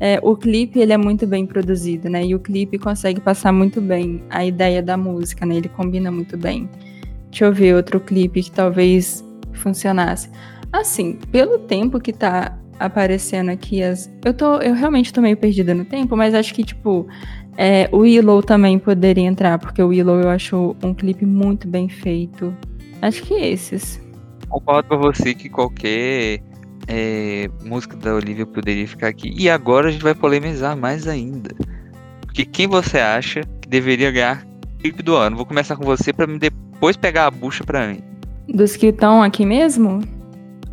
é, 0.00 0.18
o 0.22 0.36
clipe 0.36 0.78
ele 0.80 0.92
é 0.92 0.96
muito 0.96 1.26
bem 1.26 1.46
produzido, 1.46 2.08
né? 2.08 2.24
E 2.24 2.34
o 2.34 2.40
clipe 2.40 2.78
consegue 2.78 3.20
passar 3.20 3.52
muito 3.52 3.80
bem 3.80 4.22
a 4.30 4.44
ideia 4.44 4.82
da 4.82 4.96
música, 4.96 5.46
né? 5.46 5.56
Ele 5.56 5.68
combina 5.68 6.10
muito 6.10 6.36
bem. 6.36 6.68
Deixa 7.30 7.44
eu 7.46 7.52
ver 7.52 7.74
outro 7.74 8.00
clipe 8.00 8.42
que 8.42 8.50
talvez 8.50 9.24
funcionasse. 9.52 10.30
Assim, 10.72 11.18
pelo 11.30 11.58
tempo 11.58 12.00
que 12.00 12.12
tá 12.12 12.58
aparecendo 12.78 13.50
aqui 13.50 13.82
as. 13.82 14.10
Eu 14.24 14.34
tô. 14.34 14.56
Eu 14.56 14.74
realmente 14.74 15.12
tô 15.12 15.20
meio 15.20 15.36
perdida 15.36 15.74
no 15.74 15.84
tempo, 15.84 16.16
mas 16.16 16.34
acho 16.34 16.54
que, 16.54 16.64
tipo, 16.64 17.06
é, 17.56 17.88
o 17.92 17.98
Willow 17.98 18.42
também 18.42 18.78
poderia 18.78 19.24
entrar, 19.24 19.58
porque 19.58 19.82
o 19.82 19.88
Willow 19.88 20.20
eu 20.20 20.30
acho 20.30 20.76
um 20.82 20.92
clipe 20.92 21.24
muito 21.24 21.68
bem 21.68 21.88
feito. 21.88 22.54
Acho 23.00 23.22
que 23.22 23.34
esses. 23.34 24.00
Concordo 24.48 24.88
com 24.88 24.98
você 24.98 25.34
que 25.34 25.48
qualquer 25.48 26.40
é, 26.88 27.48
música 27.64 27.96
da 27.96 28.14
Olivia 28.14 28.46
poderia 28.46 28.86
ficar 28.86 29.08
aqui. 29.08 29.32
E 29.36 29.48
agora 29.48 29.88
a 29.88 29.90
gente 29.90 30.02
vai 30.02 30.14
polemizar 30.14 30.76
mais 30.76 31.06
ainda. 31.06 31.54
Porque 32.22 32.44
quem 32.44 32.66
você 32.66 32.98
acha 32.98 33.42
que 33.60 33.68
deveria 33.68 34.10
ganhar 34.10 34.46
clipe 34.80 35.02
do 35.02 35.16
ano? 35.16 35.36
Vou 35.36 35.46
começar 35.46 35.76
com 35.76 35.84
você 35.84 36.12
para 36.12 36.26
depois 36.26 36.96
pegar 36.96 37.26
a 37.26 37.30
bucha 37.30 37.64
para 37.64 37.86
mim. 37.88 38.00
Dos 38.48 38.76
que 38.76 38.86
estão 38.86 39.22
aqui 39.22 39.46
mesmo? 39.46 40.00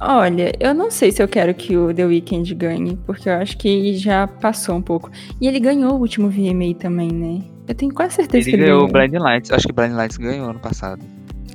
Olha, 0.03 0.51
eu 0.59 0.73
não 0.73 0.89
sei 0.89 1.11
se 1.11 1.21
eu 1.21 1.27
quero 1.27 1.53
que 1.53 1.77
o 1.77 1.93
The 1.93 2.03
Weeknd 2.07 2.55
ganhe, 2.55 2.97
porque 3.05 3.29
eu 3.29 3.33
acho 3.33 3.55
que 3.55 3.93
já 3.93 4.25
passou 4.25 4.75
um 4.75 4.81
pouco. 4.81 5.11
E 5.39 5.47
ele 5.47 5.59
ganhou 5.59 5.93
o 5.93 5.99
último 5.99 6.27
VMA 6.27 6.73
também, 6.79 7.11
né? 7.11 7.43
Eu 7.67 7.75
tenho 7.75 7.93
quase 7.93 8.15
certeza 8.15 8.37
ele 8.37 8.43
que 8.45 8.55
ele 8.55 8.65
ganhou. 8.65 8.85
Ele 8.85 8.91
ganhou 8.91 9.05
o 9.05 9.09
Blind 9.09 9.21
Lights. 9.21 9.51
Acho 9.51 9.67
que 9.67 9.73
Blind 9.73 9.93
Lights 9.93 10.17
ganhou 10.17 10.49
ano 10.49 10.59
passado. 10.59 11.03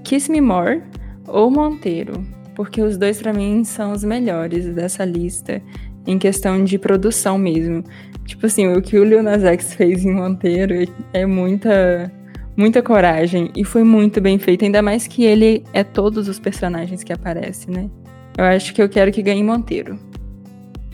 Kiss 0.05 0.31
Me 0.31 0.41
More 0.41 0.81
ou 1.27 1.51
Monteiro, 1.51 2.25
porque 2.55 2.81
os 2.81 2.97
dois 2.97 3.21
para 3.21 3.33
mim 3.33 3.65
são 3.65 3.91
os 3.91 4.05
melhores 4.05 4.65
dessa 4.73 5.05
lista 5.05 5.61
em 6.07 6.17
questão 6.17 6.63
de 6.63 6.79
produção 6.79 7.37
mesmo. 7.37 7.83
Tipo 8.27 8.47
assim, 8.47 8.69
o 8.69 8.81
que 8.81 8.97
o 8.97 9.05
Lil 9.05 9.25
Nas 9.25 9.43
X 9.43 9.75
fez 9.75 10.05
em 10.05 10.15
Monteiro 10.15 10.89
é 11.13 11.27
muita 11.27 12.13
muita 12.57 12.81
coragem 12.81 13.51
e 13.57 13.65
foi 13.65 13.83
muito 13.83 14.21
bem 14.21 14.39
feito, 14.39 14.65
ainda 14.65 14.81
mais 14.81 15.07
que 15.07 15.25
ele 15.25 15.65
é 15.73 15.83
todos 15.83 16.29
os 16.29 16.39
personagens 16.39 17.03
que 17.03 17.13
aparecem, 17.13 17.75
né? 17.75 17.91
Eu 18.39 18.45
acho 18.45 18.75
que 18.75 18.83
eu 18.83 18.89
quero 18.89 19.11
que 19.11 19.23
ganhe 19.23 19.43
Monteiro. 19.43 19.99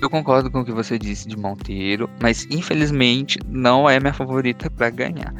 Eu 0.01 0.09
concordo 0.09 0.51
com 0.51 0.61
o 0.61 0.65
que 0.65 0.73
você 0.73 0.99
disse 0.99 1.29
de 1.29 1.37
Monteiro, 1.37 2.09
mas 2.21 2.47
infelizmente 2.51 3.39
não 3.49 3.89
é 3.89 3.99
minha 3.99 4.13
favorita 4.13 4.71
para 4.71 4.91
ganhar. 4.91 5.35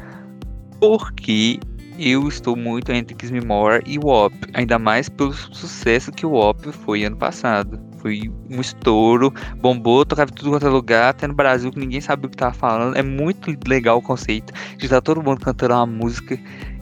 Porque 0.79 1.59
eu 1.97 2.27
estou 2.27 2.55
muito 2.55 2.91
entre 2.91 3.15
Kiss 3.15 3.31
Me 3.31 3.39
More 3.39 3.83
e 3.85 3.97
WOP, 3.99 4.35
ainda 4.53 4.79
mais 4.79 5.07
pelo 5.07 5.33
sucesso 5.33 6.11
que 6.11 6.25
o 6.25 6.31
WOP 6.31 6.71
foi 6.71 7.03
ano 7.05 7.15
passado. 7.15 7.79
Foi 7.99 8.29
um 8.49 8.59
estouro, 8.59 9.33
bombou, 9.57 10.05
tocava 10.05 10.31
tudo 10.31 10.49
quanto 10.49 10.65
é 10.65 10.69
lugar, 10.69 11.09
até 11.09 11.25
no 11.25 11.33
Brasil 11.33 11.71
que 11.71 11.79
ninguém 11.79 12.01
sabia 12.01 12.27
o 12.27 12.29
que 12.29 12.35
tava 12.35 12.53
falando. 12.53 12.97
É 12.97 13.03
muito 13.03 13.53
legal 13.65 13.99
o 13.99 14.01
conceito 14.01 14.51
de 14.77 14.85
estar 14.85 15.01
todo 15.01 15.23
mundo 15.23 15.39
cantando 15.39 15.73
uma 15.73 15.85
música 15.85 16.37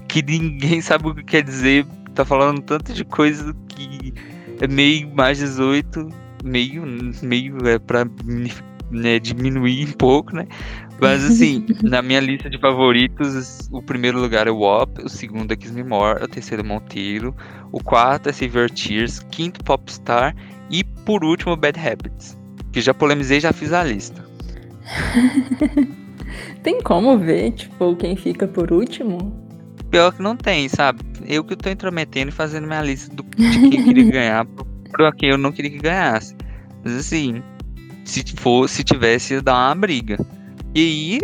que 0.08 0.24
ninguém 0.24 0.82
sabe 0.82 1.10
o 1.10 1.16
que 1.16 1.24
quer 1.24 1.44
dizer, 1.44 1.86
tá 2.16 2.26
falando 2.26 2.62
tanto 2.62 2.92
de 2.92 3.06
coisa 3.06 3.56
que 3.68 4.14
meio 4.68 5.10
mais 5.16 5.38
18, 5.40 6.08
meio, 6.44 6.84
meio 7.22 7.58
é 7.68 7.80
pra 7.80 8.06
né, 8.92 9.20
diminuir 9.20 9.90
um 9.90 9.94
pouco, 9.94 10.36
né? 10.36 10.48
Mas 11.00 11.24
assim, 11.24 11.66
na 11.82 12.02
minha 12.02 12.20
lista 12.20 12.50
de 12.50 12.60
favoritos, 12.60 13.70
o 13.72 13.82
primeiro 13.82 14.20
lugar 14.20 14.48
é 14.48 14.52
o 14.52 14.60
WAP, 14.60 15.00
o 15.04 15.10
segundo 15.10 15.52
é 15.52 15.56
Kiss 15.56 15.74
Me 15.74 15.84
More, 15.84 16.24
o 16.24 16.28
terceiro 16.28 16.64
é 16.64 16.66
Monteiro, 16.66 17.36
o 17.72 17.82
quarto 17.82 18.30
é 18.30 18.32
Silver 18.32 18.70
Tears, 18.70 19.20
quinto 19.32 19.64
Popstar 19.64 20.36
e 20.70 20.84
por 20.84 21.24
último 21.24 21.56
Bad 21.56 21.80
Habits. 21.80 22.38
Que 22.72 22.82
já 22.82 22.94
polemizei 22.94 23.40
já 23.40 23.52
fiz 23.52 23.74
a 23.74 23.84
lista. 23.84 24.24
tem 26.64 26.82
como 26.82 27.18
ver, 27.18 27.52
tipo, 27.52 27.96
quem 27.96 28.16
fica 28.16 28.48
por 28.48 28.72
último? 28.72 29.51
Pior 29.92 30.14
que 30.14 30.24
não 30.24 30.38
tem, 30.38 30.70
sabe? 30.70 31.02
Eu 31.28 31.44
que 31.44 31.56
tô 31.56 31.70
intrometendo 31.70 32.30
e 32.30 32.34
fazendo 32.34 32.66
minha 32.66 32.82
lista 32.82 33.14
do, 33.14 33.24
de 33.24 33.70
quem 33.70 33.84
queria 33.84 34.08
ganhar 34.12 34.48
pra 34.92 35.12
quem 35.12 35.30
eu 35.30 35.38
não 35.38 35.52
queria 35.52 35.70
que 35.70 35.78
ganhasse. 35.78 36.36
Mas 36.84 36.96
assim, 36.96 37.44
se 38.06 38.24
fosse, 38.38 38.76
se 38.76 38.84
tivesse, 38.84 39.34
ia 39.34 39.42
dar 39.42 39.54
uma 39.54 39.76
briga. 39.76 40.18
E 40.74 40.80
aí, 40.80 41.20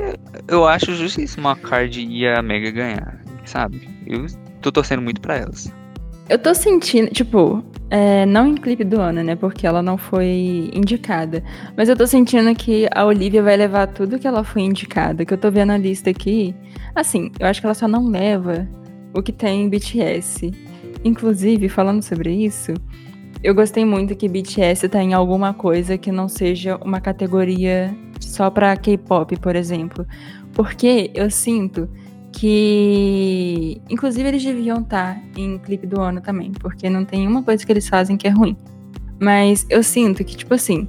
eu 0.47 0.67
acho 0.67 0.93
justíssimo 0.95 1.47
a 1.47 1.55
Card 1.55 2.05
e 2.05 2.27
a 2.27 2.41
Mega 2.41 2.69
ganhar, 2.69 3.23
sabe? 3.45 3.87
Eu 4.05 4.27
tô 4.61 4.71
torcendo 4.71 5.01
muito 5.01 5.21
pra 5.21 5.37
elas. 5.37 5.73
Eu 6.29 6.37
tô 6.37 6.53
sentindo, 6.53 7.09
tipo, 7.11 7.63
é, 7.89 8.25
não 8.25 8.47
em 8.47 8.55
clipe 8.55 8.83
do 8.83 8.99
ano, 8.99 9.23
né? 9.23 9.35
Porque 9.35 9.65
ela 9.65 9.81
não 9.81 9.97
foi 9.97 10.69
indicada. 10.73 11.41
Mas 11.75 11.87
eu 11.87 11.95
tô 11.95 12.05
sentindo 12.05 12.53
que 12.53 12.85
a 12.93 13.05
Olivia 13.05 13.41
vai 13.41 13.55
levar 13.55 13.87
tudo 13.87 14.19
que 14.19 14.27
ela 14.27 14.43
foi 14.43 14.63
indicada. 14.63 15.23
Que 15.23 15.33
eu 15.33 15.37
tô 15.37 15.49
vendo 15.49 15.71
a 15.71 15.77
lista 15.77 16.09
aqui. 16.09 16.53
Assim, 16.93 17.31
eu 17.39 17.47
acho 17.47 17.61
que 17.61 17.67
ela 17.67 17.73
só 17.73 17.87
não 17.87 18.07
leva 18.07 18.67
o 19.13 19.23
que 19.23 19.31
tem 19.31 19.69
BTS. 19.69 20.51
Inclusive, 21.01 21.69
falando 21.69 22.03
sobre 22.03 22.33
isso, 22.33 22.73
eu 23.41 23.55
gostei 23.55 23.85
muito 23.85 24.13
que 24.13 24.27
BTS 24.27 24.89
tá 24.89 25.01
em 25.01 25.13
alguma 25.13 25.53
coisa 25.53 25.97
que 25.97 26.11
não 26.11 26.27
seja 26.27 26.75
uma 26.83 26.99
categoria 26.99 27.95
só 28.19 28.49
pra 28.49 28.75
K-pop, 28.75 29.37
por 29.37 29.55
exemplo. 29.55 30.05
Porque 30.51 31.09
eu 31.13 31.31
sinto 31.31 31.87
que. 32.37 33.81
Inclusive, 33.89 34.27
eles 34.29 34.43
deviam 34.43 34.81
estar 34.81 35.19
em 35.35 35.57
clipe 35.57 35.87
do 35.87 35.99
ano 35.99 36.21
também, 36.21 36.51
porque 36.51 36.87
não 36.87 37.03
tem 37.03 37.27
uma 37.27 37.41
coisa 37.41 37.65
que 37.65 37.71
eles 37.71 37.89
fazem 37.89 38.15
que 38.15 38.27
é 38.27 38.29
ruim. 38.29 38.55
Mas 39.19 39.65
eu 39.69 39.81
sinto 39.81 40.23
que, 40.23 40.37
tipo 40.37 40.53
assim. 40.53 40.87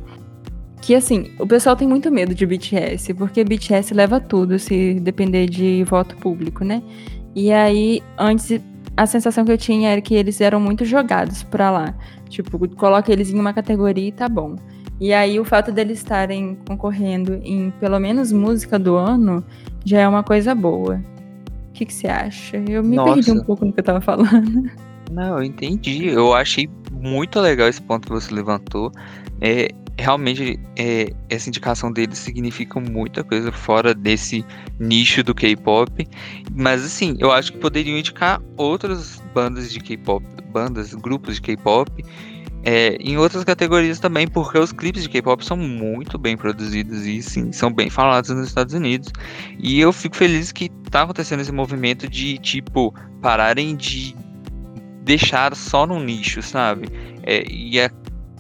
Que 0.81 0.95
assim, 0.95 1.33
o 1.41 1.47
pessoal 1.47 1.75
tem 1.75 1.89
muito 1.89 2.11
medo 2.11 2.35
de 2.35 2.47
BTS, 2.47 3.13
porque 3.15 3.43
BTS 3.43 3.93
leva 3.95 4.21
tudo 4.21 4.59
se 4.59 4.95
depender 5.01 5.47
de 5.47 5.83
voto 5.85 6.17
público, 6.17 6.65
né? 6.65 6.83
E 7.35 7.51
aí, 7.51 8.01
antes, 8.17 8.61
a 8.97 9.05
sensação 9.05 9.45
que 9.45 9.51
eu 9.51 9.59
tinha 9.59 9.91
era 9.91 10.01
que 10.01 10.15
eles 10.15 10.41
eram 10.41 10.61
muito 10.61 10.85
jogados 10.85 11.43
pra 11.43 11.71
lá. 11.71 11.95
Tipo, 12.29 12.69
coloca 12.77 13.11
eles 13.11 13.31
em 13.31 13.41
uma 13.41 13.53
categoria 13.53 14.09
e 14.09 14.13
tá 14.13 14.29
bom. 14.29 14.55
E 15.01 15.13
aí 15.13 15.41
o 15.41 15.45
fato 15.45 15.73
deles 15.73 15.99
estarem 15.99 16.59
concorrendo 16.67 17.41
em 17.43 17.71
pelo 17.81 17.99
menos 17.99 18.33
música 18.33 18.79
do 18.79 18.97
ano 18.97 19.45
já 19.85 20.01
é 20.01 20.09
uma 20.09 20.23
coisa 20.23 20.55
boa 20.55 21.01
que, 21.79 21.87
que 21.87 21.95
você 21.95 22.09
acha? 22.09 22.57
Eu 22.69 22.83
me 22.83 22.97
Nossa. 22.97 23.15
perdi 23.15 23.31
um 23.31 23.45
pouco 23.45 23.65
no 23.65 23.73
que 23.73 23.81
eu 23.81 23.85
tava 23.85 24.01
falando. 24.01 24.71
Não, 25.13 25.39
eu 25.39 25.45
entendi. 25.45 26.09
Eu 26.09 26.35
achei 26.35 26.69
muito 26.93 27.41
legal 27.41 27.69
esse 27.69 27.81
ponto 27.81 28.07
que 28.07 28.13
você 28.13 28.35
levantou. 28.35 28.93
É, 29.41 29.69
realmente, 29.97 30.61
é, 30.77 31.11
essa 31.31 31.49
indicação 31.49 31.91
deles 31.91 32.19
significa 32.19 32.79
muita 32.81 33.25
coisa 33.25 33.51
fora 33.53 33.95
desse 33.95 34.45
nicho 34.79 35.23
do 35.23 35.35
K-pop. 35.35 36.07
Mas, 36.53 36.85
assim, 36.85 37.17
eu 37.19 37.31
acho 37.31 37.53
que 37.53 37.59
poderiam 37.59 37.97
indicar 37.97 38.43
outras 38.57 39.23
bandas 39.33 39.73
de 39.73 39.81
K-pop, 39.81 40.25
bandas, 40.53 40.93
grupos 40.95 41.37
de 41.37 41.43
K-pop 41.43 42.05
é, 42.65 42.97
em 43.01 43.17
outras 43.17 43.45
categorias 43.45 43.99
também, 43.99 44.27
porque 44.27 44.59
os 44.59 44.73
clipes 44.73 45.03
de 45.03 45.09
K-pop 45.09 45.45
são 45.45 45.57
muito 45.57 46.19
bem 46.19 46.37
produzidos 46.37 47.07
e 47.07 47.23
sim, 47.23 47.53
são 47.53 47.73
bem 47.73 47.89
falados 47.89 48.31
nos 48.31 48.49
Estados 48.49 48.75
Unidos. 48.75 49.11
E 49.59 49.81
eu 49.81 49.93
fico 49.93 50.17
feliz 50.17 50.53
que 50.53 50.69
tá 50.91 51.03
acontecendo 51.03 51.41
esse 51.41 51.53
movimento 51.53 52.09
de, 52.09 52.39
tipo, 52.39 52.95
pararem 53.23 53.77
de 53.77 54.15
deixar 55.05 55.55
só 55.55 55.87
no 55.87 55.99
nicho, 56.01 56.43
sabe? 56.43 56.89
É, 57.23 57.45
e 57.51 57.81
a 57.81 57.91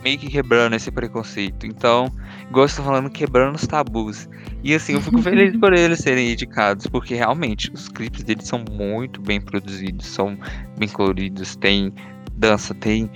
meio 0.02 0.18
que 0.18 0.28
quebrando 0.28 0.74
esse 0.74 0.90
preconceito. 0.90 1.66
Então, 1.66 2.10
gosto 2.50 2.82
falando 2.82 3.10
quebrando 3.10 3.56
os 3.56 3.66
tabus. 3.66 4.28
E 4.62 4.74
assim, 4.74 4.94
eu 4.94 5.00
fico 5.00 5.20
feliz 5.22 5.56
por 5.58 5.72
eles 5.72 5.98
serem 6.00 6.32
indicados, 6.32 6.86
porque 6.86 7.14
realmente 7.14 7.70
os 7.72 7.88
clipes 7.88 8.22
deles 8.22 8.46
são 8.46 8.64
muito 8.70 9.20
bem 9.20 9.40
produzidos, 9.40 10.06
são 10.06 10.38
bem 10.78 10.88
coloridos, 10.88 11.56
tem 11.56 11.92
dança, 12.34 12.74
tem 12.74 13.10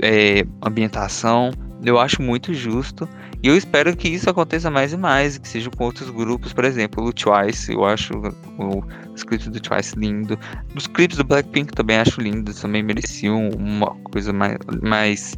é, 0.00 0.44
ambientação. 0.62 1.50
Eu 1.84 1.98
acho 1.98 2.22
muito 2.22 2.54
justo. 2.54 3.08
E 3.42 3.48
eu 3.48 3.56
espero 3.56 3.94
que 3.94 4.08
isso 4.08 4.30
aconteça 4.30 4.70
mais 4.70 4.94
e 4.94 4.96
mais, 4.96 5.36
que 5.36 5.46
seja 5.46 5.68
com 5.70 5.84
outros 5.84 6.08
grupos, 6.08 6.54
por 6.54 6.64
exemplo, 6.64 7.04
o 7.04 7.12
Twice, 7.12 7.70
eu 7.70 7.84
acho 7.84 8.14
o, 8.58 8.82
os 9.14 9.22
clipes 9.22 9.48
do 9.48 9.60
Twice 9.60 9.94
lindo. 9.98 10.38
Os 10.74 10.86
clipes 10.86 11.18
do 11.18 11.24
Blackpink 11.24 11.74
também 11.74 11.98
acho 11.98 12.22
lindos, 12.22 12.62
também 12.62 12.82
mereciam 12.82 13.50
uma 13.50 13.94
coisa 14.10 14.32
mais, 14.32 14.56
mais 14.82 15.36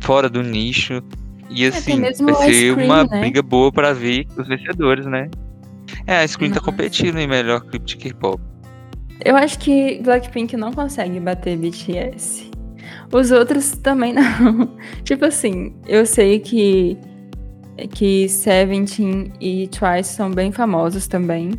fora 0.00 0.30
do 0.30 0.42
nicho. 0.42 1.02
E 1.50 1.66
é, 1.66 1.68
assim, 1.68 2.02
é, 2.02 2.12
vai 2.12 2.14
ser 2.14 2.70
Scream, 2.70 2.86
uma 2.86 3.04
né? 3.04 3.20
briga 3.20 3.42
boa 3.42 3.70
para 3.70 3.92
ver 3.92 4.26
os 4.38 4.48
vencedores, 4.48 5.04
né? 5.04 5.28
É, 6.06 6.22
a 6.22 6.26
Scream 6.26 6.50
tá 6.50 6.60
competindo 6.60 7.18
em 7.18 7.26
melhor 7.26 7.60
clipe 7.60 7.84
de 7.84 7.96
K-pop. 7.98 8.40
Eu 9.22 9.36
acho 9.36 9.58
que 9.58 10.00
Blackpink 10.02 10.56
não 10.56 10.72
consegue 10.72 11.20
bater 11.20 11.58
BTS. 11.58 12.50
Os 13.12 13.30
outros 13.30 13.72
também 13.72 14.12
não. 14.12 14.76
tipo 15.04 15.24
assim, 15.24 15.74
eu 15.86 16.04
sei 16.06 16.40
que 16.40 16.98
que 17.90 18.28
Seventeen 18.28 19.32
e 19.40 19.68
Twice 19.68 20.14
são 20.14 20.30
bem 20.30 20.52
famosos 20.52 21.08
também, 21.08 21.50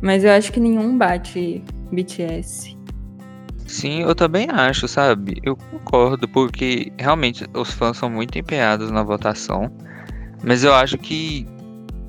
mas 0.00 0.24
eu 0.24 0.30
acho 0.30 0.52
que 0.52 0.60
nenhum 0.60 0.96
bate 0.96 1.62
BTS. 1.92 2.78
Sim, 3.66 4.02
eu 4.02 4.14
também 4.14 4.48
acho, 4.50 4.88
sabe? 4.88 5.40
Eu 5.44 5.56
concordo, 5.56 6.28
porque 6.28 6.92
realmente 6.98 7.46
os 7.54 7.72
fãs 7.72 7.96
são 7.96 8.10
muito 8.10 8.36
empenhados 8.38 8.90
na 8.90 9.02
votação, 9.02 9.70
mas 10.42 10.64
eu 10.64 10.74
acho 10.74 10.98
que 10.98 11.46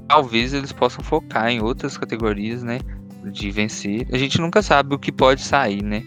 talvez 0.08 0.54
eles 0.54 0.72
possam 0.72 1.04
focar 1.04 1.49
em 1.49 1.62
outras 1.62 1.97
categorias, 1.97 2.64
né? 2.64 2.80
De 3.32 3.52
vencer. 3.52 4.08
A 4.12 4.18
gente 4.18 4.41
nunca 4.41 4.62
sabe 4.62 4.95
o 4.95 4.99
que 4.99 5.12
pode 5.12 5.41
sair, 5.41 5.84
né? 5.84 6.04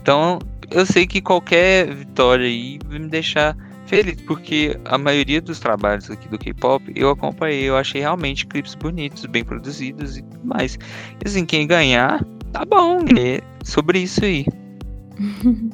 Então, 0.00 0.38
eu 0.74 0.86
sei 0.86 1.06
que 1.06 1.20
qualquer 1.20 1.92
vitória 1.94 2.46
aí 2.46 2.78
vai 2.86 2.98
me 2.98 3.08
deixar 3.08 3.56
feliz, 3.86 4.16
porque 4.22 4.78
a 4.86 4.96
maioria 4.96 5.40
dos 5.40 5.60
trabalhos 5.60 6.10
aqui 6.10 6.28
do 6.28 6.38
K-pop 6.38 6.92
eu 6.96 7.10
acompanhei, 7.10 7.68
eu 7.68 7.76
achei 7.76 8.00
realmente 8.00 8.46
clipes 8.46 8.74
bonitos, 8.74 9.26
bem 9.26 9.44
produzidos 9.44 10.16
e 10.16 10.22
tudo 10.22 10.46
mais. 10.46 10.78
E 11.24 11.28
assim, 11.28 11.44
quem 11.44 11.66
ganhar, 11.66 12.24
tá 12.52 12.64
bom, 12.64 13.00
é 13.18 13.40
sobre 13.64 14.00
isso 14.00 14.24
aí. 14.24 14.46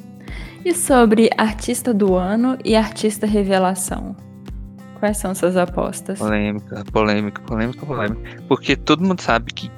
e 0.65 0.73
sobre 0.73 1.29
artista 1.37 1.93
do 1.93 2.15
ano 2.15 2.57
e 2.65 2.75
artista 2.75 3.25
revelação? 3.25 4.15
Quais 4.99 5.17
são 5.17 5.33
suas 5.33 5.55
apostas? 5.55 6.19
Polêmica, 6.19 6.83
polêmica, 6.91 7.41
polêmica, 7.43 7.85
polêmica. 7.85 8.43
Porque 8.49 8.75
todo 8.75 9.01
mundo 9.01 9.21
sabe 9.21 9.53
que, 9.53 9.71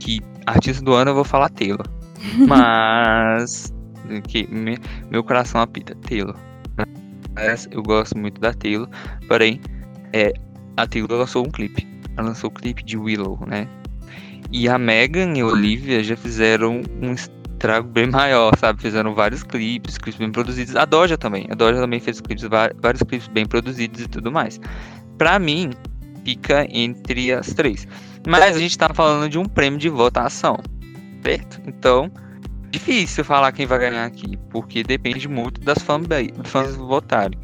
que 0.00 0.20
artista 0.46 0.82
do 0.82 0.94
ano 0.94 1.10
eu 1.10 1.14
vou 1.14 1.24
falar 1.24 1.50
Taylor. 1.50 1.86
Mas 2.48 3.70
que 4.28 4.46
me, 4.48 4.78
meu 5.10 5.22
coração 5.24 5.60
apita 5.60 5.94
Taylor 5.96 6.36
eu 7.70 7.82
gosto 7.82 8.16
muito 8.16 8.40
da 8.40 8.52
Taylor, 8.52 8.88
porém, 9.28 9.60
é, 10.12 10.32
a 10.76 10.86
Taylor 10.86 11.18
lançou 11.18 11.46
um 11.46 11.50
clipe. 11.50 11.86
Ela 12.16 12.28
lançou 12.28 12.50
o 12.50 12.52
um 12.52 12.54
clipe 12.56 12.82
de 12.82 12.96
Willow, 12.96 13.38
né? 13.46 13.68
E 14.50 14.68
a 14.68 14.78
Megan 14.78 15.36
e 15.36 15.40
a 15.40 15.46
Olivia 15.46 16.02
já 16.02 16.16
fizeram 16.16 16.80
um 17.02 17.12
estrago 17.12 17.88
bem 17.88 18.06
maior, 18.06 18.56
sabe? 18.56 18.80
Fizeram 18.80 19.14
vários 19.14 19.42
clipes, 19.42 19.98
clipes 19.98 20.18
bem 20.18 20.30
produzidos. 20.30 20.76
A 20.76 20.84
Doja 20.84 21.18
também. 21.18 21.46
A 21.50 21.54
Doja 21.54 21.80
também 21.80 22.00
fez 22.00 22.20
clipes, 22.20 22.44
vários 22.80 23.02
clipes 23.02 23.28
bem 23.28 23.44
produzidos 23.44 24.00
e 24.00 24.08
tudo 24.08 24.32
mais. 24.32 24.58
Pra 25.18 25.38
mim, 25.38 25.70
fica 26.24 26.66
entre 26.70 27.32
as 27.32 27.48
três. 27.48 27.86
Mas 28.26 28.56
a 28.56 28.58
gente 28.58 28.78
tá 28.78 28.88
falando 28.94 29.28
de 29.28 29.38
um 29.38 29.44
prêmio 29.44 29.78
de 29.78 29.88
votação, 29.88 30.56
certo? 31.22 31.60
Então, 31.66 32.10
difícil 32.70 33.24
falar 33.24 33.52
quem 33.52 33.66
vai 33.66 33.78
ganhar 33.78 34.04
aqui, 34.04 34.36
porque 34.50 34.82
depende 34.82 35.28
muito 35.28 35.60
das 35.60 35.78
fãs 35.82 36.76
votarem. 36.76 37.38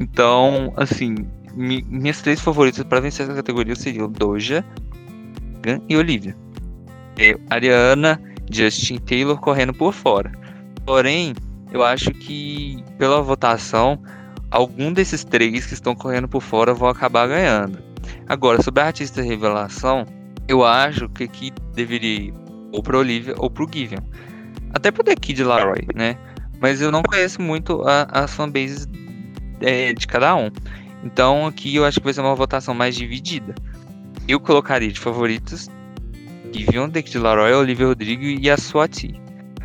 Então, 0.00 0.72
assim, 0.76 1.14
mi, 1.54 1.82
minhas 1.88 2.22
três 2.22 2.40
favoritas 2.40 2.84
para 2.84 3.00
vencer 3.00 3.26
essa 3.26 3.34
categoria 3.34 3.74
seriam 3.74 4.10
Doja, 4.10 4.64
Gan 5.62 5.80
e 5.88 5.96
Olivia. 5.96 6.36
E 7.18 7.36
Ariana, 7.50 8.20
Justin 8.50 8.98
Taylor 8.98 9.38
correndo 9.38 9.74
por 9.74 9.92
fora. 9.92 10.32
Porém, 10.86 11.34
eu 11.72 11.84
acho 11.84 12.10
que 12.12 12.82
pela 12.96 13.20
votação, 13.20 14.00
algum 14.50 14.92
desses 14.92 15.24
três 15.24 15.66
que 15.66 15.74
estão 15.74 15.94
correndo 15.94 16.28
por 16.28 16.42
fora 16.42 16.72
vão 16.72 16.88
acabar 16.88 17.28
ganhando. 17.28 17.78
Agora, 18.28 18.62
sobre 18.62 18.82
a 18.82 18.86
artista 18.86 19.20
revelação, 19.20 20.06
eu 20.46 20.64
acho 20.64 21.08
que 21.10 21.24
aqui 21.24 21.52
deveria 21.74 22.28
ir 22.28 22.34
ou 22.72 22.82
para 22.82 22.98
Olivia 22.98 23.34
ou 23.38 23.50
para 23.50 23.64
o 23.64 23.68
Givian. 23.72 24.02
Até 24.72 24.90
pro 24.90 25.04
The 25.04 25.14
Kid 25.14 25.42
Laroi, 25.42 25.86
né? 25.94 26.16
Mas 26.60 26.80
eu 26.80 26.90
não 26.90 27.02
conheço 27.02 27.40
muito 27.40 27.82
a, 27.86 28.02
as 28.10 28.34
fanbases 28.34 28.86
é, 29.60 29.92
de 29.92 30.06
cada 30.06 30.34
um. 30.36 30.50
Então 31.04 31.46
aqui 31.46 31.76
eu 31.76 31.84
acho 31.84 31.98
que 31.98 32.04
vai 32.04 32.12
ser 32.12 32.20
uma 32.20 32.34
votação 32.34 32.74
mais 32.74 32.96
dividida. 32.96 33.54
Eu 34.26 34.40
colocaria 34.40 34.90
de 34.90 35.00
favoritos 35.00 35.68
Givion, 36.52 36.88
The 36.90 37.02
Kid 37.02 37.18
Laroi, 37.18 37.52
Olivia 37.52 37.86
Rodrigo 37.86 38.24
e 38.24 38.50
a 38.50 38.56
Swati. 38.56 39.20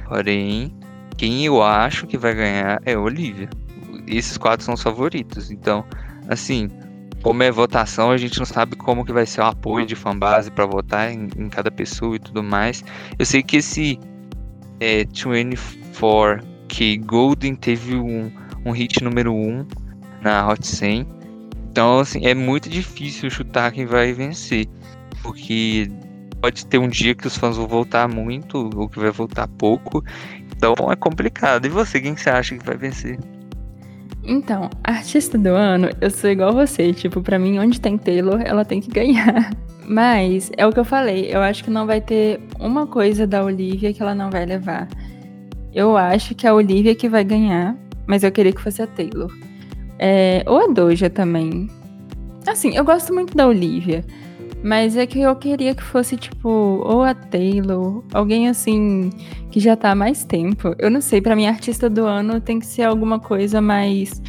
Porém, 0.08 0.74
quem 1.18 1.46
eu 1.46 1.62
acho 1.62 2.06
que 2.06 2.18
vai 2.18 2.34
ganhar 2.34 2.82
é 2.86 2.98
Olivia. 2.98 3.50
Esses 4.08 4.38
quatro 4.38 4.66
são 4.66 4.74
os 4.74 4.84
favoritos. 4.84 5.50
Então, 5.50 5.86
assim, 6.28 6.70
como 7.22 7.42
é 7.42 7.50
votação, 7.50 8.12
a 8.12 8.18
gente 8.18 8.38
não 8.38 8.46
sabe 8.46 8.76
como 8.76 9.06
que 9.06 9.14
vai 9.14 9.26
ser 9.26 9.42
o 9.42 9.46
apoio 9.46 9.86
de 9.86 9.96
fanbase 9.96 10.52
para 10.52 10.66
votar 10.66 11.12
em, 11.12 11.30
em, 11.38 11.50
cada 11.50 11.72
pessoa 11.72 12.16
e 12.16 12.20
tudo 12.20 12.44
mais. 12.44 12.84
Eu 13.18 13.26
sei 13.26 13.42
que 13.42 13.58
esse 13.58 13.98
é, 14.84 15.06
24 15.06 16.46
que 16.68 16.98
Golden 16.98 17.56
teve 17.56 17.96
um, 17.96 18.30
um 18.66 18.72
hit 18.72 19.02
número 19.02 19.34
1 19.34 19.66
na 20.22 20.48
Hot 20.48 20.66
100. 20.66 21.08
Então, 21.70 22.00
assim, 22.00 22.26
é 22.26 22.36
muito 22.36 22.70
difícil 22.70 23.30
chutar 23.30 23.72
quem 23.72 23.86
vai 23.86 24.12
vencer. 24.12 24.68
Porque 25.22 25.90
pode 26.42 26.66
ter 26.66 26.78
um 26.78 26.90
dia 26.90 27.16
que 27.16 27.26
os 27.26 27.38
fãs 27.38 27.56
vão 27.56 27.68
voltar 27.68 28.10
muito 28.10 28.70
ou 28.76 28.90
que 28.90 29.00
vai 29.00 29.12
voltar 29.12 29.48
pouco. 29.48 30.04
Então 30.52 30.74
é 30.92 30.96
complicado. 30.96 31.66
E 31.66 31.70
você, 31.70 32.02
quem 32.02 32.16
você 32.16 32.30
acha 32.30 32.58
que 32.58 32.66
vai 32.66 32.76
vencer? 32.76 33.18
Então, 34.26 34.70
artista 34.84 35.38
do 35.38 35.50
ano, 35.50 35.90
eu 36.00 36.10
sou 36.10 36.30
igual 36.30 36.54
você. 36.54 36.94
Tipo, 36.94 37.22
para 37.22 37.38
mim, 37.38 37.60
onde 37.60 37.80
tem 37.80 37.98
Taylor, 37.98 38.42
ela 38.44 38.64
tem 38.64 38.80
que 38.80 38.90
ganhar. 38.90 39.52
Mas 39.86 40.50
é 40.56 40.66
o 40.66 40.72
que 40.72 40.80
eu 40.80 40.86
falei, 40.86 41.28
eu 41.30 41.42
acho 41.42 41.64
que 41.64 41.70
não 41.70 41.86
vai 41.86 42.00
ter 42.00 42.40
uma 42.58 42.88
coisa 42.88 43.28
da 43.28 43.44
Olivia 43.44 43.94
que 43.94 44.02
ela 44.02 44.16
não 44.16 44.32
vai 44.32 44.46
levar. 44.46 44.88
Eu 45.74 45.98
acho 45.98 46.34
que 46.36 46.48
é 46.48 46.50
a 46.50 46.54
Olivia 46.54 46.96
que 46.96 47.10
vai 47.10 47.24
ganhar, 47.24 47.76
mas 48.06 48.24
eu 48.24 48.32
queria 48.32 48.54
que 48.54 48.62
fosse 48.62 48.82
a 48.82 48.88
Taylor. 48.88 49.30
É, 50.00 50.42
ou 50.46 50.58
a 50.58 50.68
Doja 50.68 51.10
também. 51.10 51.70
Assim, 52.48 52.76
eu 52.78 52.86
gosto 52.86 53.14
muito 53.14 53.36
da 53.36 53.46
Olivia, 53.46 54.06
mas 54.64 54.96
é 54.96 55.06
que 55.06 55.20
eu 55.20 55.36
queria 55.36 55.76
que 55.76 55.84
fosse, 55.84 56.16
tipo, 56.16 56.48
ou 56.48 57.04
a 57.04 57.14
Taylor, 57.14 58.02
alguém 58.14 58.48
assim, 58.48 59.10
que 59.52 59.60
já 59.60 59.76
tá 59.76 59.92
há 59.92 59.96
mais 59.96 60.24
tempo. 60.24 60.74
Eu 60.80 60.90
não 60.90 61.02
sei, 61.02 61.20
para 61.20 61.36
mim, 61.36 61.46
artista 61.46 61.90
do 61.90 62.06
ano 62.06 62.40
tem 62.40 62.60
que 62.60 62.66
ser 62.66 62.84
alguma 62.84 63.20
coisa 63.20 63.60
mais, 63.60 64.22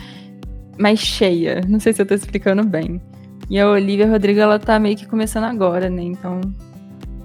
mais 0.77 0.99
cheia. 0.99 1.61
Não 1.69 1.79
sei 1.79 1.93
se 1.93 2.03
eu 2.03 2.07
tô 2.07 2.15
explicando 2.15 2.65
bem. 2.65 3.01
E 3.49 3.61
a 3.61 3.71
Olivia 3.71 4.11
Rodrigo, 4.11 4.41
ela 4.41 4.59
tá 4.59 4.77
meio 4.77 4.97
que 4.97 5.07
começando 5.07 5.45
agora, 5.45 5.89
né? 5.89 6.03
Então, 6.03 6.41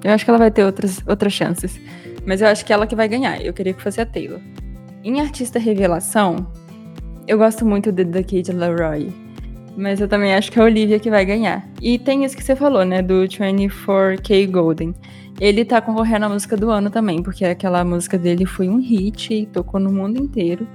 eu 0.04 0.12
acho 0.12 0.24
que 0.24 0.30
ela 0.30 0.38
vai 0.38 0.52
ter 0.52 0.64
outras, 0.64 1.02
outras 1.08 1.34
chances. 1.34 1.82
Mas 2.28 2.42
eu 2.42 2.48
acho 2.48 2.64
que 2.64 2.72
ela 2.72 2.86
que 2.86 2.96
vai 2.96 3.08
ganhar. 3.08 3.44
Eu 3.44 3.54
queria 3.54 3.74
que 3.74 3.82
fosse 3.82 4.00
a 4.00 4.06
Taylor. 4.06 4.40
Em 5.04 5.20
artista 5.20 5.58
revelação, 5.58 6.46
eu 7.28 7.40
gosto 7.40 7.66
muito 7.66 7.92
de 7.92 8.06
The 8.06 8.22
Kid 8.22 8.52
Laroi. 8.52 9.12
Mas 9.80 10.02
eu 10.02 10.08
também 10.08 10.34
acho 10.34 10.52
que 10.52 10.60
é 10.60 10.62
a 10.62 10.66
Olivia 10.66 11.00
que 11.00 11.10
vai 11.10 11.24
ganhar. 11.24 11.68
E 11.82 11.98
tem 11.98 12.26
isso 12.26 12.36
que 12.36 12.44
você 12.44 12.56
falou, 12.56 12.84
né? 12.84 13.02
Do 13.02 13.24
24K 13.24 14.52
Golden. 14.52 14.94
Ele 15.40 15.64
tá 15.64 15.80
concorrendo 15.80 16.26
à 16.26 16.30
música 16.30 16.58
do 16.58 16.70
ano 16.70 16.90
também, 16.90 17.24
porque 17.24 17.46
aquela 17.46 17.84
música 17.86 18.18
dele 18.18 18.46
foi 18.46 18.68
um 18.68 18.80
hit 18.80 19.34
e 19.34 19.46
tocou 19.46 19.80
no 19.80 19.92
mundo 19.92 20.22
inteiro. 20.22 20.68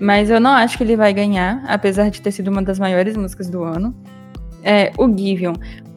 Mas 0.00 0.30
eu 0.30 0.40
não 0.40 0.52
acho 0.52 0.78
que 0.78 0.84
ele 0.84 0.96
vai 0.96 1.12
ganhar, 1.12 1.62
apesar 1.66 2.10
de 2.10 2.20
ter 2.20 2.30
sido 2.30 2.48
uma 2.48 2.62
das 2.62 2.78
maiores 2.78 3.16
músicas 3.16 3.50
do 3.50 3.62
ano 3.62 3.94
é, 4.66 4.92
o 4.98 5.06
Givion. 5.08 5.54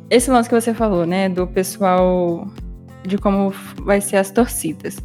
Esse 0.09 0.29
lance 0.29 0.47
que 0.47 0.55
você 0.55 0.73
falou, 0.73 1.05
né, 1.05 1.27
do 1.27 1.47
pessoal, 1.47 2.47
de 3.03 3.17
como 3.17 3.51
vai 3.83 3.99
ser 3.99 4.17
as 4.17 4.29
torcidas. 4.29 4.97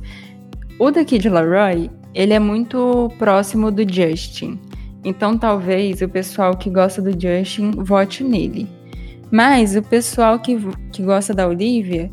O 0.79 0.91
daqui 0.91 1.19
de 1.19 1.31
Laroi, 1.31 1.91
ele 2.15 2.35
é 2.35 2.39
muito 2.39 3.11
próximo 3.19 3.71
do 3.71 3.83
Justin. 3.91 4.61
Então 5.05 5.37
talvez 5.37 6.01
o 6.01 6.09
pessoal 6.09 6.57
que 6.57 6.71
gosta 6.71 7.03
do 7.03 7.11
Justin 7.11 7.73
vote 7.73 8.25
nele. 8.25 8.67
Mas 9.31 9.77
o 9.77 9.83
pessoal 9.83 10.39
que, 10.39 10.57
que 10.91 11.03
gosta 11.03 11.35
da 11.35 11.47
Olivia 11.47 12.11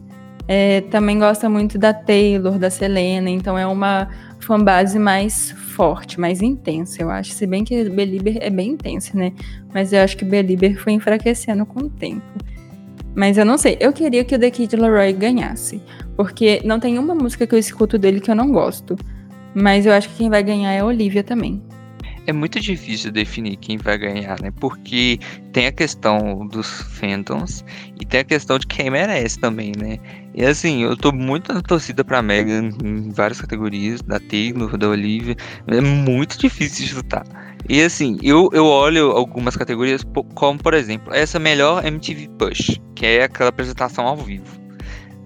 é, 0.48 0.82
também 0.82 1.18
gosta 1.18 1.48
muito 1.48 1.78
da 1.78 1.94
Taylor, 1.94 2.58
da 2.58 2.70
Selena. 2.70 3.30
Então 3.30 3.58
é 3.58 3.66
uma 3.66 4.10
fanbase 4.40 5.00
mais 5.00 5.52
forte, 5.52 6.20
mais 6.20 6.42
intensa, 6.42 7.02
eu 7.02 7.10
acho. 7.10 7.32
Se 7.32 7.48
bem 7.48 7.64
que 7.64 7.90
Belieber 7.90 8.38
é 8.42 8.50
bem 8.50 8.72
intensa, 8.72 9.18
né? 9.18 9.32
Mas 9.74 9.94
eu 9.94 10.02
acho 10.02 10.18
que 10.18 10.26
Belieber 10.26 10.78
foi 10.78 10.94
enfraquecendo 10.94 11.66
com 11.66 11.82
o 11.82 11.90
tempo. 11.90 12.26
Mas 13.16 13.38
eu 13.38 13.46
não 13.46 13.58
sei. 13.58 13.78
Eu 13.80 13.94
queria 13.94 14.24
que 14.24 14.36
o 14.36 14.40
The 14.40 14.52
Kid 14.52 14.76
Laroi 14.76 15.14
ganhasse. 15.14 15.82
Porque 16.16 16.62
não 16.66 16.80
tem 16.80 16.98
uma 16.98 17.14
música 17.14 17.46
que 17.46 17.54
eu 17.54 17.60
escuto 17.60 17.98
dele 17.98 18.20
que 18.20 18.32
eu 18.32 18.36
não 18.36 18.52
gosto. 18.52 18.96
Mas 19.54 19.86
eu 19.86 19.94
acho 19.94 20.10
que 20.10 20.16
quem 20.16 20.30
vai 20.30 20.42
ganhar 20.42 20.72
é 20.72 20.80
a 20.80 20.86
Olivia 20.86 21.24
também 21.24 21.62
é 22.28 22.34
muito 22.34 22.60
difícil 22.60 23.12
definir 23.12 23.58
quem 23.58 23.78
vai 23.78 23.98
ganhar, 23.98 24.40
né? 24.42 24.52
Porque 24.60 25.20
tem 25.52 25.68
a 25.68 25.72
questão 25.72 26.48
dos 26.48 26.82
fandoms 26.82 27.66
e 28.00 28.06
tem 28.06 28.20
a 28.22 28.24
questão 28.24 28.60
de 28.60 28.68
quem 28.68 28.90
merece 28.90 29.40
também, 29.40 29.72
né? 29.78 29.98
E 30.34 30.46
assim, 30.46 30.84
eu 30.84 30.96
tô 30.96 31.12
muito 31.12 31.54
na 31.54 31.62
torcida 31.62 32.04
pra 32.04 32.22
Megan 32.22 32.70
em 32.84 33.10
várias 33.10 33.42
categorias, 33.42 34.02
da 34.02 34.20
Taylor, 34.20 34.78
da 34.78 34.90
Olivia. 34.90 35.36
É 35.68 35.82
muito 35.82 36.38
difícil 36.38 36.86
de 36.86 36.92
chutar. 36.92 37.24
E 37.68 37.82
assim, 37.82 38.18
eu, 38.22 38.50
eu 38.54 38.66
olho 38.66 39.12
algumas 39.12 39.56
categorias, 39.56 40.06
como 40.36 40.60
por 40.60 40.74
exemplo, 40.74 41.14
essa 41.14 41.40
melhor 41.40 41.86
MTV 41.86 42.30
Push, 42.38 42.80
que 42.96 43.06
é 43.06 43.24
aquela 43.24 43.50
apresentação 43.50 44.06
ao 44.08 44.18
vivo. 44.18 44.60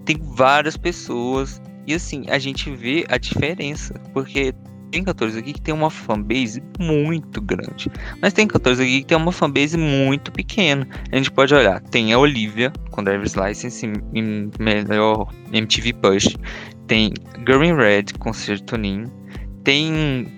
Tem 0.04 0.16
várias 0.22 0.76
pessoas 0.76 1.60
e 1.86 1.94
assim, 1.94 2.24
a 2.28 2.38
gente 2.38 2.68
vê 2.74 3.06
a 3.08 3.16
diferença, 3.16 3.94
porque 4.12 4.52
tem 4.96 5.04
cantores 5.04 5.36
aqui 5.36 5.52
que 5.52 5.60
tem 5.60 5.74
uma 5.74 5.90
fanbase 5.90 6.62
muito 6.80 7.38
grande, 7.42 7.90
mas 8.22 8.32
tem 8.32 8.46
cantores 8.46 8.80
aqui 8.80 9.00
que 9.00 9.06
tem 9.06 9.16
uma 9.16 9.30
fanbase 9.30 9.76
muito 9.76 10.32
pequena. 10.32 10.88
A 11.12 11.16
gente 11.16 11.30
pode 11.30 11.54
olhar, 11.54 11.82
tem 11.82 12.14
a 12.14 12.18
Olivia 12.18 12.72
com 12.90 13.04
Driver's 13.04 13.34
License 13.34 13.84
em 14.14 14.50
melhor 14.58 15.28
MTV 15.52 15.92
Push, 15.92 16.34
tem 16.86 17.12
Girl 17.46 17.76
Red 17.76 18.04
com 18.18 18.32
Serotonin, 18.32 19.04
tem 19.64 20.32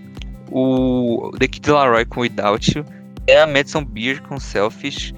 o 0.50 1.30
The 1.38 1.46
Kid 1.46 1.70
Laroi 1.70 2.04
com 2.04 2.22
Without 2.22 2.76
You, 2.76 2.84
é 3.28 3.40
a 3.40 3.46
Madison 3.46 3.84
Beer 3.84 4.20
com 4.22 4.40
Selfish, 4.40 5.14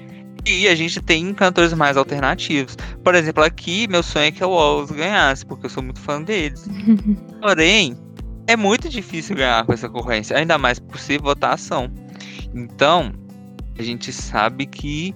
e 0.47 0.69
a 0.69 0.75
gente 0.75 1.01
tem 1.01 1.33
cantores 1.33 1.73
mais 1.73 1.97
alternativos. 1.97 2.77
Por 3.03 3.15
exemplo, 3.15 3.43
aqui, 3.43 3.89
meu 3.89 4.03
sonho 4.03 4.27
é 4.27 4.31
que 4.31 4.45
o 4.45 4.51
Walls 4.51 4.91
ganhasse, 4.91 5.47
porque 5.47 5.65
eu 5.65 5.71
sou 5.71 5.83
muito 5.83 6.01
fã 6.01 6.21
deles. 6.21 6.69
Porém, 7.41 7.97
é 8.47 8.57
muito 8.57 8.89
difícil 8.89 9.37
ganhar 9.37 9.65
com 9.65 9.73
essa 9.73 9.89
concorrência, 9.89 10.37
ainda 10.37 10.59
mais 10.59 10.79
por 10.79 10.99
ser 10.99 11.21
votação. 11.21 11.93
Então, 12.55 13.13
a 13.79 13.83
gente 13.83 14.13
sabe 14.13 14.67
que 14.67 15.15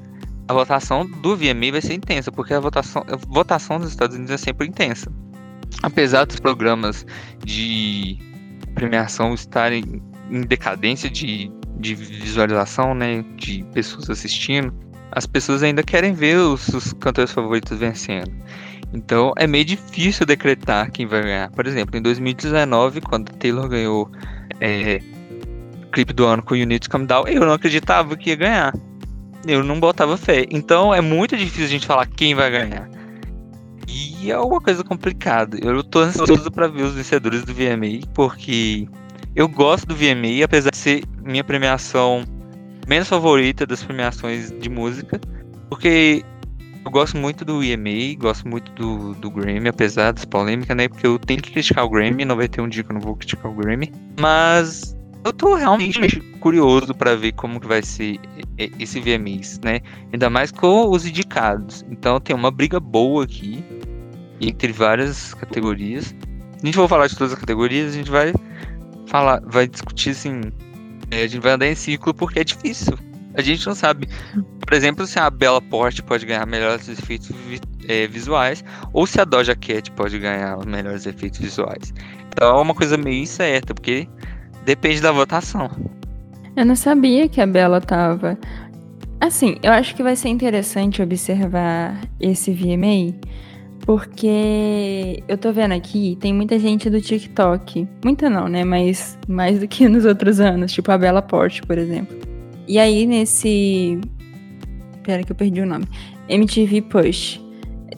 a 0.48 0.52
votação 0.52 1.06
do 1.06 1.36
VMA 1.36 1.72
vai 1.72 1.80
ser 1.80 1.94
intensa, 1.94 2.30
porque 2.30 2.54
a 2.54 2.60
votação, 2.60 3.02
a 3.08 3.16
votação 3.16 3.78
dos 3.78 3.90
Estados 3.90 4.16
Unidos 4.16 4.34
é 4.34 4.38
sempre 4.38 4.66
intensa. 4.66 5.10
Apesar 5.82 6.24
dos 6.24 6.38
programas 6.38 7.04
de 7.44 8.18
premiação 8.74 9.34
estarem 9.34 10.02
em 10.30 10.40
decadência 10.42 11.10
de, 11.10 11.50
de 11.78 11.94
visualização, 11.94 12.94
né, 12.94 13.24
de 13.36 13.64
pessoas 13.72 14.08
assistindo, 14.10 14.72
as 15.12 15.26
pessoas 15.26 15.62
ainda 15.62 15.82
querem 15.82 16.12
ver 16.12 16.36
os, 16.38 16.68
os 16.68 16.92
cantores 16.94 17.30
favoritos 17.30 17.78
vencendo. 17.78 18.32
Então 18.93 19.32
é 19.37 19.47
meio 19.47 19.64
difícil 19.64 20.26
decretar 20.26 20.91
quem 20.91 21.07
vai 21.07 21.22
ganhar. 21.22 21.51
Por 21.51 21.66
exemplo, 21.66 21.97
em 21.97 22.03
2019, 22.03 23.01
quando 23.01 23.32
Taylor 23.32 23.68
ganhou 23.68 24.11
é, 24.61 25.01
clipe 25.93 26.12
do 26.12 26.26
ano 26.26 26.43
com 26.43 26.55
Need 26.55 26.80
to 26.80 26.91
Come 26.91 27.07
Down, 27.07 27.26
eu 27.28 27.41
não 27.41 27.53
acreditava 27.53 28.16
que 28.16 28.30
ia 28.30 28.37
ganhar. 28.37 28.74
Eu 29.47 29.62
não 29.62 29.78
botava 29.78 30.16
fé. 30.16 30.47
Então 30.51 30.93
é 30.93 31.01
muito 31.01 31.37
difícil 31.37 31.64
a 31.64 31.68
gente 31.68 31.87
falar 31.87 32.07
quem 32.07 32.35
vai 32.35 32.51
ganhar. 32.51 32.89
E 33.89 34.30
é 34.30 34.39
uma 34.39 34.61
coisa 34.61 34.82
complicada. 34.82 35.59
Eu 35.62 35.82
tô 35.85 36.01
ansioso 36.01 36.51
para 36.51 36.66
ver 36.66 36.82
os 36.82 36.95
vencedores 36.95 37.45
do 37.45 37.55
VMA, 37.55 38.07
porque 38.14 38.89
eu 39.37 39.49
gosto 39.49 39.87
do 39.87 39.95
VMA, 39.95 40.45
apesar 40.45 40.70
de 40.70 40.76
ser 40.76 41.05
minha 41.22 41.45
premiação 41.45 42.24
menos 42.89 43.09
favorita 43.09 43.66
das 43.66 43.82
premiações 43.82 44.51
de 44.51 44.68
música, 44.68 45.20
porque 45.68 46.24
eu 46.85 46.91
gosto 46.91 47.16
muito 47.16 47.45
do 47.45 47.62
EMA, 47.62 48.14
gosto 48.18 48.47
muito 48.47 48.70
do, 48.72 49.14
do 49.14 49.30
Grammy, 49.30 49.68
apesar 49.68 50.12
das 50.12 50.24
polêmicas, 50.24 50.76
né? 50.76 50.89
Porque 50.89 51.07
eu 51.07 51.18
tenho 51.18 51.41
que 51.41 51.51
criticar 51.51 51.85
o 51.85 51.89
Grammy, 51.89 52.24
não 52.24 52.37
vai 52.37 52.47
ter 52.47 52.61
um 52.61 52.68
dia 52.68 52.85
que 52.85 52.91
eu 52.91 52.95
não 52.95 53.01
vou 53.01 53.16
criticar 53.16 53.51
o 53.51 53.55
Grammy. 53.55 53.91
Mas 54.20 54.95
eu 55.24 55.32
tô 55.32 55.55
realmente 55.55 56.20
curioso 56.41 56.95
para 56.95 57.16
ver 57.16 57.32
como 57.32 57.59
que 57.59 57.66
vai 57.66 57.82
ser 57.82 58.20
esse 58.78 59.01
VMAs, 59.01 59.59
né? 59.64 59.80
Ainda 60.12 60.28
mais 60.28 60.53
com 60.53 60.91
os 60.91 61.07
indicados. 61.07 61.85
Então 61.91 62.20
tem 62.20 62.37
uma 62.37 62.51
briga 62.51 62.78
boa 62.78 63.24
aqui 63.24 63.64
entre 64.39 64.70
várias 64.70 65.32
categorias. 65.32 66.14
A 66.62 66.66
gente 66.66 66.76
vai 66.76 66.87
falar 66.87 67.07
de 67.07 67.16
todas 67.16 67.32
as 67.32 67.39
categorias, 67.39 67.93
a 67.93 67.97
gente 67.97 68.11
vai 68.11 68.35
falar, 69.07 69.41
vai 69.47 69.66
discutir 69.66 70.11
assim, 70.11 70.43
é, 71.11 71.22
a 71.22 71.26
gente 71.26 71.41
vai 71.41 71.53
andar 71.53 71.66
em 71.66 71.74
ciclo 71.74 72.12
porque 72.12 72.41
é 72.41 72.45
difícil. 72.45 72.99
A 73.37 73.43
gente 73.43 73.66
não 73.66 73.74
sabe, 73.74 74.09
por 74.61 74.72
exemplo, 74.72 75.07
se 75.07 75.18
a 75.18 75.28
Bella 75.28 75.61
Porte 75.61 76.03
pode 76.03 76.24
ganhar 76.24 76.47
melhores 76.47 76.89
efeitos 76.89 77.35
é, 77.89 78.07
visuais 78.07 78.64
ou 78.93 79.07
se 79.07 79.20
a 79.20 79.24
Doja 79.24 79.55
Cat 79.57 79.91
pode 79.93 80.18
ganhar 80.18 80.64
melhores 80.64 81.07
efeitos 81.07 81.41
visuais. 81.41 81.93
Então 82.28 82.57
é 82.57 82.61
uma 82.61 82.74
coisa 82.74 82.97
meio 82.97 83.22
incerta, 83.22 83.74
porque 83.74 84.09
depende 84.64 85.01
da 85.01 85.12
votação. 85.12 85.70
Eu 86.57 86.64
não 86.64 86.76
sabia 86.76 87.28
que 87.28 87.41
a 87.41 87.47
Bella 87.47 87.80
tava. 87.80 88.39
Assim, 89.20 89.57
eu 89.62 89.72
acho 89.72 89.95
que 89.95 90.03
vai 90.03 90.14
ser 90.14 90.28
interessante 90.28 91.03
observar 91.03 92.01
esse 92.20 92.53
VMA, 92.53 93.18
porque 93.80 95.22
eu 95.26 95.37
tô 95.37 95.53
vendo 95.53 95.72
aqui, 95.72 96.16
tem 96.20 96.32
muita 96.32 96.59
gente 96.59 96.89
do 96.89 97.01
TikTok. 97.01 97.89
Muita 98.05 98.30
não, 98.30 98.49
né? 98.49 98.64
Mas 98.64 99.18
mais 99.26 99.59
do 99.59 99.66
que 99.66 99.89
nos 99.89 100.05
outros 100.05 100.39
anos, 100.41 100.72
tipo 100.72 100.93
a 100.93 100.99
Bella 100.99 101.22
Porte, 101.22 101.62
por 101.62 101.78
exemplo. 101.78 102.34
E 102.66 102.78
aí, 102.78 103.06
nesse. 103.06 104.00
Pera 105.02 105.22
que 105.22 105.32
eu 105.32 105.36
perdi 105.36 105.60
o 105.60 105.66
nome. 105.66 105.86
MTV 106.28 106.82
Push. 106.82 107.40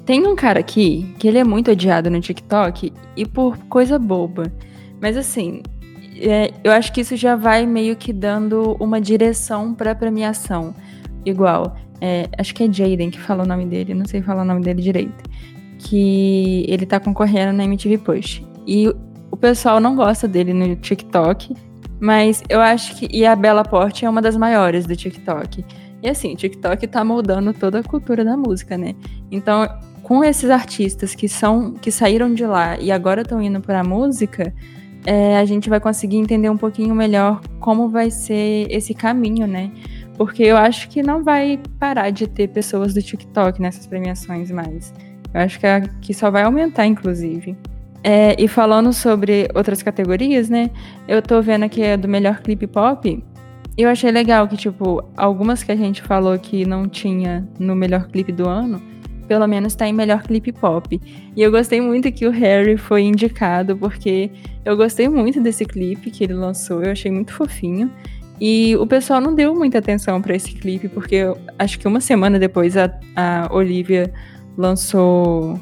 Tem 0.05 0.27
um 0.27 0.37
cara 0.37 0.61
aqui 0.61 1.15
que 1.19 1.27
ele 1.27 1.39
é 1.39 1.45
muito 1.45 1.71
odiado 1.71 2.11
no 2.11 2.21
TikTok 2.21 2.93
e 3.17 3.27
por 3.27 3.57
coisa 3.69 3.99
boba. 3.99 4.53
Mas 5.01 5.17
assim, 5.17 5.63
é, 6.19 6.53
eu 6.65 6.73
acho 6.73 6.93
que 6.93 7.01
isso 7.01 7.17
já 7.17 7.37
vai 7.37 7.67
meio 7.67 7.97
que 7.97 8.13
dando 8.13 8.77
uma 8.81 9.01
direção 9.01 9.75
pra 9.75 9.95
premiação. 9.95 10.75
Igual, 11.25 11.77
é, 12.01 12.29
acho 12.39 12.55
que 12.55 12.63
é 12.63 12.73
Jaden 12.73 13.11
que 13.11 13.21
fala 13.21 13.45
o 13.45 13.47
nome 13.47 13.67
dele, 13.67 13.95
não 13.95 14.07
sei 14.07 14.23
falar 14.23 14.43
o 14.43 14.45
nome 14.45 14.63
dele 14.63 14.83
direito. 14.83 15.25
Que 15.79 16.65
ele 16.69 16.87
tá 16.87 16.99
concorrendo 16.99 17.53
na 17.53 17.65
MTV 17.65 17.99
Push. 17.99 18.43
E 18.67 18.89
o 19.31 19.37
pessoal 19.37 19.81
não 19.81 19.95
gosta 19.95 20.27
dele 20.27 20.53
no 20.53 20.75
TikTok 20.77 21.55
mas 22.01 22.43
eu 22.49 22.61
acho 22.61 22.97
que. 22.97 23.09
E 23.11 23.25
a 23.25 23.35
Bela 23.35 23.65
Porte 23.65 24.05
é 24.05 24.11
uma 24.11 24.23
das 24.23 24.37
maiores 24.37 24.87
do 24.87 24.95
TikTok. 24.95 25.65
E 26.03 26.09
assim, 26.09 26.35
TikTok 26.35 26.87
tá 26.87 27.05
moldando 27.05 27.53
toda 27.53 27.81
a 27.81 27.83
cultura 27.83 28.25
da 28.25 28.37
música, 28.37 28.77
né? 28.77 28.95
Então, 29.31 29.67
com 30.03 30.23
esses 30.23 30.51
artistas 30.51 31.15
que 31.15 31.29
são 31.29 31.73
que 31.73 31.91
saíram 31.91 32.33
de 32.33 32.47
lá 32.47 32.79
e 32.79 32.93
agora 32.93 33.23
estão 33.23 33.41
indo 33.43 33.61
para 33.61 33.81
a 33.81 33.85
música, 33.85 34.55
é, 35.05 35.39
a 35.39 35.45
gente 35.45 35.69
vai 35.71 35.81
conseguir 35.81 36.17
entender 36.17 36.51
um 36.51 36.57
pouquinho 36.57 36.95
melhor 36.95 37.41
como 37.61 37.89
vai 37.89 38.11
ser 38.11 38.67
esse 38.71 38.93
caminho, 38.93 39.47
né? 39.47 39.71
Porque 40.17 40.43
eu 40.43 40.57
acho 40.57 40.89
que 40.89 41.03
não 41.03 41.23
vai 41.23 41.61
parar 41.79 42.11
de 42.11 42.27
ter 42.27 42.49
pessoas 42.49 42.95
do 42.95 43.03
TikTok 43.03 43.61
nessas 43.61 43.87
premiações 43.87 44.51
mais. 44.51 44.93
Eu 45.33 45.41
acho 45.41 45.61
que, 45.61 45.67
que 46.01 46.15
só 46.15 46.31
vai 46.31 46.43
aumentar, 46.43 46.87
inclusive. 46.87 47.57
É, 48.09 48.41
e 48.41 48.47
falando 48.47 48.93
sobre 48.93 49.49
outras 49.53 49.83
categorias, 49.83 50.49
né? 50.49 50.71
Eu 51.09 51.21
tô 51.21 51.43
vendo 51.43 51.65
aqui 51.65 51.83
é 51.83 51.97
do 51.97 52.07
melhor 52.07 52.41
clipe 52.41 52.65
pop. 52.65 53.21
Eu 53.77 53.89
achei 53.89 54.13
legal 54.13 54.47
que, 54.47 54.57
tipo, 54.57 55.03
algumas 55.17 55.65
que 55.65 55.73
a 55.73 55.77
gente 55.77 56.01
falou 56.03 56.39
que 56.39 56.65
não 56.65 56.87
tinha 56.89 57.45
no 57.59 57.75
melhor 57.75 58.07
clipe 58.07 58.31
do 58.31 58.49
ano, 58.49 58.81
pelo 59.27 59.45
menos 59.49 59.75
tá 59.75 59.89
em 59.89 59.93
melhor 59.93 60.23
clipe 60.23 60.53
pop. 60.53 61.01
E 61.35 61.43
eu 61.43 61.51
gostei 61.51 61.81
muito 61.81 62.13
que 62.13 62.29
o 62.29 62.31
Harry 62.31 62.77
foi 62.77 63.03
indicado, 63.03 63.77
porque 63.77 64.31
eu 64.65 64.77
gostei 64.77 65.09
muito 65.09 65.41
desse 65.41 65.65
clipe 65.65 66.09
que 66.09 66.23
ele 66.23 66.35
lançou, 66.35 66.85
eu 66.85 66.93
achei 66.93 67.11
muito 67.11 67.33
fofinho. 67.33 67.91
E 68.41 68.77
o 68.77 68.87
pessoal 68.87 69.21
não 69.21 69.35
deu 69.35 69.53
muita 69.53 69.79
atenção 69.79 70.23
para 70.23 70.37
esse 70.37 70.53
clipe, 70.53 70.89
porque 70.89 71.25
acho 71.59 71.77
que 71.77 71.89
uma 71.89 72.01
semana 72.01 72.39
depois 72.39 72.77
a, 72.77 72.89
a 73.17 73.49
Olivia 73.51 74.13
lançou 74.57 75.61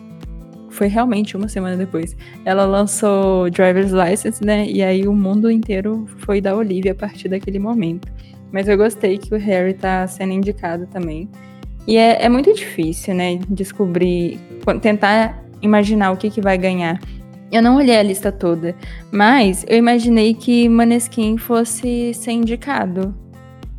foi 0.75 0.89
realmente 0.89 1.37
uma 1.37 1.49
semana 1.49 1.77
depois. 1.77 2.17
Ela 2.45 2.65
lançou 2.65 3.49
Driver's 3.49 3.93
License, 3.93 4.45
né? 4.45 4.67
E 4.67 4.83
aí 4.83 5.07
o 5.07 5.15
mundo 5.15 5.51
inteiro 5.51 6.05
foi 6.19 6.41
da 6.41 6.55
Olivia 6.55 6.93
a 6.93 6.95
partir 6.95 7.29
daquele 7.29 7.59
momento. 7.59 8.13
Mas 8.53 8.69
eu 8.69 8.77
gostei 8.77 9.17
que 9.17 9.33
o 9.35 9.39
Harry 9.39 9.75
tá 9.75 10.07
sendo 10.07 10.33
indicado 10.33 10.87
também. 10.87 11.29
E 11.87 11.97
é, 11.97 12.25
é 12.25 12.29
muito 12.29 12.53
difícil, 12.53 13.15
né? 13.15 13.39
Descobrir, 13.49 14.39
tentar 14.83 15.45
imaginar 15.63 16.11
o 16.11 16.17
que, 16.17 16.29
que 16.29 16.41
vai 16.41 16.59
ganhar. 16.59 17.01
Eu 17.53 17.63
não 17.63 17.77
olhei 17.77 17.97
a 17.97 18.03
lista 18.03 18.33
toda, 18.33 18.75
mas 19.13 19.65
eu 19.69 19.79
imaginei 19.79 20.35
que 20.35 20.69
Maneskin 20.69 21.39
fosse 21.39 22.13
ser 22.15 22.33
indicado. 22.33 23.15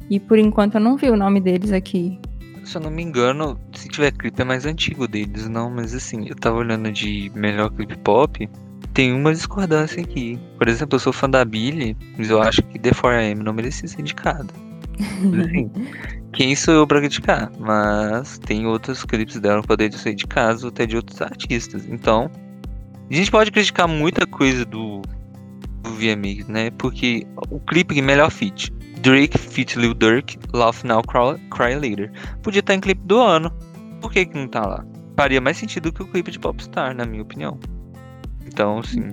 E 0.10 0.18
por 0.18 0.38
enquanto 0.38 0.76
eu 0.76 0.82
não 0.82 0.96
vi 0.96 1.10
o 1.10 1.18
nome 1.18 1.42
deles 1.42 1.74
aqui 1.74 2.20
se 2.66 2.78
eu 2.78 2.82
não 2.82 2.90
me 2.90 3.04
engano, 3.04 3.60
se 3.74 3.88
tiver 3.88 4.12
clipe 4.12 4.42
é 4.42 4.46
mais 4.46 4.66
antigo 4.66 5.08
deles, 5.08 5.48
não, 5.48 5.70
mas 5.70 5.94
assim, 5.94 6.28
eu 6.28 6.36
tava 6.36 6.58
olhando 6.58 6.92
de 6.92 7.32
melhor 7.36 7.70
clipe 7.70 7.98
pop. 8.00 8.50
tem 8.94 9.14
uma 9.14 9.34
discordância 9.34 10.02
aqui. 10.02 10.40
Por 10.58 10.68
exemplo, 10.68 10.96
eu 10.96 11.00
sou 11.00 11.14
fã 11.14 11.30
da 11.30 11.46
Billy, 11.46 11.96
mas 12.18 12.30
eu 12.30 12.42
acho 12.42 12.62
que 12.64 12.80
The 12.80 12.92
4AM 12.92 13.36
não 13.44 13.54
merecia 13.54 13.88
ser 13.88 14.02
indicado. 14.02 14.54
Assim, 15.00 15.72
quem 16.34 16.56
sou 16.56 16.74
eu 16.74 16.88
pra 16.88 17.00
criticar? 17.00 17.52
Mas 17.60 18.38
tem 18.40 18.66
outros 18.66 19.04
clipes 19.04 19.40
dela 19.40 19.62
que 19.62 19.68
poderiam 19.68 20.00
ser 20.00 20.12
indicados 20.12 20.64
até 20.64 20.86
de 20.86 20.96
outros 20.96 21.22
artistas. 21.22 21.86
Então, 21.86 22.30
a 23.10 23.14
gente 23.14 23.30
pode 23.30 23.52
criticar 23.52 23.88
muita 23.88 24.26
coisa 24.26 24.66
do, 24.66 25.02
do 25.82 25.90
VMA, 25.92 26.46
né? 26.48 26.72
Porque 26.72 27.28
o 27.50 27.60
clipe 27.60 28.02
melhor 28.02 28.32
fit. 28.32 28.74
Drake 29.06 29.38
feat 29.38 29.78
Lil 29.78 29.94
Durk, 29.94 30.36
Laugh 30.52 30.84
Now 30.84 31.04
Cry, 31.04 31.40
Cry 31.52 31.76
Later. 31.76 32.12
Podia 32.42 32.60
estar 32.60 32.74
em 32.74 32.80
clipe 32.80 33.02
do 33.06 33.22
ano. 33.22 33.52
Por 34.02 34.12
que, 34.12 34.26
que 34.26 34.36
não 34.36 34.48
tá 34.48 34.66
lá? 34.66 34.84
Faria 35.16 35.40
mais 35.40 35.58
sentido 35.58 35.94
que 35.94 36.02
o 36.02 36.08
clipe 36.08 36.32
de 36.32 36.40
Popstar, 36.40 36.96
na 36.96 37.06
minha 37.06 37.22
opinião. 37.22 37.60
Então, 38.48 38.80
assim, 38.80 39.12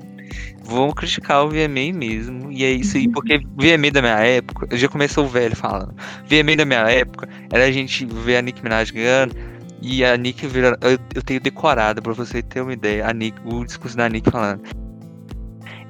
vou 0.64 0.95
criticar 0.95 1.45
o 1.45 1.51
VMA 1.51 1.93
mesmo. 1.95 2.51
E 2.51 2.64
é 2.64 2.70
isso 2.70 2.97
aí, 2.97 3.07
porque 3.07 3.40
VMA 3.55 3.90
da 3.93 4.01
minha 4.01 4.18
época, 4.18 4.66
eu 4.70 4.78
já 4.78 4.88
começou 4.88 5.26
o 5.26 5.28
velho 5.28 5.55
falando. 5.55 5.95
VMA 6.26 6.57
da 6.57 6.64
minha 6.64 6.90
época 6.90 7.28
era 7.53 7.66
a 7.66 7.70
gente 7.70 8.07
ver 8.07 8.38
a 8.38 8.43
Nick 8.43 8.62
Minaj 8.62 8.90
ganhando. 8.93 9.36
E 9.82 10.03
a 10.07 10.16
Nick 10.16 10.47
virando. 10.47 10.78
Eu, 10.80 10.99
eu 11.14 11.22
tenho 11.22 11.38
decorado 11.38 12.01
pra 12.01 12.14
você 12.14 12.40
ter 12.40 12.62
uma 12.62 12.72
ideia. 12.72 13.07
A 13.07 13.12
Nick, 13.12 13.38
o 13.45 13.62
discurso 13.62 13.95
da 13.99 14.09
Nick 14.09 14.30
falando. 14.30 14.62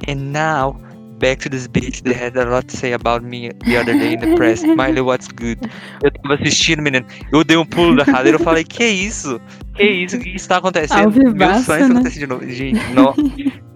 And 0.08 0.16
now 0.16 0.76
back 1.22 1.38
to 1.38 1.48
this 1.48 1.68
bitch 1.68 2.02
that 2.02 2.16
had 2.16 2.36
a 2.36 2.44
lot 2.44 2.66
to 2.66 2.76
say 2.76 2.92
about 2.92 3.22
me 3.22 3.50
the 3.64 3.76
other 3.78 3.94
day 3.94 4.14
in 4.14 4.20
the 4.20 4.34
press. 4.34 4.62
Miley, 4.80 5.00
what's 5.00 5.28
good? 5.28 5.58
Eu 6.02 6.10
tava 6.10 6.34
assistindo, 6.34 6.82
menino. 6.82 7.06
Eu 7.32 7.44
dei 7.44 7.56
um 7.56 7.64
pulo 7.64 7.96
da 7.96 8.04
cadeira 8.04 8.38
e 8.38 8.42
falei, 8.42 8.64
que 8.64 8.84
isso? 8.84 9.40
Que 9.76 9.84
isso? 9.84 10.16
O 10.16 10.20
que 10.20 10.30
está 10.30 10.56
acontecendo? 10.56 11.12
Meu 11.32 11.54
sonho 11.62 11.94
né? 11.94 12.10
de 12.10 12.26
novo. 12.26 12.46
Gente, 12.50 12.80
não, 12.92 13.14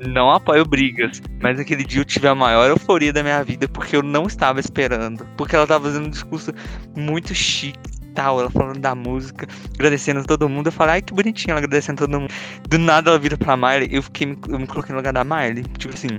não 0.09 0.31
apoio 0.33 0.65
brigas. 0.67 1.23
Mas 1.41 1.61
aquele 1.61 1.85
dia 1.85 2.01
eu 2.01 2.05
tive 2.05 2.27
a 2.27 2.35
maior 2.35 2.69
euforia 2.69 3.13
da 3.13 3.23
minha 3.23 3.43
vida 3.45 3.69
porque 3.69 3.95
eu 3.95 4.03
não 4.03 4.27
estava 4.27 4.59
esperando. 4.59 5.25
Porque 5.37 5.55
ela 5.55 5.69
tava 5.69 5.85
fazendo 5.85 6.07
um 6.07 6.11
discurso 6.11 6.53
muito 6.97 7.33
chique 7.33 7.79
tal, 8.17 8.41
ela 8.41 8.49
falando 8.51 8.81
da 8.81 8.95
música, 8.95 9.47
agradecendo 9.75 10.21
a 10.21 10.25
todo 10.25 10.49
mundo. 10.49 10.69
Eu 10.69 10.73
falei, 10.73 10.95
ai 10.95 11.03
que 11.03 11.13
bonitinha 11.13 11.53
ela 11.53 11.61
agradecendo 11.61 12.03
a 12.03 12.07
todo 12.07 12.21
mundo. 12.21 12.33
Do 12.69 12.79
nada 12.79 13.11
ela 13.11 13.19
vira 13.19 13.37
pra 13.37 13.57
Miley, 13.57 13.89
eu 13.93 14.03
fiquei, 14.03 14.37
eu 14.49 14.59
me 14.59 14.67
coloquei 14.67 14.93
no 14.93 14.99
lugar 14.99 15.13
da 15.13 15.23
Miley. 15.23 15.65
Tipo 15.77 15.93
assim, 15.95 16.19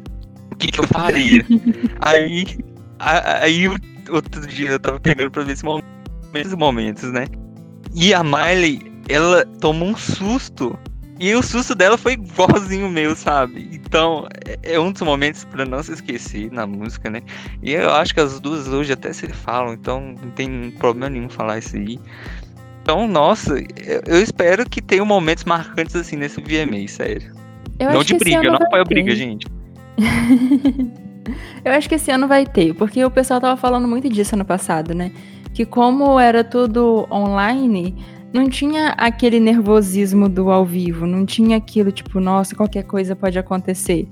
que, 0.58 0.68
que 0.68 0.80
eu 0.80 0.88
faria? 0.88 1.46
aí, 2.02 2.46
aí 3.00 3.68
outro 4.10 4.48
dia 4.48 4.72
eu 4.72 4.80
tava 4.80 5.00
pegando 5.00 5.32
pra 5.32 5.44
ver 5.44 5.54
esses 5.54 5.64
momentos, 5.64 6.54
momentos, 6.56 7.12
né? 7.12 7.26
E 7.94 8.14
a 8.14 8.24
Miley, 8.24 8.82
ela 9.10 9.46
tomou 9.60 9.90
um 9.90 9.96
susto. 9.96 10.78
E 11.20 11.34
o 11.34 11.42
susto 11.42 11.74
dela 11.74 11.98
foi 11.98 12.14
igualzinho 12.14 12.90
meu, 12.90 13.16
sabe? 13.16 13.70
Então, 13.74 14.28
é, 14.46 14.74
é 14.74 14.80
um 14.80 14.92
dos 14.92 15.02
momentos 15.02 15.44
para 15.46 15.66
não 15.66 15.82
se 15.82 15.94
esquecer 15.94 16.52
na 16.52 16.68
música, 16.68 17.10
né? 17.10 17.22
E 17.64 17.74
eu 17.74 17.92
acho 17.92 18.14
que 18.14 18.20
as 18.20 18.40
duas 18.40 18.68
hoje 18.68 18.94
até 18.94 19.12
se 19.12 19.28
falam, 19.30 19.74
então 19.74 20.16
não 20.22 20.30
tem 20.32 20.72
problema 20.72 21.10
nenhum 21.10 21.30
falar 21.30 21.58
isso 21.58 21.76
aí. 21.76 22.00
Então, 22.84 23.08
nossa, 23.08 23.56
eu 24.06 24.22
espero 24.22 24.68
que 24.70 24.82
tenha 24.82 25.04
momentos 25.04 25.44
marcantes 25.44 25.96
assim 25.96 26.16
nesse 26.16 26.40
VMA, 26.40 26.88
sério. 26.88 27.36
Eu 27.80 27.92
não 27.92 28.04
de 28.04 28.16
briga, 28.16 28.44
eu 28.44 28.52
não 28.52 28.60
apoio 28.62 28.84
briga, 28.86 29.16
gente. 29.16 29.48
eu 31.66 31.72
acho 31.72 31.90
que 31.90 31.96
esse 31.96 32.12
ano 32.12 32.28
vai 32.28 32.46
ter, 32.46 32.74
porque 32.74 33.04
o 33.04 33.12
pessoal 33.12 33.42
tava 33.42 33.58
falando 33.58 33.88
muito 33.88 34.10
disso 34.10 34.36
ano 34.36 34.46
passado, 34.46 34.94
né? 34.94 35.12
Que 35.54 35.66
como 35.66 36.20
era 36.20 36.44
tudo 36.44 37.08
online, 37.12 37.96
não 38.34 38.50
tinha 38.50 38.90
aquele 38.90 39.40
nervosismo 39.40 40.30
do 40.30 40.52
ao 40.52 40.66
vivo, 40.66 41.06
não 41.08 41.26
tinha 41.26 41.58
aquilo 41.58 41.92
tipo, 41.92 42.20
nossa, 42.20 42.56
qualquer 42.56 42.84
coisa 42.84 43.16
pode 43.16 43.40
acontecer. 43.40 44.08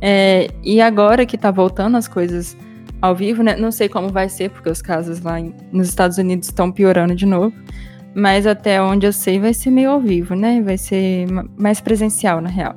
É, 0.00 0.48
e 0.62 0.80
agora 0.80 1.26
que 1.26 1.36
tá 1.36 1.50
voltando 1.50 1.96
as 1.96 2.08
coisas 2.08 2.56
ao 3.00 3.14
vivo, 3.14 3.42
né? 3.42 3.56
Não 3.56 3.70
sei 3.70 3.88
como 3.88 4.08
vai 4.08 4.28
ser, 4.28 4.50
porque 4.50 4.68
os 4.68 4.82
casos 4.82 5.20
lá 5.20 5.40
em, 5.40 5.54
nos 5.72 5.88
Estados 5.88 6.18
Unidos 6.18 6.48
estão 6.48 6.70
piorando 6.70 7.14
de 7.14 7.26
novo. 7.26 7.54
Mas 8.14 8.46
até 8.46 8.82
onde 8.82 9.06
eu 9.06 9.12
sei, 9.12 9.38
vai 9.38 9.54
ser 9.54 9.70
meio 9.70 9.90
ao 9.90 10.00
vivo, 10.00 10.34
né? 10.34 10.60
Vai 10.60 10.76
ser 10.76 11.26
mais 11.56 11.80
presencial, 11.80 12.40
na 12.40 12.48
real. 12.48 12.74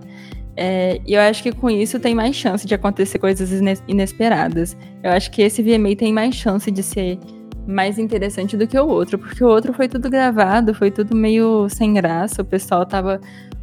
É, 0.56 1.02
e 1.06 1.14
eu 1.14 1.22
acho 1.22 1.42
que 1.42 1.52
com 1.52 1.70
isso 1.70 2.00
tem 2.00 2.14
mais 2.14 2.36
chance 2.36 2.66
de 2.66 2.76
acontecer 2.76 3.18
coisas 3.20 3.52
inesperadas. 3.88 4.78
Eu 5.02 5.12
acho 5.12 5.32
que 5.32 5.42
esse 5.42 5.62
VMA 5.64 5.96
tem 5.96 6.14
mais 6.14 6.36
chance 6.36 6.70
de 6.70 6.84
ser 6.84 7.18
mais 7.66 7.98
interessante 7.98 8.58
do 8.58 8.68
que 8.68 8.78
o 8.78 8.86
outro, 8.86 9.18
porque 9.18 9.44
o 9.44 9.48
outro 9.48 9.74
foi 9.74 9.88
tudo 9.88 10.10
gravado, 10.10 10.74
foi 10.74 10.92
tudo 10.92 11.16
meio 11.16 11.68
sem 11.70 11.94
graça, 11.94 12.42
o 12.42 12.46
pessoal 12.46 12.86
tava 12.86 13.22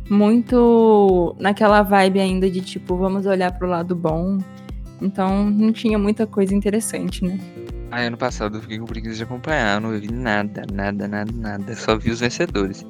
muito 0.09 1.37
naquela 1.39 1.83
vibe 1.83 2.19
ainda 2.19 2.51
de 2.51 2.61
tipo, 2.61 2.97
vamos 2.97 3.27
olhar 3.27 3.57
pro 3.57 3.69
lado 3.69 3.95
bom. 3.95 4.39
Então 5.01 5.49
não 5.49 5.73
tinha 5.73 5.99
muita 5.99 6.27
coisa 6.27 6.55
interessante, 6.55 7.25
né? 7.25 7.39
Ah, 7.93 8.03
ano 8.03 8.17
passado 8.17 8.57
eu 8.57 8.63
fiquei 8.63 8.79
com 8.79 8.85
preguiça 8.85 9.17
de 9.17 9.23
acompanhar, 9.25 9.81
não 9.81 9.91
vi 9.99 10.13
nada, 10.13 10.63
nada, 10.73 11.09
nada, 11.09 11.33
nada. 11.33 11.75
Só 11.75 11.97
vi 11.97 12.11
os 12.11 12.21
vencedores. 12.21 12.83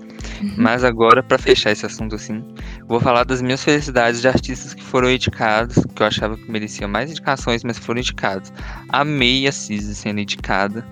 Uhum. 0.42 0.54
Mas 0.58 0.84
agora, 0.84 1.22
para 1.22 1.38
fechar 1.38 1.70
esse 1.70 1.86
assunto 1.86 2.16
assim, 2.16 2.44
vou 2.86 3.00
falar 3.00 3.24
das 3.24 3.40
minhas 3.40 3.64
felicidades 3.64 4.20
de 4.20 4.28
artistas 4.28 4.74
que 4.74 4.82
foram 4.82 5.10
indicados, 5.10 5.82
que 5.94 6.02
eu 6.02 6.06
achava 6.06 6.36
que 6.36 6.50
mereciam 6.50 6.88
mais 6.88 7.10
indicações, 7.10 7.64
mas 7.64 7.78
foram 7.78 8.00
indicados. 8.00 8.52
Amei 8.90 9.46
a 9.46 9.52
Cisa 9.52 9.94
sendo 9.94 10.20
indicada. 10.20 10.84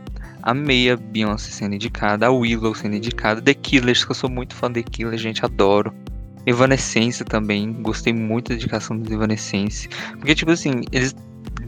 Amei 0.43 0.91
a 0.91 0.97
Beyoncé 0.97 1.51
sendo 1.51 1.75
indicada, 1.75 2.27
a 2.27 2.31
Willow 2.31 2.75
sendo 2.75 2.97
indicada, 2.97 3.43
The 3.43 3.53
Killers, 3.53 4.05
que 4.05 4.13
eu 4.13 4.15
sou 4.15 4.31
muito 4.31 4.55
fã 4.55 4.73
de 4.73 4.83
The 4.83 4.91
Killers, 4.91 5.21
gente, 5.21 5.45
adoro. 5.45 5.93
Evanescence 6.47 7.23
também, 7.25 7.75
gostei 7.83 8.15
muito 8.15 8.49
da 8.49 8.55
indicação 8.55 8.97
do 8.97 9.13
Evanescence. 9.13 9.87
Porque, 10.13 10.35
tipo 10.35 10.51
assim, 10.51 10.85
eles 10.93 11.15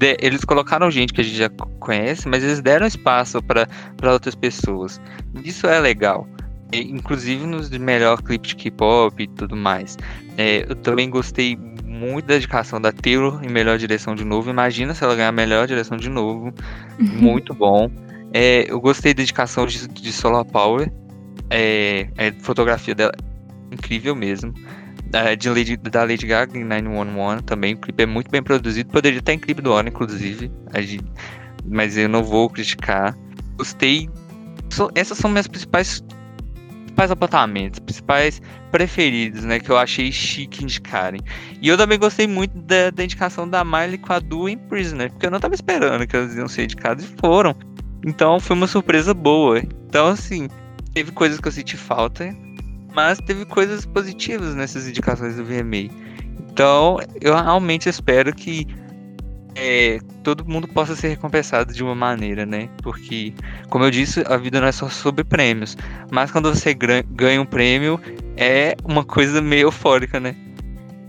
de, 0.01 0.17
eles 0.19 0.47
colocaram 0.47 0.91
gente 0.91 1.13
que 1.13 1.21
a 1.21 1.25
gente 1.25 1.37
já 1.37 1.51
conhece, 1.79 2.27
mas 2.27 2.43
eles 2.43 2.63
deram 2.63 2.87
espaço 2.87 3.43
para 3.43 3.69
outras 4.11 4.35
pessoas. 4.35 4.99
Isso 5.45 5.67
é 5.67 5.79
legal. 5.79 6.27
E, 6.73 6.81
inclusive 6.91 7.47
nos 7.47 7.69
melhor 7.71 8.23
clipe 8.23 8.49
de 8.49 8.57
K-pop 8.57 9.23
e 9.23 9.27
tudo 9.29 9.55
mais. 9.55 9.99
É, 10.39 10.65
eu 10.67 10.75
também 10.75 11.11
gostei 11.11 11.55
muito 11.85 12.27
da 12.27 12.35
dedicação 12.35 12.81
da 12.81 12.91
Taylor 12.91 13.45
em 13.45 13.51
melhor 13.51 13.77
direção 13.77 14.15
de 14.15 14.25
novo. 14.25 14.49
Imagina 14.49 14.95
se 14.95 15.05
ela 15.05 15.15
ganhar 15.15 15.33
melhor 15.33 15.67
direção 15.67 15.99
de 15.99 16.09
novo. 16.09 16.51
muito 16.99 17.53
bom. 17.53 17.91
É, 18.33 18.65
eu 18.71 18.81
gostei 18.81 19.13
da 19.13 19.19
dedicação 19.19 19.67
de, 19.67 19.87
de 19.87 20.13
Solar 20.13 20.47
Power. 20.47 20.91
É, 21.51 22.09
a 22.17 22.25
é, 22.25 22.33
fotografia 22.41 22.95
dela 22.95 23.13
incrível 23.71 24.17
mesmo 24.17 24.55
da, 25.11 25.35
de 25.35 25.51
Lady, 25.51 25.77
da 25.77 26.05
Lady 26.05 26.27
Gaga 26.27 26.57
em 26.57 26.65
911 26.65 27.43
também. 27.43 27.75
O 27.75 27.79
clipe 27.79 28.03
é 28.03 28.07
muito 28.07 28.31
bem 28.31 28.43
produzido. 28.43 28.91
Poderia 28.91 29.19
estar 29.19 29.33
em 29.33 29.39
clipe 29.39 29.61
do 29.61 29.73
ano, 29.73 29.89
inclusive. 29.89 30.51
Mas 31.67 31.97
eu 31.97 32.09
não 32.09 32.23
vou 32.23 32.49
criticar. 32.49 33.17
Gostei. 33.57 34.09
essas 34.95 35.19
são 35.19 35.31
minhas 35.31 35.49
principais, 35.49 36.03
principais 36.85 37.11
apontamentos, 37.11 37.81
principais 37.81 38.41
preferidos, 38.71 39.45
né? 39.45 39.59
Que 39.59 39.71
eu 39.71 39.77
achei 39.77 40.13
chique 40.13 40.63
indicarem. 40.63 41.21
E 41.61 41.69
eu 41.69 41.77
também 41.77 41.99
gostei 41.99 42.27
muito 42.27 42.57
da, 42.57 42.91
da 42.91 43.05
indicação 43.05 43.49
da 43.49 43.65
Miley 43.65 43.99
com 43.99 44.13
a 44.13 44.21
Du 44.21 44.49
em 44.49 44.57
Prisoner, 44.57 45.11
porque 45.11 45.27
eu 45.27 45.31
não 45.31 45.41
tava 45.41 45.55
esperando 45.55 46.07
que 46.07 46.17
elas 46.17 46.35
iam 46.37 46.49
ser 46.49 46.65
indicadas 46.65 47.05
e 47.05 47.09
foram. 47.21 47.55
Então 48.07 48.39
foi 48.39 48.57
uma 48.57 48.69
surpresa 48.69 49.13
boa. 49.13 49.59
Então, 49.59 50.07
assim, 50.07 50.49
teve 50.95 51.11
coisas 51.11 51.41
que 51.41 51.49
eu 51.49 51.53
senti 51.53 51.77
falta 51.77 52.35
mas 52.95 53.19
teve 53.19 53.45
coisas 53.45 53.85
positivas 53.87 54.55
nessas 54.55 54.89
indicações 54.89 55.37
do 55.37 55.45
VMA. 55.45 55.91
Então, 56.51 56.99
eu 57.21 57.35
realmente 57.35 57.89
espero 57.89 58.35
que 58.35 58.67
é, 59.55 59.99
todo 60.23 60.45
mundo 60.45 60.69
possa 60.69 60.95
ser 60.95 61.09
recompensado 61.09 61.73
de 61.73 61.83
uma 61.83 61.95
maneira, 61.95 62.47
né? 62.47 62.69
Porque, 62.83 63.35
como 63.69 63.85
eu 63.85 63.91
disse, 63.91 64.25
a 64.27 64.37
vida 64.37 64.61
não 64.61 64.69
é 64.69 64.73
só 64.73 64.89
sobre 64.89 65.25
prêmios. 65.25 65.77
Mas 66.11 66.31
quando 66.31 66.53
você 66.53 66.75
ganha 66.75 67.41
um 67.41 67.47
prêmio, 67.47 68.01
é 68.37 68.77
uma 68.85 69.05
coisa 69.05 69.41
meio 69.41 69.67
eufórica, 69.67 70.19
né? 70.21 70.35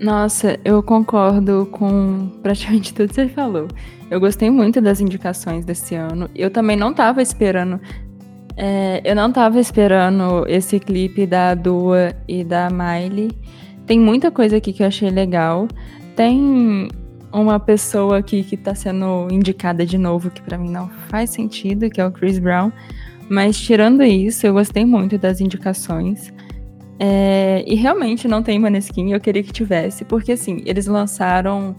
Nossa, 0.02 0.60
eu 0.66 0.82
concordo 0.82 1.68
com 1.72 2.28
praticamente 2.42 2.92
tudo 2.94 3.10
que 3.10 3.16
você 3.16 3.30
falou. 3.30 3.68
Eu 4.10 4.20
gostei 4.20 4.50
muito 4.50 4.82
das 4.82 5.00
indicações 5.00 5.64
desse 5.64 5.94
ano. 5.94 6.28
Eu 6.36 6.50
também 6.50 6.76
não 6.76 6.90
estava 6.90 7.22
esperando 7.22 7.80
é, 8.58 9.02
eu 9.04 9.16
não 9.16 9.32
tava 9.32 9.60
esperando 9.60 10.46
esse 10.48 10.80
clipe 10.80 11.26
da 11.26 11.56
Dua 11.56 12.14
e 12.28 12.44
da 12.44 12.70
Miley. 12.70 13.32
Tem 13.86 14.00
muita 14.00 14.32
coisa 14.32 14.58
aqui 14.58 14.74
que 14.74 14.84
eu 14.84 14.88
achei 14.88 15.10
legal. 15.10 15.68
Tem 16.16 16.90
uma 17.32 17.60
pessoa 17.60 18.18
aqui 18.18 18.44
que 18.44 18.58
tá 18.58 18.76
sendo 18.76 19.28
indicada 19.32 19.86
de 19.86 19.98
novo, 19.98 20.30
que 20.30 20.42
para 20.42 20.58
mim 20.58 20.70
não 20.70 20.90
faz 21.10 21.30
sentido, 21.30 21.90
que 21.90 22.02
é 22.02 22.06
o 22.06 22.12
Chris 22.12 22.40
Brown. 22.40 22.72
Mas 23.30 23.60
tirando 23.60 24.04
isso, 24.04 24.46
eu 24.46 24.54
gostei 24.54 24.86
muito 24.86 25.18
das 25.18 25.40
indicações. 25.40 26.34
É, 27.00 27.64
e 27.66 27.76
realmente 27.76 28.28
não 28.28 28.44
tem 28.44 28.60
Maneskin, 28.60 29.12
eu 29.12 29.20
queria 29.20 29.42
que 29.42 29.52
tivesse, 29.52 30.06
porque 30.06 30.34
assim, 30.34 30.62
eles 30.66 30.86
lançaram 30.86 31.76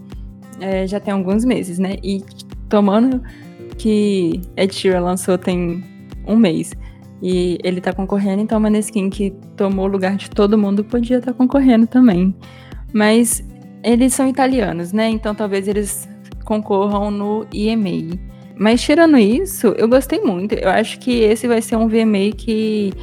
é, 0.59 0.85
já 0.85 0.99
tem 0.99 1.13
alguns 1.13 1.45
meses, 1.45 1.79
né? 1.79 1.95
E 2.03 2.23
tomando 2.67 3.21
que 3.77 4.41
Ed 4.57 4.73
Sheeran 4.73 5.01
lançou 5.01 5.37
tem 5.37 5.83
um 6.27 6.35
mês. 6.35 6.73
E 7.21 7.57
ele 7.63 7.79
tá 7.79 7.93
concorrendo, 7.93 8.41
então 8.41 8.59
Maneskin, 8.59 9.09
que 9.09 9.31
tomou 9.55 9.85
o 9.85 9.87
lugar 9.87 10.15
de 10.17 10.29
todo 10.29 10.57
mundo, 10.57 10.83
podia 10.83 11.19
estar 11.19 11.31
tá 11.31 11.37
concorrendo 11.37 11.87
também. 11.87 12.35
Mas 12.93 13.43
Eles 13.83 14.13
são 14.13 14.27
italianos, 14.29 14.93
né? 14.93 15.09
Então 15.09 15.35
talvez 15.35 15.67
eles 15.67 16.07
concorram 16.45 17.11
no 17.11 17.45
EMA. 17.53 18.17
Mas 18.57 18.81
tirando 18.81 19.17
isso, 19.17 19.67
eu 19.77 19.87
gostei 19.89 20.21
muito. 20.21 20.53
Eu 20.55 20.69
acho 20.69 20.99
que 20.99 21.19
esse 21.21 21.47
vai 21.47 21.61
ser 21.61 21.75
um 21.75 21.87
VMA 21.87 22.31
que 22.37 22.93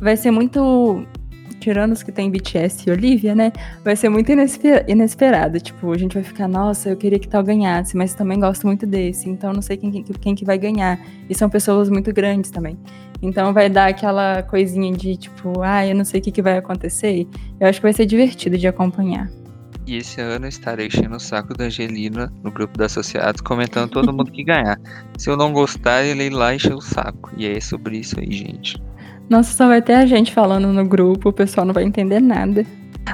vai 0.00 0.16
ser 0.16 0.30
muito. 0.32 1.06
Tirando 1.60 1.92
os 1.92 2.02
que 2.02 2.12
tem 2.12 2.30
BTS 2.30 2.88
e 2.88 2.92
Olivia, 2.92 3.34
né? 3.34 3.52
Vai 3.84 3.96
ser 3.96 4.08
muito 4.08 4.30
inesper 4.30 4.84
inesperado. 4.88 5.58
Tipo, 5.60 5.92
a 5.92 5.98
gente 5.98 6.14
vai 6.14 6.22
ficar, 6.22 6.46
nossa, 6.46 6.90
eu 6.90 6.96
queria 6.96 7.18
que 7.18 7.28
tal 7.28 7.42
ganhasse, 7.42 7.96
mas 7.96 8.14
também 8.14 8.38
gosto 8.38 8.66
muito 8.66 8.86
desse. 8.86 9.28
Então 9.28 9.52
não 9.52 9.62
sei 9.62 9.76
quem, 9.76 9.90
quem, 9.90 10.02
quem 10.04 10.34
que 10.34 10.44
vai 10.44 10.58
ganhar. 10.58 10.98
E 11.28 11.34
são 11.34 11.48
pessoas 11.48 11.88
muito 11.88 12.12
grandes 12.12 12.50
também. 12.50 12.78
Então 13.22 13.52
vai 13.52 13.68
dar 13.68 13.88
aquela 13.88 14.42
coisinha 14.42 14.92
de 14.92 15.16
tipo, 15.16 15.62
ah, 15.62 15.86
eu 15.86 15.94
não 15.94 16.04
sei 16.04 16.20
o 16.20 16.22
que, 16.22 16.30
que 16.30 16.42
vai 16.42 16.58
acontecer. 16.58 17.26
Eu 17.58 17.68
acho 17.68 17.80
que 17.80 17.84
vai 17.84 17.92
ser 17.92 18.06
divertido 18.06 18.58
de 18.58 18.66
acompanhar. 18.66 19.30
E 19.86 19.96
esse 19.96 20.20
ano 20.20 20.48
estarei 20.48 20.88
enchendo 20.88 21.14
o 21.14 21.20
saco 21.20 21.54
da 21.54 21.66
Angelina 21.66 22.32
no 22.42 22.50
grupo 22.50 22.76
da 22.76 22.86
associados, 22.86 23.40
comentando 23.40 23.88
todo 23.90 24.12
mundo 24.12 24.32
que 24.32 24.42
ganhar. 24.42 24.80
Se 25.16 25.30
eu 25.30 25.36
não 25.36 25.52
gostar, 25.52 26.02
ele 26.02 26.24
ir 26.24 26.30
lá 26.30 26.52
encher 26.52 26.74
o 26.74 26.80
saco. 26.80 27.30
E 27.36 27.46
é 27.46 27.60
sobre 27.60 27.98
isso 27.98 28.18
aí, 28.18 28.32
gente. 28.32 28.82
Nossa, 29.28 29.52
só 29.52 29.66
vai 29.66 29.82
ter 29.82 29.94
a 29.94 30.06
gente 30.06 30.32
falando 30.32 30.72
no 30.72 30.84
grupo, 30.84 31.30
o 31.30 31.32
pessoal 31.32 31.66
não 31.66 31.74
vai 31.74 31.84
entender 31.84 32.20
nada. 32.20 32.64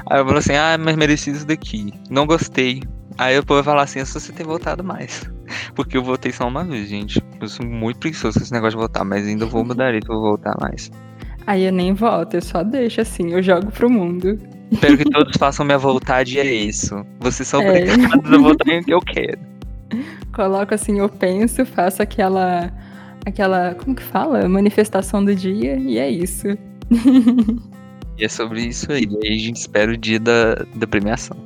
Aí 0.09 0.19
eu 0.19 0.25
falo 0.25 0.37
assim, 0.37 0.53
ah, 0.53 0.77
mas 0.79 0.95
mereci 0.95 1.31
isso 1.31 1.45
daqui. 1.45 1.93
Não 2.09 2.25
gostei. 2.25 2.81
Aí 3.17 3.37
o 3.37 3.45
povo 3.45 3.61
vai 3.61 3.73
falar 3.73 3.83
assim, 3.83 3.99
é 3.99 4.05
só 4.05 4.19
você 4.19 4.31
ter 4.31 4.43
votado 4.43 4.83
mais. 4.83 5.29
Porque 5.75 5.97
eu 5.97 6.03
votei 6.03 6.31
só 6.31 6.47
uma 6.47 6.63
vez, 6.63 6.89
gente. 6.89 7.21
Eu 7.39 7.47
sou 7.47 7.65
muito 7.65 7.99
preguiçoso 7.99 8.39
com 8.39 8.43
esse 8.43 8.53
negócio 8.53 8.77
de 8.77 8.83
votar, 8.83 9.05
mas 9.05 9.27
ainda 9.27 9.45
vou 9.45 9.63
mudar 9.63 9.93
isso, 9.93 10.07
vou 10.07 10.21
voltar 10.21 10.55
mais. 10.59 10.91
Aí 11.45 11.65
eu 11.65 11.71
nem 11.71 11.93
voto, 11.93 12.35
eu 12.35 12.41
só 12.41 12.63
deixo 12.63 13.01
assim, 13.01 13.33
eu 13.33 13.43
jogo 13.43 13.69
pro 13.71 13.89
mundo. 13.89 14.39
Espero 14.71 14.97
que 14.97 15.05
todos 15.05 15.37
façam 15.37 15.65
minha 15.65 15.77
vontade 15.77 16.37
e 16.37 16.39
é 16.39 16.45
isso. 16.45 17.05
Vocês 17.19 17.47
são 17.47 17.61
é. 17.61 17.69
obrigados 17.69 18.33
a 18.33 18.37
votar 18.37 18.73
em 18.73 18.83
que 18.83 18.93
eu 18.93 18.99
quero. 19.01 19.39
Coloco 20.33 20.73
assim, 20.73 20.99
eu 20.99 21.09
penso, 21.09 21.65
faço 21.65 22.01
aquela. 22.01 22.71
Aquela. 23.25 23.75
como 23.75 23.95
que 23.95 24.03
fala? 24.03 24.47
Manifestação 24.47 25.23
do 25.23 25.35
dia 25.35 25.75
e 25.77 25.97
é 25.97 26.09
isso. 26.09 26.47
e 28.17 28.23
é 28.23 28.29
sobre 28.29 28.61
isso 28.61 28.91
aí. 28.91 29.03
E 29.03 29.27
aí 29.27 29.33
a 29.33 29.39
gente 29.39 29.57
espera 29.57 29.91
o 29.91 29.97
dia 29.97 30.19
da, 30.19 30.55
da 30.75 30.87
premiação. 30.87 31.37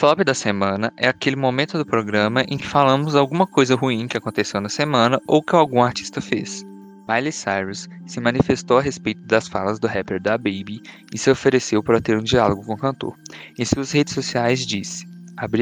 Flop 0.00 0.24
da 0.24 0.32
semana 0.32 0.90
é 0.96 1.06
aquele 1.06 1.36
momento 1.36 1.76
do 1.76 1.84
programa 1.84 2.42
em 2.48 2.56
que 2.56 2.66
falamos 2.66 3.14
alguma 3.14 3.46
coisa 3.46 3.74
ruim 3.74 4.08
que 4.08 4.16
aconteceu 4.16 4.58
na 4.58 4.70
semana 4.70 5.20
ou 5.26 5.42
que 5.42 5.54
algum 5.54 5.82
artista 5.82 6.22
fez. 6.22 6.64
Miley 7.06 7.30
Cyrus 7.30 7.86
se 8.06 8.18
manifestou 8.18 8.78
a 8.78 8.80
respeito 8.80 9.20
das 9.26 9.46
falas 9.46 9.78
do 9.78 9.86
rapper 9.86 10.18
da 10.18 10.38
Baby 10.38 10.80
e 11.12 11.18
se 11.18 11.30
ofereceu 11.30 11.82
para 11.82 12.00
ter 12.00 12.16
um 12.16 12.22
diálogo 12.22 12.64
com 12.64 12.72
o 12.72 12.78
cantor. 12.78 13.14
Em 13.58 13.64
suas 13.66 13.92
redes 13.92 14.14
sociais 14.14 14.64
disse, 14.66 15.06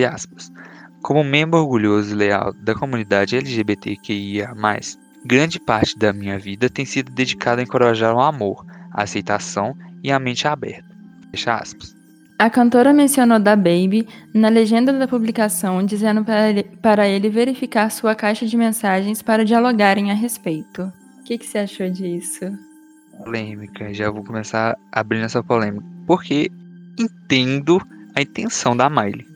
aspas, 0.09 0.53
como 1.03 1.24
membro 1.24 1.59
orgulhoso 1.59 2.12
e 2.12 2.14
leal 2.14 2.53
da 2.62 2.76
comunidade 2.76 3.36
LGBTQIA+, 3.36 4.55
grande 5.26 5.59
parte 5.59 5.99
da 5.99 6.12
minha 6.12 6.39
vida 6.39 6.70
tem 6.70 6.84
sido 6.84 7.11
dedicada 7.11 7.61
a 7.61 7.64
encorajar 7.64 8.14
o 8.14 8.20
amor, 8.20 8.64
a 8.93 9.03
aceitação 9.03 9.76
e 10.01 10.12
a 10.12 10.18
mente 10.20 10.47
aberta. 10.47 10.97
Fecha 11.32 11.57
aspas. 11.57 11.97
A 12.39 12.49
cantora 12.49 12.93
mencionou 12.93 13.41
da 13.41 13.57
Baby 13.57 14.07
na 14.32 14.49
legenda 14.49 14.93
da 14.93 15.09
publicação, 15.09 15.84
dizendo 15.84 16.24
para 16.24 16.49
ele, 16.49 16.62
para 16.62 17.09
ele 17.09 17.28
verificar 17.28 17.91
sua 17.91 18.14
caixa 18.14 18.47
de 18.47 18.57
mensagens 18.57 19.20
para 19.20 19.45
dialogarem 19.45 20.12
a 20.12 20.14
respeito. 20.14 20.93
O 21.18 21.24
que, 21.24 21.36
que 21.36 21.45
você 21.45 21.59
achou 21.59 21.91
disso? 21.91 22.45
Polêmica, 23.24 23.93
já 23.93 24.09
vou 24.09 24.22
começar 24.22 24.78
abrindo 24.93 25.24
essa 25.24 25.43
polêmica. 25.43 25.84
Porque 26.07 26.49
entendo 26.97 27.84
a 28.14 28.22
intenção 28.22 28.76
da 28.76 28.89
Miley 28.89 29.26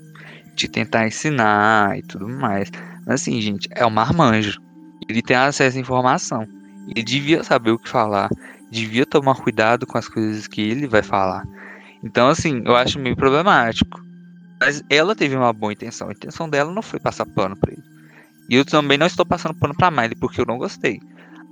de 0.55 0.69
tentar 0.69 1.05
ensinar 1.05 1.99
e 1.99 2.03
tudo 2.03 2.29
mais. 2.29 2.71
Mas 3.05 3.21
assim, 3.21 3.41
gente, 3.41 3.69
é 3.73 3.85
um 3.85 3.91
marmanjo. 3.91 4.61
Ele 5.09 5.21
tem 5.21 5.37
acesso 5.37 5.77
à 5.77 5.81
informação. 5.81 6.47
Ele 6.89 7.03
devia 7.03 7.43
saber 7.43 7.73
o 7.73 7.79
que 7.79 7.89
falar, 7.89 8.31
devia 8.71 9.05
tomar 9.05 9.35
cuidado 9.35 9.89
com 9.89 9.99
as 9.99 10.09
coisas 10.09 10.47
que 10.47 10.61
ele 10.61 10.87
vai 10.87 11.03
falar. 11.03 11.45
Então, 12.03 12.29
assim, 12.29 12.63
eu 12.65 12.75
acho 12.75 12.99
meio 12.99 13.17
problemático. 13.17 14.03
Mas 14.61 14.83
ela 14.91 15.15
teve 15.15 15.37
uma 15.37 15.53
boa 15.53 15.73
intenção. 15.73 16.09
A 16.09 16.13
intenção 16.13 16.49
dela 16.49 16.73
não 16.73 16.83
foi 16.83 16.99
passar 16.99 17.27
pano 17.27 17.57
pra 17.57 17.73
ele. 17.73 17.83
E 18.49 18.57
eu 18.57 18.65
também 18.65 18.99
não 18.99 19.07
estou 19.07 19.25
passando 19.25 19.55
pano 19.55 19.75
pra 19.75 19.91
Miley, 19.91 20.17
porque 20.17 20.41
eu 20.41 20.47
não 20.47 20.59
gostei. 20.59 21.01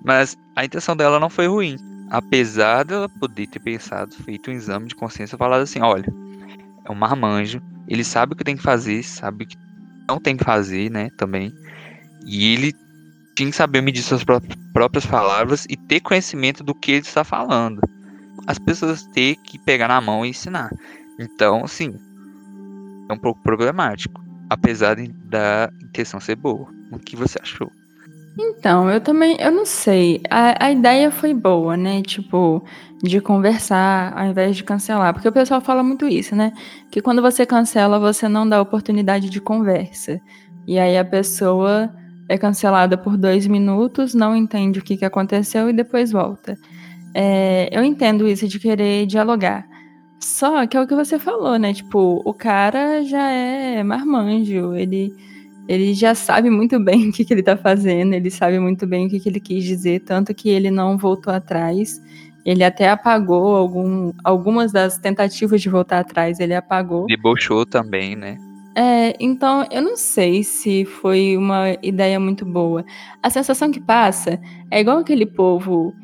Mas 0.04 0.36
a 0.56 0.64
intenção 0.64 0.96
dela 0.96 1.20
não 1.20 1.30
foi 1.30 1.46
ruim. 1.46 1.76
Apesar 2.10 2.84
dela 2.84 3.08
poder 3.08 3.46
ter 3.46 3.60
pensado, 3.60 4.14
feito 4.14 4.50
um 4.50 4.54
exame 4.54 4.88
de 4.88 4.94
consciência, 4.94 5.38
falado 5.38 5.62
assim: 5.62 5.80
olha, 5.80 6.12
é 6.84 6.90
um 6.90 6.94
marmanjo, 6.94 7.62
ele 7.86 8.02
sabe 8.02 8.32
o 8.32 8.36
que 8.36 8.42
tem 8.42 8.56
que 8.56 8.62
fazer, 8.62 9.02
sabe 9.04 9.44
o 9.44 9.46
que 9.46 9.56
não 10.08 10.18
tem 10.18 10.36
que 10.36 10.44
fazer, 10.44 10.90
né? 10.90 11.10
Também. 11.16 11.54
E 12.26 12.52
ele 12.52 12.74
tinha 13.36 13.50
que 13.50 13.56
saber 13.56 13.80
medir 13.80 14.02
suas 14.02 14.24
próprias 14.72 15.06
palavras 15.06 15.66
e 15.70 15.76
ter 15.76 16.00
conhecimento 16.00 16.64
do 16.64 16.74
que 16.74 16.92
ele 16.92 17.00
está 17.00 17.22
falando 17.22 17.80
as 18.46 18.58
pessoas 18.58 19.04
ter 19.06 19.36
que 19.36 19.58
pegar 19.58 19.88
na 19.88 20.00
mão 20.00 20.24
e 20.24 20.30
ensinar. 20.30 20.70
Então, 21.18 21.64
assim, 21.64 21.94
é 23.08 23.12
um 23.12 23.18
pouco 23.18 23.40
problemático, 23.42 24.22
apesar 24.48 24.96
da 25.24 25.70
intenção 25.82 26.20
ser 26.20 26.36
boa. 26.36 26.68
O 26.90 26.98
que 26.98 27.16
você 27.16 27.38
achou? 27.40 27.70
Então, 28.38 28.90
eu 28.90 29.00
também, 29.00 29.36
eu 29.40 29.50
não 29.50 29.66
sei. 29.66 30.22
A, 30.30 30.66
a 30.66 30.72
ideia 30.72 31.10
foi 31.10 31.34
boa, 31.34 31.76
né? 31.76 32.00
Tipo, 32.02 32.64
de 33.02 33.20
conversar 33.20 34.16
ao 34.16 34.26
invés 34.26 34.56
de 34.56 34.64
cancelar. 34.64 35.12
Porque 35.12 35.28
o 35.28 35.32
pessoal 35.32 35.60
fala 35.60 35.82
muito 35.82 36.06
isso, 36.06 36.34
né? 36.36 36.52
Que 36.90 37.02
quando 37.02 37.20
você 37.20 37.44
cancela, 37.44 37.98
você 37.98 38.28
não 38.28 38.48
dá 38.48 38.60
oportunidade 38.60 39.28
de 39.28 39.40
conversa. 39.40 40.20
E 40.66 40.78
aí 40.78 40.96
a 40.96 41.04
pessoa 41.04 41.92
é 42.28 42.38
cancelada 42.38 42.96
por 42.96 43.16
dois 43.16 43.46
minutos, 43.46 44.14
não 44.14 44.36
entende 44.36 44.78
o 44.78 44.82
que, 44.82 44.96
que 44.96 45.04
aconteceu 45.04 45.68
e 45.68 45.72
depois 45.72 46.12
volta. 46.12 46.56
É, 47.14 47.68
eu 47.72 47.82
entendo 47.82 48.28
isso 48.28 48.46
de 48.46 48.58
querer 48.58 49.06
dialogar. 49.06 49.66
Só 50.18 50.66
que 50.66 50.76
é 50.76 50.80
o 50.80 50.86
que 50.86 50.94
você 50.94 51.18
falou, 51.18 51.58
né? 51.58 51.72
Tipo, 51.72 52.20
o 52.24 52.34
cara 52.34 53.02
já 53.02 53.30
é 53.30 53.82
marmanjo, 53.82 54.74
ele, 54.74 55.14
ele 55.66 55.94
já 55.94 56.14
sabe 56.14 56.50
muito 56.50 56.78
bem 56.78 57.08
o 57.10 57.12
que, 57.12 57.24
que 57.24 57.32
ele 57.32 57.42
tá 57.42 57.56
fazendo, 57.56 58.12
ele 58.12 58.30
sabe 58.30 58.58
muito 58.58 58.86
bem 58.86 59.06
o 59.06 59.10
que, 59.10 59.18
que 59.18 59.28
ele 59.28 59.40
quis 59.40 59.64
dizer, 59.64 60.00
tanto 60.00 60.34
que 60.34 60.48
ele 60.50 60.70
não 60.70 60.98
voltou 60.98 61.32
atrás. 61.32 62.00
Ele 62.44 62.64
até 62.64 62.88
apagou 62.88 63.54
algum, 63.54 64.12
algumas 64.24 64.72
das 64.72 64.98
tentativas 64.98 65.60
de 65.60 65.68
voltar 65.68 66.00
atrás, 66.00 66.40
ele 66.40 66.54
apagou. 66.54 67.06
Debochou 67.06 67.66
também, 67.66 68.16
né? 68.16 68.38
É, 68.74 69.16
então 69.20 69.66
eu 69.70 69.82
não 69.82 69.96
sei 69.96 70.42
se 70.44 70.84
foi 70.84 71.36
uma 71.36 71.76
ideia 71.82 72.20
muito 72.20 72.44
boa. 72.46 72.84
A 73.22 73.28
sensação 73.28 73.70
que 73.70 73.80
passa 73.80 74.40
é 74.70 74.80
igual 74.80 74.98
aquele 74.98 75.26
povo 75.26 75.94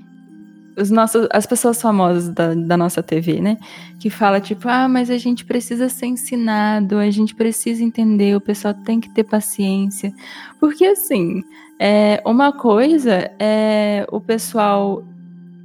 os 0.76 0.90
nossos, 0.90 1.26
as 1.32 1.46
pessoas 1.46 1.80
famosas 1.80 2.28
da, 2.28 2.54
da 2.54 2.76
nossa 2.76 3.02
TV, 3.02 3.40
né? 3.40 3.56
Que 3.98 4.10
fala 4.10 4.40
tipo, 4.40 4.68
ah, 4.68 4.88
mas 4.88 5.10
a 5.10 5.16
gente 5.16 5.44
precisa 5.44 5.88
ser 5.88 6.06
ensinado, 6.06 6.98
a 6.98 7.10
gente 7.10 7.34
precisa 7.34 7.82
entender, 7.82 8.36
o 8.36 8.40
pessoal 8.40 8.74
tem 8.74 9.00
que 9.00 9.08
ter 9.08 9.24
paciência. 9.24 10.12
Porque 10.60 10.84
assim, 10.84 11.42
é, 11.78 12.22
uma 12.24 12.52
coisa 12.52 13.30
é 13.38 14.06
o 14.10 14.20
pessoal 14.20 15.02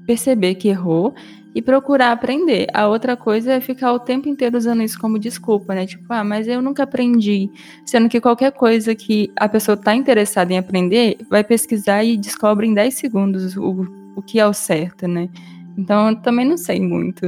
perceber 0.05 0.55
que 0.55 0.69
errou 0.69 1.13
e 1.53 1.61
procurar 1.61 2.13
aprender. 2.13 2.67
A 2.73 2.87
outra 2.87 3.17
coisa 3.17 3.53
é 3.53 3.59
ficar 3.59 3.91
o 3.91 3.99
tempo 3.99 4.29
inteiro 4.29 4.57
usando 4.57 4.81
isso 4.81 4.97
como 4.97 5.19
desculpa, 5.19 5.75
né? 5.75 5.85
Tipo, 5.85 6.05
ah, 6.09 6.23
mas 6.23 6.47
eu 6.47 6.61
nunca 6.61 6.83
aprendi. 6.83 7.49
Sendo 7.85 8.07
que 8.07 8.21
qualquer 8.21 8.53
coisa 8.53 8.95
que 8.95 9.29
a 9.35 9.49
pessoa 9.49 9.75
está 9.75 9.93
interessada 9.93 10.53
em 10.53 10.57
aprender, 10.57 11.17
vai 11.29 11.43
pesquisar 11.43 12.03
e 12.03 12.15
descobre 12.15 12.65
em 12.65 12.73
10 12.73 12.93
segundos 12.93 13.57
o 13.57 14.00
o 14.21 14.23
que 14.23 14.39
é 14.39 14.47
o 14.47 14.53
certo, 14.53 15.07
né? 15.07 15.27
Então 15.77 16.09
eu 16.09 16.15
também 16.17 16.47
não 16.47 16.57
sei 16.57 16.79
muito 16.79 17.25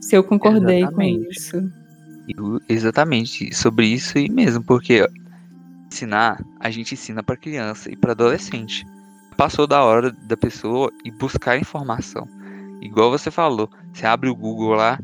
se 0.00 0.16
eu 0.16 0.24
concordei 0.24 0.80
exatamente. 0.82 1.24
com 1.24 1.30
isso. 1.30 1.72
Eu, 2.28 2.60
exatamente, 2.68 3.54
sobre 3.54 3.86
isso 3.86 4.18
e 4.18 4.28
mesmo, 4.28 4.62
porque 4.64 5.06
ensinar, 5.90 6.42
a 6.60 6.70
gente 6.70 6.94
ensina 6.94 7.22
para 7.22 7.36
criança 7.36 7.90
e 7.90 7.96
para 7.96 8.12
adolescente. 8.12 8.86
Passou 9.36 9.66
da 9.66 9.82
hora 9.82 10.10
da 10.10 10.36
pessoa 10.36 10.90
ir 11.04 11.10
buscar 11.12 11.58
informação. 11.58 12.26
Igual 12.80 13.10
você 13.10 13.30
falou, 13.30 13.70
você 13.92 14.06
abre 14.06 14.28
o 14.28 14.34
Google 14.34 14.74
lá, 14.74 14.98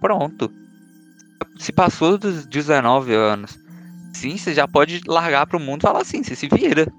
pronto. 0.00 0.52
Se 1.58 1.72
passou 1.72 2.18
dos 2.18 2.46
19 2.46 3.14
anos, 3.14 3.58
sim, 4.12 4.36
você 4.36 4.52
já 4.54 4.66
pode 4.66 5.00
largar 5.06 5.46
pro 5.46 5.60
mundo 5.60 5.82
e 5.82 5.86
falar 5.86 6.02
assim, 6.02 6.22
você 6.22 6.34
se 6.34 6.48
vira. 6.48 6.92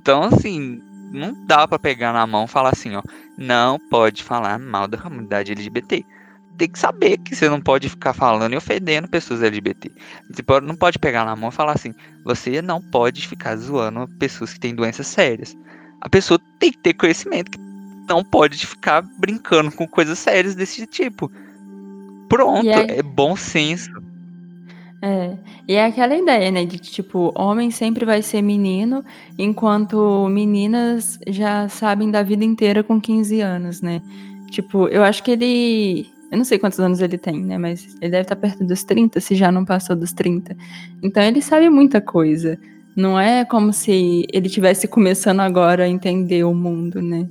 Então, 0.00 0.22
assim, 0.24 0.80
não 1.12 1.34
dá 1.46 1.68
para 1.68 1.78
pegar 1.78 2.12
na 2.12 2.26
mão 2.26 2.44
e 2.44 2.48
falar 2.48 2.70
assim, 2.70 2.96
ó, 2.96 3.02
não 3.36 3.78
pode 3.78 4.22
falar 4.22 4.58
mal 4.58 4.88
da 4.88 4.98
comunidade 4.98 5.52
LGBT. 5.52 6.04
Tem 6.58 6.68
que 6.68 6.78
saber 6.78 7.18
que 7.18 7.34
você 7.34 7.48
não 7.48 7.60
pode 7.60 7.88
ficar 7.88 8.12
falando 8.12 8.52
e 8.52 8.56
ofendendo 8.56 9.08
pessoas 9.08 9.42
LGBT. 9.42 9.90
Você 10.30 10.42
pode, 10.42 10.66
não 10.66 10.76
pode 10.76 10.98
pegar 10.98 11.24
na 11.24 11.36
mão 11.36 11.50
e 11.50 11.52
falar 11.52 11.72
assim, 11.72 11.94
você 12.24 12.62
não 12.62 12.80
pode 12.80 13.26
ficar 13.26 13.56
zoando 13.56 14.08
pessoas 14.18 14.52
que 14.54 14.60
têm 14.60 14.74
doenças 14.74 15.06
sérias. 15.06 15.56
A 16.00 16.08
pessoa 16.08 16.40
tem 16.58 16.72
que 16.72 16.78
ter 16.78 16.94
conhecimento 16.94 17.50
que 17.50 17.58
não 18.08 18.24
pode 18.24 18.66
ficar 18.66 19.02
brincando 19.18 19.70
com 19.72 19.86
coisas 19.86 20.18
sérias 20.18 20.54
desse 20.54 20.86
tipo. 20.86 21.30
Pronto, 22.28 22.66
é 22.68 23.02
bom 23.02 23.36
senso. 23.36 23.90
É, 25.04 25.36
e 25.66 25.74
é 25.74 25.84
aquela 25.84 26.16
ideia, 26.16 26.48
né, 26.52 26.64
de 26.64 26.78
tipo, 26.78 27.32
homem 27.34 27.72
sempre 27.72 28.04
vai 28.04 28.22
ser 28.22 28.40
menino, 28.40 29.04
enquanto 29.36 30.28
meninas 30.28 31.18
já 31.26 31.68
sabem 31.68 32.08
da 32.08 32.22
vida 32.22 32.44
inteira 32.44 32.84
com 32.84 33.00
15 33.00 33.40
anos, 33.40 33.82
né? 33.82 34.00
Tipo, 34.48 34.86
eu 34.88 35.02
acho 35.02 35.24
que 35.24 35.32
ele. 35.32 36.06
Eu 36.30 36.38
não 36.38 36.44
sei 36.44 36.56
quantos 36.56 36.78
anos 36.78 37.00
ele 37.00 37.18
tem, 37.18 37.42
né? 37.42 37.58
Mas 37.58 37.96
ele 38.00 38.12
deve 38.12 38.22
estar 38.22 38.36
perto 38.36 38.64
dos 38.64 38.84
30, 38.84 39.20
se 39.20 39.34
já 39.34 39.50
não 39.50 39.64
passou 39.64 39.96
dos 39.96 40.12
30. 40.12 40.56
Então 41.02 41.22
ele 41.22 41.42
sabe 41.42 41.68
muita 41.68 42.00
coisa. 42.00 42.56
Não 42.94 43.18
é 43.18 43.44
como 43.44 43.72
se 43.72 44.24
ele 44.32 44.48
tivesse 44.48 44.86
começando 44.86 45.40
agora 45.40 45.84
a 45.84 45.88
entender 45.88 46.44
o 46.44 46.54
mundo, 46.54 47.02
né? 47.02 47.28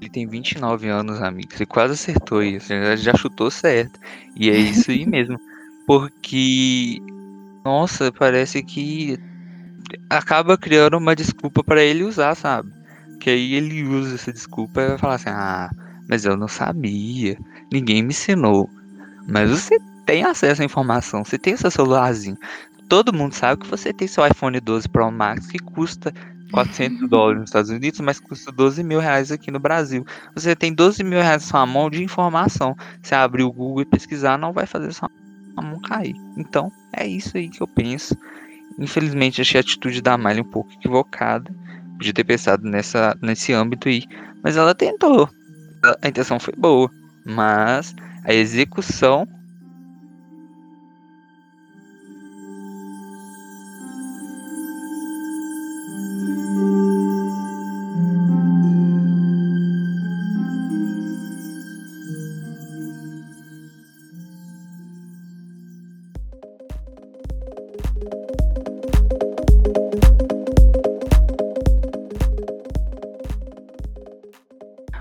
Ele 0.00 0.10
tem 0.10 0.26
29 0.26 0.88
anos, 0.88 1.20
amigo. 1.20 1.48
Você 1.52 1.66
quase 1.66 1.94
acertou 1.94 2.42
isso. 2.42 2.68
Já 2.98 3.14
chutou 3.16 3.50
certo. 3.50 3.98
E 4.36 4.48
é 4.48 4.56
isso 4.56 4.90
aí 4.90 5.04
mesmo. 5.06 5.38
Porque, 5.90 7.02
nossa, 7.64 8.12
parece 8.12 8.62
que 8.62 9.18
acaba 10.08 10.56
criando 10.56 10.96
uma 10.96 11.16
desculpa 11.16 11.64
para 11.64 11.82
ele 11.82 12.04
usar, 12.04 12.36
sabe? 12.36 12.70
Que 13.18 13.28
aí 13.28 13.54
ele 13.54 13.82
usa 13.82 14.14
essa 14.14 14.32
desculpa 14.32 14.80
e 14.80 14.88
vai 14.90 14.98
falar 14.98 15.14
assim: 15.16 15.30
ah, 15.30 15.68
mas 16.08 16.24
eu 16.24 16.36
não 16.36 16.46
sabia, 16.46 17.36
ninguém 17.72 18.04
me 18.04 18.10
ensinou. 18.10 18.70
Mas 19.26 19.50
você 19.50 19.80
tem 20.06 20.22
acesso 20.22 20.62
à 20.62 20.64
informação, 20.64 21.24
você 21.24 21.36
tem 21.36 21.56
seu 21.56 21.72
celularzinho. 21.72 22.38
Todo 22.88 23.12
mundo 23.12 23.34
sabe 23.34 23.62
que 23.62 23.68
você 23.68 23.92
tem 23.92 24.06
seu 24.06 24.24
iPhone 24.24 24.60
12 24.60 24.88
Pro 24.88 25.10
Max 25.10 25.48
que 25.48 25.58
custa 25.58 26.14
400 26.52 27.10
dólares 27.10 27.40
nos 27.40 27.50
Estados 27.50 27.70
Unidos, 27.72 27.98
mas 27.98 28.20
custa 28.20 28.52
12 28.52 28.84
mil 28.84 29.00
reais 29.00 29.32
aqui 29.32 29.50
no 29.50 29.58
Brasil. 29.58 30.06
Você 30.36 30.54
tem 30.54 30.72
12 30.72 31.02
mil 31.02 31.20
reais 31.20 31.42
na 31.42 31.48
sua 31.48 31.66
mão 31.66 31.90
de 31.90 32.00
informação. 32.00 32.76
Se 33.02 33.12
abrir 33.12 33.42
o 33.42 33.50
Google 33.50 33.82
e 33.82 33.86
pesquisar, 33.86 34.38
não 34.38 34.52
vai 34.52 34.66
fazer 34.66 34.92
sua 34.92 35.10
a 35.56 35.62
mão 35.62 35.80
cair. 35.80 36.16
Então, 36.36 36.70
é 36.92 37.06
isso 37.06 37.36
aí 37.36 37.48
que 37.48 37.60
eu 37.60 37.68
penso. 37.68 38.16
Infelizmente, 38.78 39.40
achei 39.40 39.58
a 39.58 39.62
atitude 39.62 40.00
da 40.00 40.16
Miley 40.16 40.40
um 40.40 40.50
pouco 40.50 40.72
equivocada. 40.72 41.52
Podia 41.96 42.12
ter 42.12 42.24
pensado 42.24 42.66
nessa, 42.66 43.16
nesse 43.20 43.52
âmbito 43.52 43.88
aí. 43.88 44.04
Mas 44.42 44.56
ela 44.56 44.74
tentou. 44.74 45.28
A 46.02 46.08
intenção 46.08 46.40
foi 46.40 46.54
boa. 46.56 46.90
Mas 47.24 47.94
a 48.24 48.32
execução 48.32 49.28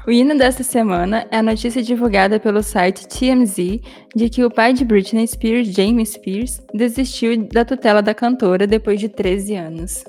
O 0.10 0.12
hino 0.12 0.36
desta 0.36 0.64
semana 0.64 1.28
é 1.30 1.38
a 1.38 1.44
notícia 1.44 1.84
divulgada 1.84 2.40
pelo 2.40 2.64
site 2.64 3.08
TMZ 3.08 3.80
de 4.16 4.28
que 4.28 4.44
o 4.44 4.50
pai 4.50 4.74
de 4.74 4.84
Britney 4.84 5.28
Spears, 5.28 5.68
James 5.68 6.14
Spears, 6.14 6.60
desistiu 6.74 7.48
da 7.48 7.64
tutela 7.64 8.02
da 8.02 8.12
cantora 8.16 8.66
depois 8.66 9.00
de 9.00 9.08
13 9.08 9.54
anos. 9.54 10.04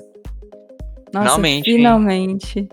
Nossa, 1.13 1.27
finalmente. 1.27 1.71
Finalmente. 1.71 2.69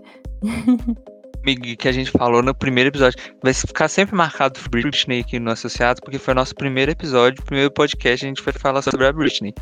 que 1.79 1.87
a 1.87 1.93
gente 1.93 2.11
falou 2.13 2.43
no 2.43 2.55
primeiro 2.55 2.89
episódio. 2.89 3.19
Vai 3.43 3.53
ficar 3.53 3.89
sempre 3.89 4.17
marcado 4.17 4.59
Britney 4.71 5.21
aqui 5.21 5.39
no 5.39 5.51
Associado, 5.51 6.01
porque 6.01 6.19
foi 6.19 6.33
nosso 6.33 6.55
primeiro 6.55 6.93
episódio, 6.93 7.45
primeiro 7.45 7.71
podcast, 7.71 8.25
a 8.25 8.29
gente 8.31 8.41
foi 8.41 8.55
falar 8.55 8.81
sobre 8.81 9.07
a 9.07 9.13
Britney. 9.13 9.53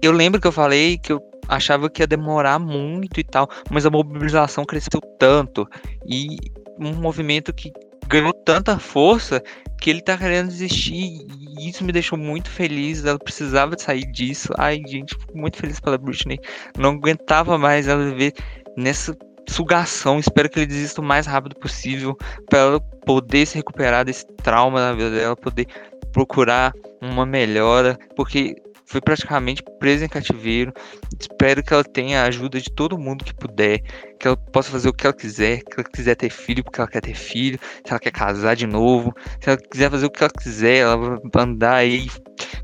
Eu 0.00 0.12
lembro 0.12 0.40
que 0.40 0.46
eu 0.46 0.52
falei 0.52 0.96
que 0.96 1.12
eu 1.12 1.20
achava 1.46 1.90
que 1.90 2.02
ia 2.02 2.06
demorar 2.06 2.58
muito 2.58 3.20
e 3.20 3.24
tal, 3.24 3.50
mas 3.70 3.84
a 3.84 3.90
mobilização 3.90 4.64
cresceu 4.64 4.98
tanto. 5.18 5.68
E 6.08 6.38
um 6.78 6.94
movimento 6.94 7.52
que 7.52 7.72
ganhou 8.08 8.32
tanta 8.32 8.78
força 8.78 9.42
que 9.80 9.90
ele 9.90 10.00
tá 10.00 10.16
querendo 10.16 10.48
desistir 10.48 11.26
e 11.58 11.68
isso 11.68 11.84
me 11.84 11.92
deixou 11.92 12.18
muito 12.18 12.50
feliz. 12.50 13.04
Ela 13.04 13.18
precisava 13.18 13.76
sair 13.78 14.04
disso. 14.12 14.52
Ai, 14.58 14.80
gente, 14.86 15.16
fico 15.18 15.36
muito 15.36 15.56
feliz 15.58 15.80
pela 15.80 15.98
Britney. 15.98 16.38
Não 16.78 16.90
aguentava 16.90 17.58
mais 17.58 17.88
ela 17.88 18.04
viver 18.04 18.32
nessa 18.76 19.16
sugação. 19.48 20.18
Espero 20.18 20.48
que 20.48 20.58
ele 20.58 20.66
desista 20.66 21.00
o 21.00 21.04
mais 21.04 21.26
rápido 21.26 21.56
possível 21.56 22.16
para 22.48 22.58
ela 22.58 22.80
poder 22.80 23.46
se 23.46 23.56
recuperar 23.56 24.04
desse 24.04 24.26
trauma 24.42 24.80
na 24.80 24.92
vida 24.92 25.10
dela, 25.10 25.36
poder 25.36 25.66
procurar 26.12 26.72
uma 27.00 27.26
melhora, 27.26 27.98
porque 28.16 28.56
foi 28.86 29.00
praticamente 29.00 29.62
presa 29.78 30.04
em 30.04 30.08
cativeiro. 30.08 30.72
Espero 31.18 31.62
que 31.62 31.74
ela 31.74 31.84
tenha 31.84 32.22
a 32.22 32.26
ajuda 32.26 32.60
de 32.60 32.70
todo 32.70 32.96
mundo 32.96 33.24
que 33.24 33.34
puder, 33.34 33.80
que 34.18 34.26
ela 34.26 34.36
possa 34.36 34.70
fazer 34.70 34.88
o 34.88 34.92
que 34.92 35.06
ela 35.06 35.14
quiser, 35.14 35.58
que 35.58 35.80
ela 35.80 35.84
quiser 35.84 36.14
ter 36.14 36.30
filho 36.30 36.62
porque 36.62 36.80
ela 36.80 36.88
quer 36.88 37.00
ter 37.00 37.14
filho, 37.14 37.58
se 37.84 37.90
ela 37.90 37.98
quer 37.98 38.12
casar 38.12 38.54
de 38.54 38.66
novo, 38.66 39.14
se 39.40 39.50
ela 39.50 39.58
quiser 39.58 39.90
fazer 39.90 40.06
o 40.06 40.10
que 40.10 40.22
ela 40.22 40.32
quiser, 40.32 40.76
ela 40.78 40.96
vai 40.96 41.44
andar 41.44 41.74
aí 41.74 42.06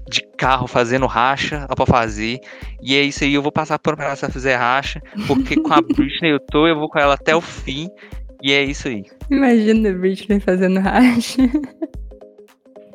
de 0.08 0.22
carro 0.36 0.66
fazendo 0.66 1.06
racha, 1.06 1.56
ela 1.56 1.74
pode 1.76 1.90
fazer. 1.90 2.38
E 2.80 2.94
é 2.94 3.02
isso 3.02 3.24
aí, 3.24 3.34
eu 3.34 3.42
vou 3.42 3.52
passar 3.52 3.78
por 3.78 3.96
pra 3.96 4.06
ela 4.06 4.16
se 4.16 4.24
ela 4.24 4.32
fizer 4.32 4.56
racha, 4.56 5.00
porque 5.26 5.56
com 5.56 5.72
a 5.72 5.80
Britney 5.82 6.32
eu 6.32 6.40
tô, 6.40 6.66
eu 6.66 6.78
vou 6.78 6.88
com 6.88 6.98
ela 6.98 7.14
até 7.14 7.34
o 7.34 7.40
fim. 7.40 7.88
E 8.42 8.52
é 8.52 8.62
isso 8.62 8.88
aí. 8.88 9.04
Imagina 9.30 9.90
a 9.90 9.92
Britney 9.92 10.40
fazendo 10.40 10.80
racha. 10.80 11.42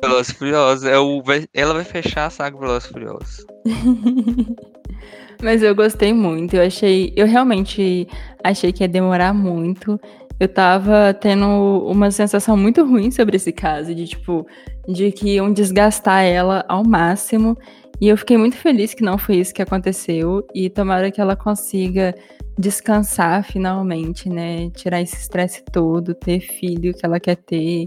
Velozes 0.00 0.32
Furiosos. 0.32 0.84
É 0.84 0.98
o, 0.98 1.22
ela 1.54 1.74
vai 1.74 1.84
fechar 1.84 2.26
a 2.26 2.30
saga 2.30 2.58
Velozes 2.58 2.88
Furiosos. 2.88 3.46
Mas 5.42 5.62
eu 5.62 5.74
gostei 5.74 6.12
muito. 6.12 6.56
Eu 6.56 6.62
achei. 6.62 7.12
Eu 7.16 7.26
realmente 7.26 8.08
achei 8.42 8.72
que 8.72 8.82
ia 8.82 8.88
demorar 8.88 9.32
muito. 9.32 10.00
Eu 10.40 10.48
tava 10.48 11.14
tendo 11.14 11.46
uma 11.86 12.10
sensação 12.10 12.56
muito 12.56 12.84
ruim 12.84 13.10
sobre 13.10 13.36
esse 13.36 13.52
caso, 13.52 13.94
de 13.94 14.06
tipo, 14.06 14.46
de 14.86 15.10
que 15.10 15.34
iam 15.34 15.52
desgastar 15.52 16.24
ela 16.24 16.64
ao 16.68 16.84
máximo. 16.84 17.56
E 18.00 18.08
eu 18.08 18.16
fiquei 18.16 18.36
muito 18.36 18.56
feliz 18.56 18.94
que 18.94 19.02
não 19.02 19.18
foi 19.18 19.36
isso 19.36 19.54
que 19.54 19.62
aconteceu. 19.62 20.46
E 20.54 20.70
tomara 20.70 21.10
que 21.10 21.20
ela 21.20 21.34
consiga 21.34 22.14
descansar 22.58 23.44
finalmente, 23.44 24.28
né? 24.28 24.70
Tirar 24.70 25.00
esse 25.00 25.16
estresse 25.16 25.62
todo, 25.72 26.14
ter 26.14 26.40
filho 26.40 26.92
que 26.92 27.06
ela 27.06 27.20
quer 27.20 27.36
ter, 27.36 27.86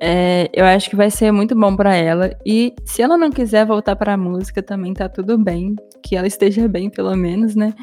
é, 0.00 0.48
eu 0.52 0.64
acho 0.64 0.88
que 0.88 0.96
vai 0.96 1.10
ser 1.10 1.32
muito 1.32 1.54
bom 1.54 1.74
para 1.74 1.94
ela. 1.94 2.36
E 2.44 2.74
se 2.84 3.02
ela 3.02 3.16
não 3.16 3.30
quiser 3.30 3.66
voltar 3.66 3.96
para 3.96 4.14
a 4.14 4.16
música, 4.16 4.62
também 4.62 4.94
tá 4.94 5.08
tudo 5.08 5.36
bem. 5.36 5.76
Que 6.02 6.16
ela 6.16 6.26
esteja 6.26 6.68
bem, 6.68 6.88
pelo 6.88 7.14
menos, 7.16 7.54
né? 7.54 7.74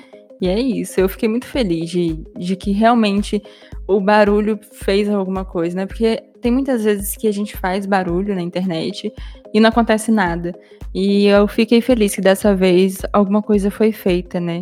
E 0.42 0.48
é 0.48 0.60
isso. 0.60 1.00
Eu 1.00 1.10
fiquei 1.10 1.30
muito 1.30 1.46
feliz 1.46 1.90
de, 1.90 2.24
de 2.38 2.56
que 2.56 2.72
realmente 2.72 3.42
o 3.88 4.00
barulho 4.00 4.60
fez 4.72 5.10
alguma 5.10 5.46
coisa, 5.46 5.76
né? 5.76 5.86
Porque 5.86 6.22
tem 6.42 6.52
muitas 6.52 6.84
vezes 6.84 7.16
que 7.16 7.28
a 7.28 7.32
gente 7.32 7.58
faz 7.58 7.86
barulho 7.86 8.36
na 8.36 8.42
internet 8.42 9.12
e 9.54 9.60
não 9.60 9.70
acontece 9.70 10.12
nada. 10.12 10.54
E 10.94 11.26
eu 11.26 11.48
fiquei 11.48 11.82
feliz 11.82 12.16
que 12.16 12.22
dessa 12.22 12.56
vez 12.56 13.00
alguma 13.12 13.42
coisa 13.42 13.70
foi 13.70 13.92
feita, 13.92 14.40
né? 14.40 14.62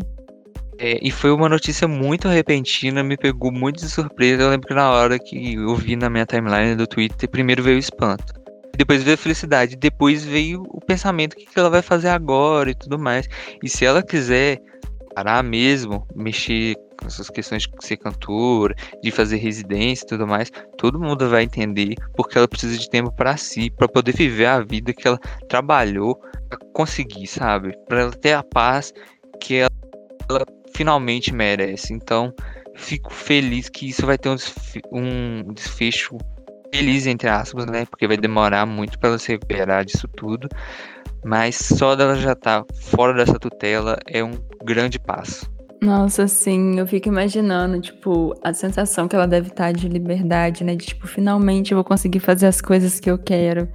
É, 0.80 0.99
e 1.01 1.11
foi 1.11 1.32
uma 1.32 1.47
notícia 1.47 1.88
muito 1.88 2.28
repentina, 2.28 3.03
me 3.03 3.15
pegou 3.15 3.51
muito 3.51 3.80
de 3.80 3.89
surpresa. 3.89 4.43
Eu 4.43 4.49
lembro 4.49 4.67
que 4.67 4.74
na 4.74 4.89
hora 4.89 5.19
que 5.19 5.55
eu 5.55 5.76
vi 5.76 5.95
na 5.95 6.09
minha 6.09 6.26
timeline 6.26 6.76
do 6.76 6.88
Twitter, 6.88 7.30
primeiro 7.30 7.61
veio 7.63 7.78
o 7.78 7.80
espanto. 7.80 8.34
Depois 8.76 9.03
veio 9.03 9.13
a 9.13 9.17
felicidade, 9.17 9.76
depois 9.76 10.24
veio 10.26 10.63
o 10.69 10.82
pensamento, 10.82 11.34
o 11.34 11.36
que 11.38 11.47
ela 11.59 11.69
vai 11.69 11.84
fazer 11.84 12.09
agora 12.09 12.71
e 12.71 12.76
tudo 12.76 12.97
mais. 12.97 13.30
E 13.61 13.69
se 13.69 13.86
ela 13.86 14.01
quiser 14.01 14.59
parar 15.13 15.43
mesmo, 15.43 16.07
mexer 16.15 16.76
com 16.99 17.05
essas 17.05 17.30
questões 17.30 17.63
de 17.63 17.86
ser 17.86 17.97
cantora, 17.97 18.74
de 19.01 19.11
fazer 19.11 19.38
residência 19.38 20.05
e 20.05 20.07
tudo 20.07 20.26
mais, 20.26 20.51
todo 20.78 20.99
mundo 20.99 21.30
vai 21.30 21.43
entender 21.43 21.95
porque 22.15 22.38
ela 22.38 22.47
precisa 22.47 22.78
de 22.78 22.89
tempo 22.89 23.11
para 23.11 23.38
si, 23.38 23.69
para 23.69 23.88
poder 23.88 24.13
viver 24.13 24.47
a 24.47 24.61
vida 24.61 24.91
que 24.91 25.07
ela 25.07 25.19
trabalhou 25.47 26.19
para 26.49 26.57
conseguir, 26.74 27.28
sabe? 27.28 27.78
Para 27.88 28.01
ela 28.01 28.11
ter 28.11 28.34
a 28.34 28.43
paz 28.43 28.91
que 29.39 29.57
ela, 29.57 29.69
ela 30.30 30.45
finalmente 30.76 31.34
merece. 31.34 31.93
Então, 31.93 32.34
fico 32.76 33.13
feliz 33.13 33.69
que 33.69 33.89
isso 33.89 34.05
vai 34.05 34.17
ter 34.17 34.30
um, 34.91 35.53
desfecho 35.53 36.17
feliz, 36.74 37.05
entre 37.05 37.30
aspas, 37.30 37.65
né? 37.65 37.86
Porque 37.86 38.07
vai 38.07 38.17
demorar 38.17 38.65
muito 38.65 38.97
para 38.97 39.09
ela 39.09 39.19
se 39.19 39.32
recuperar 39.32 39.86
disso 39.86 40.07
tudo. 40.07 40.47
Mas 41.24 41.55
só 41.55 41.95
dela 41.95 42.15
já 42.15 42.34
estar 42.34 42.63
tá 42.63 42.74
fora 42.74 43.13
dessa 43.13 43.39
tutela 43.39 43.97
é 44.05 44.24
um 44.24 44.34
grande 44.63 44.99
passo. 44.99 45.51
Nossa, 45.82 46.28
sim, 46.28 46.80
eu 46.80 46.88
fico 46.88 47.09
imaginando, 47.09 47.80
tipo, 47.82 48.34
a 48.41 48.53
sensação 48.53 49.05
que 49.05 49.15
ela 49.15 49.28
deve 49.28 49.49
estar 49.49 49.65
tá 49.65 49.71
de 49.71 49.88
liberdade, 49.89 50.63
né? 50.63 50.76
De, 50.76 50.86
tipo, 50.86 51.05
finalmente 51.07 51.71
eu 51.71 51.76
vou 51.76 51.84
conseguir 51.84 52.19
fazer 52.19 52.47
as 52.47 52.61
coisas 52.61 52.99
que 52.99 53.11
eu 53.11 53.17
quero. 53.17 53.67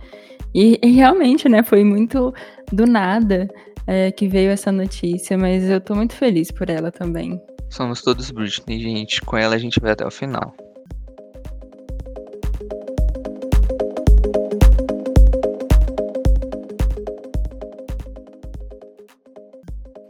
E, 0.54 0.78
e 0.82 0.92
realmente, 0.92 1.48
né, 1.48 1.62
foi 1.62 1.84
muito 1.84 2.32
do 2.72 2.86
nada 2.86 3.48
é, 3.88 4.12
que 4.12 4.28
veio 4.28 4.50
essa 4.50 4.70
notícia, 4.70 5.38
mas 5.38 5.64
eu 5.64 5.80
tô 5.80 5.94
muito 5.94 6.14
feliz 6.14 6.50
por 6.50 6.68
ela 6.68 6.92
também. 6.92 7.40
Somos 7.70 8.02
todos 8.02 8.30
Britney, 8.30 8.78
gente. 8.78 9.22
Com 9.22 9.36
ela 9.38 9.54
a 9.54 9.58
gente 9.58 9.80
vai 9.80 9.92
até 9.92 10.06
o 10.06 10.10
final. 10.10 10.54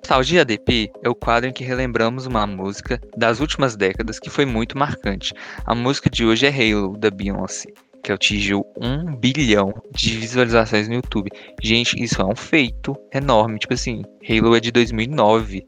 Nostalgia 0.09 0.41
ADP 0.41 0.91
é 1.05 1.09
o 1.09 1.14
quadro 1.14 1.51
em 1.51 1.53
que 1.53 1.62
relembramos 1.62 2.24
uma 2.24 2.47
música 2.47 2.99
das 3.14 3.41
últimas 3.41 3.76
décadas 3.76 4.18
que 4.18 4.31
foi 4.31 4.47
muito 4.47 4.76
marcante. 4.76 5.35
A 5.66 5.74
música 5.74 6.09
de 6.09 6.24
hoje 6.24 6.47
é 6.47 6.49
Halo, 6.49 6.97
da 6.97 7.11
Beyoncé, 7.11 7.68
que 8.03 8.12
atingiu 8.12 8.64
um 8.80 9.14
bilhão 9.16 9.72
de 9.92 10.16
visualizações 10.16 10.88
no 10.88 10.94
YouTube. 10.94 11.30
Gente, 11.62 12.03
isso 12.03 12.20
é 12.20 12.24
um 12.24 12.36
feito 12.36 12.96
enorme. 13.12 13.59
Tipo 13.59 13.74
assim, 13.74 14.03
Halo 14.28 14.57
é 14.57 14.61
de 14.61 14.70
2009 14.70 15.64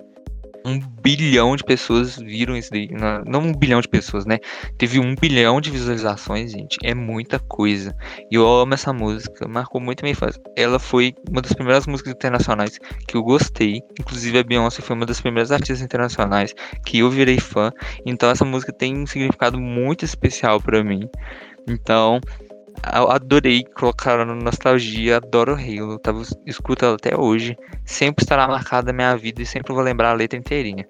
um 0.65 0.79
bilhão 0.79 1.57
de 1.57 1.65
pessoas 1.65 2.17
viram 2.17 2.57
isso 2.57 2.71
daí. 2.71 2.89
Não, 3.27 3.41
um 3.41 3.55
bilhão 3.55 3.81
de 3.81 3.89
pessoas, 3.89 4.27
né? 4.27 4.39
Teve 4.77 4.99
um 4.99 5.15
bilhão 5.15 5.61
de 5.61 5.71
visualizações, 5.71 6.53
gente. 6.53 6.79
É 6.83 6.95
muita 6.95 7.39
coisa. 7.39 7.97
E 8.31 8.35
eu 8.35 8.47
amo 8.47 8.75
essa 8.75 8.93
música. 8.93 9.49
Marcou 9.49 9.81
muito 9.81 10.01
a 10.01 10.03
minha 10.05 10.13
infância. 10.13 10.41
Ela 10.57 10.79
foi 10.79 11.15
uma 11.29 11.41
das 11.41 11.53
primeiras 11.53 11.87
músicas 11.87 12.13
internacionais 12.13 12.79
que 13.07 13.17
eu 13.17 13.23
gostei. 13.23 13.83
Inclusive 13.99 14.39
a 14.39 14.43
Beyoncé 14.43 14.83
foi 14.83 14.97
uma 14.97 15.07
das 15.07 15.21
primeiras 15.21 15.51
artistas 15.51 15.81
internacionais 15.81 16.55
que 16.85 16.99
eu 16.99 17.11
virei 17.11 17.39
fã. 17.39 17.73
Então 18.05 18.31
essa 18.31 18.45
música 18.45 18.73
tem 18.73 18.97
um 18.97 19.07
significado 19.07 19.59
muito 19.59 20.05
especial 20.05 20.61
para 20.61 20.85
mim. 20.85 21.09
Então, 21.71 22.21
eu 22.95 23.11
adorei 23.11 23.65
colocar 23.77 24.25
no 24.25 24.35
nostalgia, 24.35 25.19
adoro 25.19 25.55
Halo, 25.55 25.99
tava, 25.99 26.23
escuto 26.47 26.87
até 26.87 27.17
hoje. 27.17 27.57
Sempre 27.85 28.25
estará 28.25 28.49
marcada 28.49 28.93
na 28.93 28.97
minha 28.97 29.17
vida 29.17 29.43
e 29.43 29.47
sempre 29.47 29.73
vou 29.73 29.83
lembrar 29.83 30.11
a 30.11 30.15
letra 30.15 30.39
inteirinha. 30.39 30.87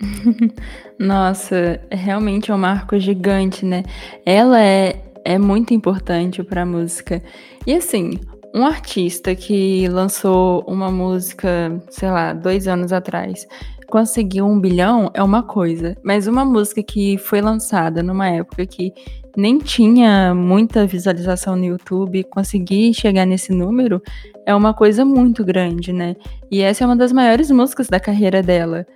Nossa, 0.98 1.80
realmente 1.90 2.50
é 2.50 2.54
um 2.54 2.58
marco 2.58 2.98
gigante, 2.98 3.64
né? 3.64 3.82
Ela 4.24 4.62
é, 4.62 5.02
é 5.24 5.38
muito 5.38 5.74
importante 5.74 6.42
para 6.42 6.62
a 6.62 6.66
música. 6.66 7.22
E 7.66 7.74
assim, 7.74 8.18
um 8.54 8.64
artista 8.64 9.34
que 9.34 9.88
lançou 9.88 10.64
uma 10.66 10.90
música, 10.90 11.80
sei 11.90 12.10
lá, 12.10 12.32
dois 12.32 12.66
anos 12.66 12.92
atrás, 12.92 13.46
conseguiu 13.90 14.46
um 14.46 14.60
bilhão 14.60 15.10
é 15.14 15.22
uma 15.22 15.42
coisa, 15.42 15.96
mas 16.02 16.26
uma 16.26 16.44
música 16.44 16.82
que 16.82 17.16
foi 17.18 17.40
lançada 17.40 18.02
numa 18.02 18.28
época 18.28 18.66
que 18.66 18.92
nem 19.36 19.58
tinha 19.58 20.34
muita 20.34 20.86
visualização 20.86 21.56
no 21.56 21.64
YouTube, 21.64 22.24
conseguir 22.24 22.92
chegar 22.92 23.24
nesse 23.24 23.52
número 23.52 24.02
é 24.44 24.54
uma 24.54 24.74
coisa 24.74 25.04
muito 25.04 25.44
grande, 25.44 25.92
né? 25.92 26.16
E 26.50 26.60
essa 26.60 26.84
é 26.84 26.86
uma 26.86 26.96
das 26.96 27.12
maiores 27.12 27.50
músicas 27.50 27.88
da 27.88 28.00
carreira 28.00 28.42
dela. 28.42 28.86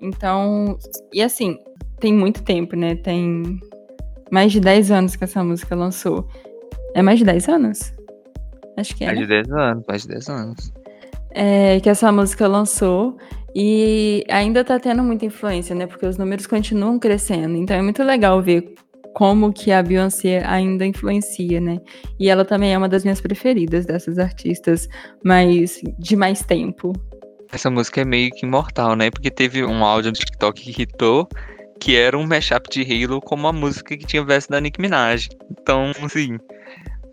Então, 0.00 0.78
e 1.12 1.20
assim, 1.20 1.58
tem 1.98 2.12
muito 2.12 2.42
tempo, 2.42 2.76
né? 2.76 2.94
Tem 2.94 3.60
mais 4.30 4.52
de 4.52 4.60
10 4.60 4.90
anos 4.90 5.16
que 5.16 5.24
essa 5.24 5.42
música 5.42 5.74
lançou. 5.74 6.28
É 6.94 7.02
mais 7.02 7.18
de 7.18 7.24
10 7.24 7.48
anos? 7.48 7.92
Acho 8.76 8.94
que 8.94 9.04
é. 9.04 9.08
Mais 9.08 9.18
de 9.18 9.26
10 9.26 9.50
anos, 9.50 9.84
mais 9.88 10.02
de 10.02 10.08
10 10.08 10.28
anos. 10.28 10.72
É, 11.30 11.80
que 11.80 11.88
essa 11.90 12.10
música 12.10 12.46
lançou 12.46 13.16
e 13.60 14.24
ainda 14.30 14.62
tá 14.62 14.78
tendo 14.78 15.02
muita 15.02 15.26
influência, 15.26 15.74
né? 15.74 15.84
Porque 15.84 16.06
os 16.06 16.16
números 16.16 16.46
continuam 16.46 16.96
crescendo. 16.96 17.56
Então 17.56 17.76
é 17.76 17.82
muito 17.82 18.04
legal 18.04 18.40
ver 18.40 18.72
como 19.12 19.52
que 19.52 19.72
a 19.72 19.82
Beyoncé 19.82 20.44
ainda 20.46 20.86
influencia, 20.86 21.60
né? 21.60 21.80
E 22.20 22.28
ela 22.28 22.44
também 22.44 22.72
é 22.72 22.78
uma 22.78 22.88
das 22.88 23.02
minhas 23.02 23.20
preferidas 23.20 23.84
dessas 23.84 24.16
artistas, 24.16 24.88
mas 25.24 25.82
de 25.98 26.14
mais 26.14 26.40
tempo. 26.40 26.92
Essa 27.50 27.68
música 27.68 28.02
é 28.02 28.04
meio 28.04 28.30
que 28.30 28.46
imortal, 28.46 28.94
né? 28.94 29.10
Porque 29.10 29.28
teve 29.28 29.64
um 29.64 29.84
áudio 29.84 30.12
no 30.12 30.16
TikTok 30.16 30.72
que 30.72 30.82
hitou, 30.82 31.28
que 31.80 31.96
era 31.96 32.16
um 32.16 32.28
mashup 32.28 32.70
de 32.70 32.82
Halo 32.82 33.20
com 33.20 33.34
uma 33.34 33.52
música 33.52 33.96
que 33.96 34.06
tinha 34.06 34.24
verso 34.24 34.48
da 34.48 34.60
Nicki 34.60 34.80
Minaj. 34.80 35.30
Então, 35.50 35.90
assim, 36.00 36.38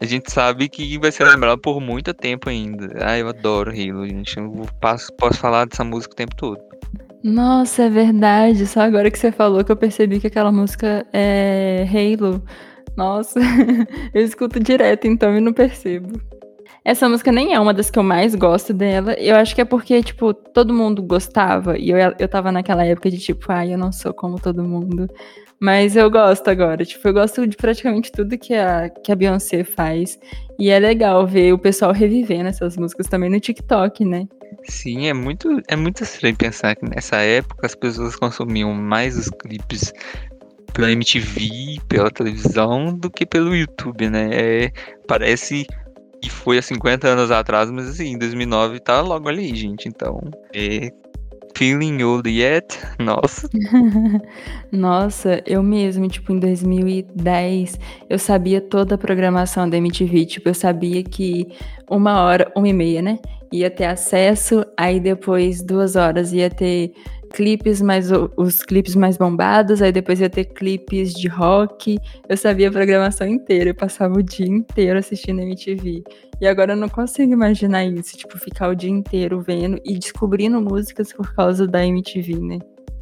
a 0.01 0.05
gente 0.05 0.31
sabe 0.31 0.67
que 0.69 0.97
vai 0.97 1.11
ser 1.11 1.25
lembrado 1.25 1.59
por 1.59 1.79
muito 1.79 2.13
tempo 2.13 2.49
ainda. 2.49 2.93
Ah, 3.01 3.17
eu 3.17 3.29
adoro 3.29 3.71
Halo, 3.71 4.07
gente. 4.07 4.37
Eu 4.37 4.67
posso, 4.81 5.11
posso 5.13 5.39
falar 5.39 5.65
dessa 5.65 5.83
música 5.83 6.13
o 6.13 6.15
tempo 6.15 6.35
todo. 6.35 6.59
Nossa, 7.23 7.83
é 7.83 7.89
verdade. 7.89 8.67
Só 8.67 8.81
agora 8.81 9.09
que 9.09 9.17
você 9.17 9.31
falou 9.31 9.63
que 9.63 9.71
eu 9.71 9.77
percebi 9.77 10.19
que 10.19 10.27
aquela 10.27 10.51
música 10.51 11.05
é 11.13 11.87
Halo. 11.89 12.43
Nossa, 12.95 13.39
eu 14.13 14.21
escuto 14.23 14.59
direto, 14.59 15.07
então 15.07 15.33
eu 15.33 15.41
não 15.41 15.51
percebo. 15.51 16.21
Essa 16.85 17.09
música 17.09 17.31
nem 17.31 17.55
é 17.55 17.59
uma 17.59 17.73
das 17.73 17.89
que 17.89 17.97
eu 17.97 18.03
mais 18.03 18.35
gosto 18.35 18.71
dela. 18.71 19.13
Eu 19.13 19.35
acho 19.35 19.55
que 19.55 19.61
é 19.61 19.65
porque, 19.65 20.03
tipo, 20.03 20.35
todo 20.35 20.71
mundo 20.71 21.01
gostava. 21.01 21.79
E 21.79 21.89
eu, 21.89 21.97
eu 22.19 22.27
tava 22.27 22.51
naquela 22.51 22.85
época 22.85 23.09
de, 23.09 23.17
tipo, 23.17 23.51
ai, 23.51 23.73
eu 23.73 23.77
não 23.77 23.91
sou 23.91 24.13
como 24.13 24.39
todo 24.39 24.63
mundo. 24.63 25.09
Mas 25.59 25.95
eu 25.95 26.11
gosto 26.11 26.47
agora. 26.47 26.85
Tipo, 26.85 27.07
eu 27.07 27.13
gosto 27.13 27.47
de 27.47 27.57
praticamente 27.57 28.11
tudo 28.11 28.37
que 28.37 28.53
a, 28.53 28.87
que 28.87 29.11
a 29.11 29.15
Beyoncé 29.15 29.63
faz. 29.63 30.19
E 30.59 30.69
é 30.69 30.77
legal 30.77 31.25
ver 31.25 31.53
o 31.53 31.57
pessoal 31.57 31.91
revivendo 31.91 32.49
essas 32.49 32.77
músicas 32.77 33.07
também 33.07 33.31
no 33.31 33.39
TikTok, 33.39 34.05
né? 34.05 34.27
Sim, 34.65 35.07
é 35.07 35.13
muito, 35.13 35.59
é 35.67 35.75
muito 35.75 36.03
estranho 36.03 36.35
pensar 36.35 36.75
que 36.75 36.87
nessa 36.87 37.15
época 37.17 37.65
as 37.65 37.73
pessoas 37.73 38.15
consumiam 38.15 38.71
mais 38.75 39.17
os 39.17 39.27
clipes 39.29 39.91
pela 40.71 40.91
MTV, 40.91 41.79
pela 41.87 42.11
televisão, 42.11 42.93
do 42.93 43.09
que 43.09 43.25
pelo 43.25 43.55
YouTube, 43.55 44.07
né? 44.07 44.29
É, 44.31 44.71
parece 45.07 45.65
que 46.21 46.29
foi 46.29 46.57
há 46.57 46.61
50 46.61 47.07
anos 47.07 47.31
atrás, 47.31 47.69
mas 47.69 47.87
assim, 47.87 48.13
em 48.13 48.17
2009 48.17 48.79
tá 48.79 49.01
logo 49.01 49.29
ali, 49.29 49.55
gente. 49.55 49.87
Então, 49.87 50.19
é 50.53 50.91
feeling 51.55 52.03
old 52.03 52.29
yet? 52.29 52.77
Nossa. 52.99 53.49
Nossa, 54.71 55.41
eu 55.45 55.63
mesmo, 55.63 56.07
tipo, 56.07 56.33
em 56.33 56.39
2010, 56.39 57.79
eu 58.09 58.19
sabia 58.19 58.61
toda 58.61 58.95
a 58.95 58.97
programação 58.97 59.69
da 59.69 59.77
MTV. 59.77 60.25
Tipo, 60.25 60.49
eu 60.49 60.53
sabia 60.53 61.03
que 61.03 61.47
uma 61.89 62.21
hora, 62.21 62.51
uma 62.55 62.67
e 62.67 62.73
meia, 62.73 63.01
né? 63.01 63.19
Ia 63.51 63.69
ter 63.69 63.85
acesso, 63.85 64.65
aí 64.75 64.99
depois 64.99 65.61
duas 65.61 65.95
horas 65.95 66.33
ia 66.33 66.49
ter 66.49 66.91
clipes 67.35 67.81
mais 67.81 68.09
os 68.37 68.63
clipes 68.63 68.95
mais 68.95 69.17
bombados, 69.17 69.81
aí 69.81 69.91
depois 69.91 70.21
ia 70.21 70.29
ter 70.29 70.45
clipes 70.45 71.13
de 71.13 71.27
rock. 71.27 71.99
Eu 72.29 72.37
sabia 72.37 72.69
a 72.69 72.71
programação 72.71 73.27
inteira, 73.27 73.71
eu 73.71 73.75
passava 73.75 74.17
o 74.17 74.23
dia 74.23 74.47
inteiro 74.47 74.97
assistindo 74.97 75.41
MTV. 75.41 76.01
E 76.39 76.47
agora 76.47 76.71
eu 76.71 76.77
não 76.77 76.87
consigo 76.87 77.33
imaginar 77.33 77.83
isso, 77.85 78.17
tipo, 78.17 78.39
ficar 78.39 78.69
o 78.69 78.75
dia 78.75 78.89
inteiro 78.89 79.41
vendo 79.41 79.79
e 79.83 79.99
descobrindo 79.99 80.61
músicas 80.61 81.11
por 81.11 81.35
causa 81.35 81.67
da 81.67 81.85
MTV, 81.85 82.39
né? 82.39 82.59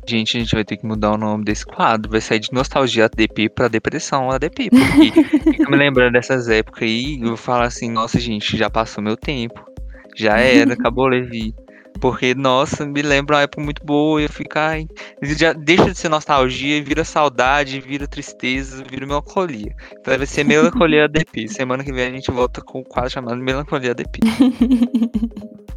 Gente, 0.07 0.36
a 0.36 0.39
gente 0.39 0.55
vai 0.55 0.65
ter 0.65 0.77
que 0.77 0.86
mudar 0.86 1.11
o 1.11 1.17
nome 1.17 1.45
desse 1.45 1.65
quadro. 1.65 2.11
Vai 2.11 2.19
sair 2.19 2.39
de 2.39 2.51
nostalgia 2.51 3.05
ADP 3.05 3.49
pra 3.49 3.67
depressão 3.67 4.31
ADP. 4.31 4.69
Porque 4.69 5.23
fica 5.53 5.69
me 5.69 5.77
lembrando 5.77 6.13
dessas 6.13 6.49
épocas 6.49 6.84
aí. 6.84 7.19
Eu 7.21 7.29
vou 7.29 7.38
falar 7.38 7.65
assim, 7.65 7.89
nossa, 7.89 8.19
gente, 8.19 8.57
já 8.57 8.69
passou 8.69 9.01
meu 9.01 9.15
tempo. 9.15 9.63
Já 10.15 10.38
era, 10.38 10.73
acabou 10.73 11.07
Levi. 11.07 11.53
Porque, 11.99 12.35
nossa, 12.35 12.85
me 12.85 13.01
lembra 13.01 13.37
uma 13.37 13.41
época 13.43 13.61
muito 13.61 13.85
boa. 13.85 14.21
Eu 14.21 14.29
fico, 14.29 14.57
ai, 14.57 14.87
já 15.21 15.53
deixa 15.53 15.91
de 15.91 15.97
ser 15.97 16.09
nostalgia, 16.09 16.83
vira 16.83 17.03
saudade, 17.03 17.79
vira 17.79 18.07
tristeza, 18.07 18.83
vira 18.89 19.05
melancolia. 19.05 19.75
Então 19.99 20.17
vai 20.17 20.27
ser 20.27 20.43
melancolia 20.43 21.05
ADP. 21.05 21.47
Semana 21.47 21.83
que 21.83 21.91
vem 21.91 22.07
a 22.07 22.11
gente 22.11 22.29
volta 22.31 22.61
com 22.61 22.79
o 22.79 22.83
quadro 22.83 23.11
chamado 23.11 23.37
Melancolia 23.37 23.91
ADP. 23.91 24.19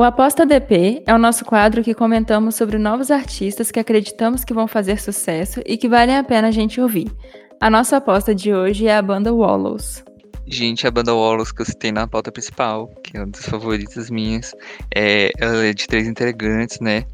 O 0.00 0.02
Aposta 0.02 0.46
DP 0.46 1.02
é 1.04 1.14
o 1.14 1.18
nosso 1.18 1.44
quadro 1.44 1.84
que 1.84 1.92
comentamos 1.92 2.54
sobre 2.54 2.78
novos 2.78 3.10
artistas 3.10 3.70
que 3.70 3.78
acreditamos 3.78 4.46
que 4.46 4.54
vão 4.54 4.66
fazer 4.66 4.98
sucesso 4.98 5.60
e 5.66 5.76
que 5.76 5.90
valem 5.90 6.16
a 6.16 6.24
pena 6.24 6.48
a 6.48 6.50
gente 6.50 6.80
ouvir. 6.80 7.12
A 7.60 7.68
nossa 7.68 7.98
aposta 7.98 8.34
de 8.34 8.50
hoje 8.50 8.86
é 8.86 8.96
a 8.96 9.02
banda 9.02 9.30
Wallows. 9.30 10.02
Gente, 10.46 10.86
a 10.86 10.90
banda 10.90 11.14
Wallows 11.14 11.52
que 11.52 11.60
eu 11.60 11.66
citei 11.66 11.92
na 11.92 12.08
pauta 12.08 12.32
principal, 12.32 12.88
que 13.04 13.18
é 13.18 13.20
uma 13.20 13.26
das 13.26 13.44
favoritas 13.44 14.08
minhas, 14.08 14.54
é, 14.94 15.32
ela 15.38 15.66
é 15.66 15.74
de 15.74 15.86
três 15.86 16.08
integrantes, 16.08 16.80
né? 16.80 17.04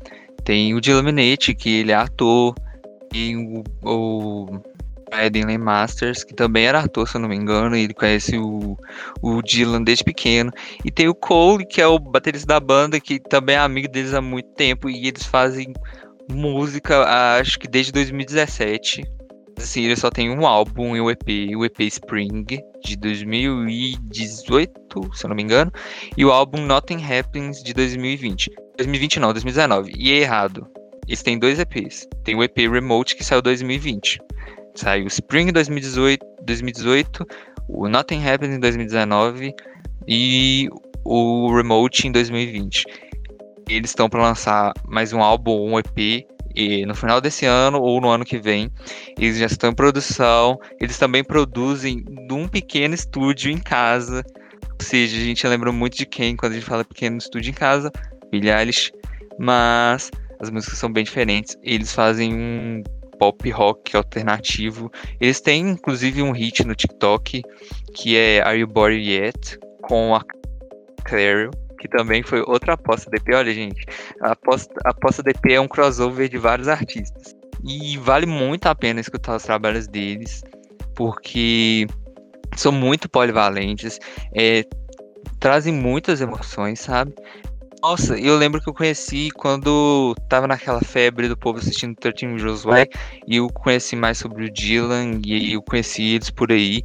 Tem 0.45 0.73
o 0.73 0.81
Dilaminete, 0.81 1.57
que 1.57 1.81
ele 1.81 1.91
é 1.91 1.97
ator, 1.97 2.55
tem 3.11 3.37
o, 3.37 3.65
o 3.83 4.61
Edinley 5.13 5.59
Masters, 5.59 6.25
que 6.25 6.35
também 6.35 6.67
era 6.67 6.81
ator, 6.81 7.09
se 7.09 7.17
eu 7.17 7.21
não 7.21 7.29
me 7.29 7.37
engano, 7.37 7.77
e 7.77 7.85
ele 7.85 7.95
conhece 7.95 8.37
o, 8.37 8.77
o 9.23 9.43
Dylan 9.43 9.83
desde 9.83 10.05
pequeno. 10.05 10.53
E 10.85 10.91
tem 10.91 11.09
o 11.09 11.15
Cole, 11.15 11.67
que 11.67 11.81
é 11.81 11.87
o 11.87 11.99
baterista 11.99 12.47
da 12.47 12.61
banda, 12.61 12.99
que 12.99 13.19
também 13.19 13.57
é 13.57 13.59
amigo 13.59 13.89
deles 13.89 14.15
há 14.15 14.21
muito 14.21 14.49
tempo, 14.55 14.91
e 14.91 15.09
eles 15.09 15.25
fazem 15.25 15.73
música, 16.31 17.05
acho 17.39 17.59
que 17.59 17.69
desde 17.69 17.93
2017. 17.93 19.05
Assim, 19.59 19.85
ele 19.85 19.97
só 19.97 20.11
tem 20.11 20.29
um 20.29 20.47
álbum 20.47 20.95
e 20.95 21.01
o 21.01 21.11
EP, 21.11 21.57
o 21.57 21.65
EP 21.65 21.81
Spring, 21.81 22.45
de 22.85 22.97
2018, 22.97 25.15
se 25.15 25.25
eu 25.25 25.29
não 25.29 25.35
me 25.35 25.43
engano, 25.43 25.73
e 26.15 26.27
o 26.27 26.31
álbum 26.31 26.61
Nothing 26.61 27.03
Happens, 27.03 27.63
de 27.63 27.73
2020. 27.73 28.51
2020 28.77 29.19
não, 29.19 29.33
2019. 29.33 29.95
E 29.97 30.13
é 30.13 30.17
errado. 30.17 30.67
Eles 31.07 31.23
têm 31.23 31.39
dois 31.39 31.59
EPs. 31.59 32.07
Tem 32.23 32.35
o 32.35 32.43
EP 32.43 32.59
Remote, 32.71 33.17
que 33.17 33.25
saiu 33.25 33.39
em 33.39 33.45
2020. 33.45 34.21
Saiu 34.77 35.07
Spring 35.07 35.51
2018, 35.51 36.25
2018 36.45 37.27
o 37.69 37.89
Nothing 37.89 38.27
Happens 38.27 38.55
em 38.55 38.61
2019 38.61 39.55
e 40.07 40.69
o 41.05 41.55
Remote 41.55 42.07
em 42.07 42.13
2020. 42.13 42.85
Eles 43.69 43.91
estão 43.91 44.09
para 44.09 44.23
lançar 44.23 44.73
mais 44.87 45.13
um 45.13 45.21
álbum, 45.21 45.73
um 45.73 45.79
EP, 45.79 46.27
e 46.55 46.87
no 46.87 46.95
final 46.95 47.21
desse 47.21 47.45
ano 47.45 47.81
ou 47.81 48.01
no 48.01 48.09
ano 48.09 48.25
que 48.25 48.39
vem. 48.39 48.71
Eles 49.19 49.39
já 49.39 49.47
estão 49.47 49.71
em 49.71 49.75
produção. 49.75 50.59
Eles 50.81 50.99
também 50.99 51.25
produzem 51.25 52.05
num 52.29 52.49
pequeno 52.49 52.95
estúdio 52.95 53.51
em 53.51 53.59
casa. 53.59 54.25
Ou 54.63 54.87
seja, 54.87 55.17
a 55.17 55.21
gente 55.21 55.47
lembra 55.47 55.73
muito 55.73 55.97
de 55.97 56.07
quem 56.07 56.37
quando 56.37 56.53
a 56.53 56.55
gente 56.55 56.67
fala 56.67 56.85
pequeno 56.85 57.19
estúdio 57.19 57.51
em 57.51 57.55
casa, 57.55 57.91
Billie 58.31 58.51
Eilish. 58.51 58.93
Mas 59.39 60.11
as 60.41 60.49
músicas 60.49 60.79
são 60.79 60.91
bem 60.91 61.05
diferentes. 61.05 61.57
Eles 61.63 61.93
fazem 61.93 62.33
um 62.33 62.83
pop 63.19 63.51
rock 63.51 63.97
alternativo. 63.97 64.91
Eles 65.21 65.41
têm 65.41 65.69
inclusive 65.71 66.23
um 66.23 66.33
hit 66.33 66.65
no 66.65 66.75
TikTok 66.75 67.43
que 67.95 68.17
é 68.17 68.41
Are 68.43 68.59
You 68.59 68.67
Bored 68.67 68.99
Yet? 68.99 69.59
com 69.87 70.15
a 70.15 70.23
Claire, 71.05 71.51
que 71.79 71.89
também 71.89 72.23
foi 72.23 72.41
outra 72.41 72.75
aposta 72.75 73.11
DP. 73.11 73.35
Olha, 73.35 73.53
gente, 73.53 73.85
a 74.21 74.33
aposta, 74.33 74.75
a 74.85 74.91
aposta 74.91 75.23
DP 75.23 75.55
é 75.55 75.61
um 75.61 75.69
crossover 75.69 76.29
de 76.29 76.39
vários 76.39 76.69
artistas. 76.69 77.35
E 77.65 77.97
vale 77.99 78.27
muito 78.27 78.67
a 78.67 78.75
pena 78.75 79.01
escutar 79.01 79.37
os 79.37 79.43
trabalhos 79.43 79.87
deles, 79.87 80.43
porque 80.95 81.87
são 82.57 82.71
muito 82.71 83.09
polivalentes, 83.09 83.99
é, 84.35 84.65
trazem 85.41 85.73
muitas 85.73 86.21
emoções, 86.21 86.81
sabe? 86.81 87.15
Nossa, 87.89 88.19
eu 88.19 88.37
lembro 88.37 88.61
que 88.61 88.69
eu 88.69 88.75
conheci 88.75 89.31
quando 89.31 90.13
tava 90.29 90.49
naquela 90.49 90.81
febre 90.81 91.29
do 91.29 91.37
povo 91.37 91.61
assistindo 91.61 91.95
13 91.95 92.27
Reasons 92.35 92.65
Why, 92.65 92.89
e 93.29 93.37
eu 93.37 93.47
conheci 93.49 93.95
mais 93.95 94.19
sobre 94.19 94.45
o 94.45 94.53
Dylan, 94.53 95.21
e 95.25 95.53
eu 95.53 95.63
conheci 95.63 96.17
eles 96.17 96.29
por 96.29 96.51
aí. 96.51 96.83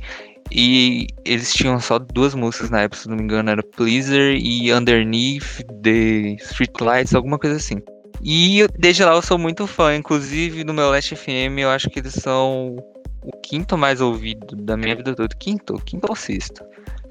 E 0.51 1.07
eles 1.25 1.51
tinham 1.53 1.79
só 1.79 1.97
duas 1.97 2.35
músicas 2.35 2.69
na 2.69 2.81
época, 2.81 3.01
se 3.01 3.09
não 3.09 3.17
me 3.17 3.23
engano, 3.23 3.49
era 3.49 3.63
Pleaser 3.63 4.35
e 4.39 4.71
Underneath 4.71 5.63
the 5.81 6.35
Streetlights, 6.39 7.15
alguma 7.15 7.39
coisa 7.39 7.55
assim. 7.55 7.81
E 8.21 8.67
desde 8.77 9.03
lá 9.03 9.15
eu 9.15 9.23
sou 9.23 9.39
muito 9.39 9.65
fã, 9.65 9.95
inclusive 9.95 10.63
no 10.63 10.71
meu 10.71 10.91
Last 10.91 11.15
FM 11.15 11.57
eu 11.61 11.71
acho 11.71 11.89
que 11.89 11.97
eles 11.97 12.13
são 12.13 12.75
o 13.23 13.31
quinto 13.41 13.75
mais 13.75 14.01
ouvido 14.01 14.55
da 14.55 14.77
minha 14.77 14.95
vida 14.95 15.15
toda. 15.15 15.35
Quinto? 15.35 15.73
Quinto 15.83 16.05
ou 16.07 16.15
sexto? 16.15 16.63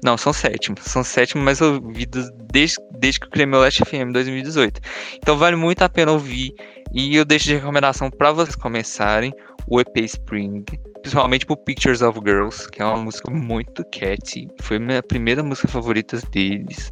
Não, 0.03 0.17
são 0.17 0.33
sétimo. 0.33 0.75
São 0.81 1.03
sétimo 1.03 1.43
mais 1.43 1.61
ouvidos 1.61 2.29
desde, 2.51 2.77
desde 2.99 3.19
que 3.19 3.27
eu 3.27 3.29
criei 3.29 3.45
meu 3.45 3.59
Last 3.59 3.83
FM 3.85 4.09
em 4.09 4.11
2018. 4.11 4.81
Então 5.17 5.37
vale 5.37 5.55
muito 5.55 5.83
a 5.83 5.89
pena 5.89 6.11
ouvir. 6.11 6.53
E 6.91 7.15
eu 7.15 7.23
deixo 7.23 7.45
de 7.45 7.55
recomendação 7.55 8.09
para 8.09 8.31
vocês 8.31 8.55
começarem 8.55 9.33
o 9.67 9.79
EP 9.79 9.97
Spring. 9.97 10.63
Principalmente 11.01 11.45
por 11.45 11.57
Pictures 11.57 12.01
of 12.01 12.19
Girls, 12.25 12.69
que 12.69 12.81
é 12.81 12.85
uma 12.85 12.97
música 12.97 13.31
muito 13.31 13.83
catchy. 13.85 14.47
Foi 14.61 14.79
minha 14.79 15.01
primeira 15.01 15.43
música 15.43 15.67
favorita 15.67 16.19
deles. 16.31 16.91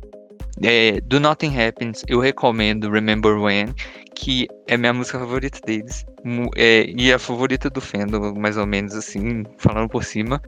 É, 0.61 0.99
Do 1.01 1.19
Nothing 1.19 1.57
Happens, 1.57 2.03
eu 2.07 2.19
recomendo 2.19 2.89
Remember 2.89 3.39
When, 3.39 3.73
que 4.15 4.47
é 4.67 4.75
minha 4.75 4.93
música 4.93 5.17
favorita 5.19 5.59
deles. 5.65 6.05
É, 6.55 6.85
e 6.97 7.13
a 7.13 7.19
favorita 7.19 7.69
do 7.69 7.79
Fandom, 7.79 8.33
mais 8.35 8.57
ou 8.57 8.65
menos 8.65 8.93
assim, 8.93 9.43
falando 9.57 9.89
por 9.89 10.03
cima. 10.03 10.41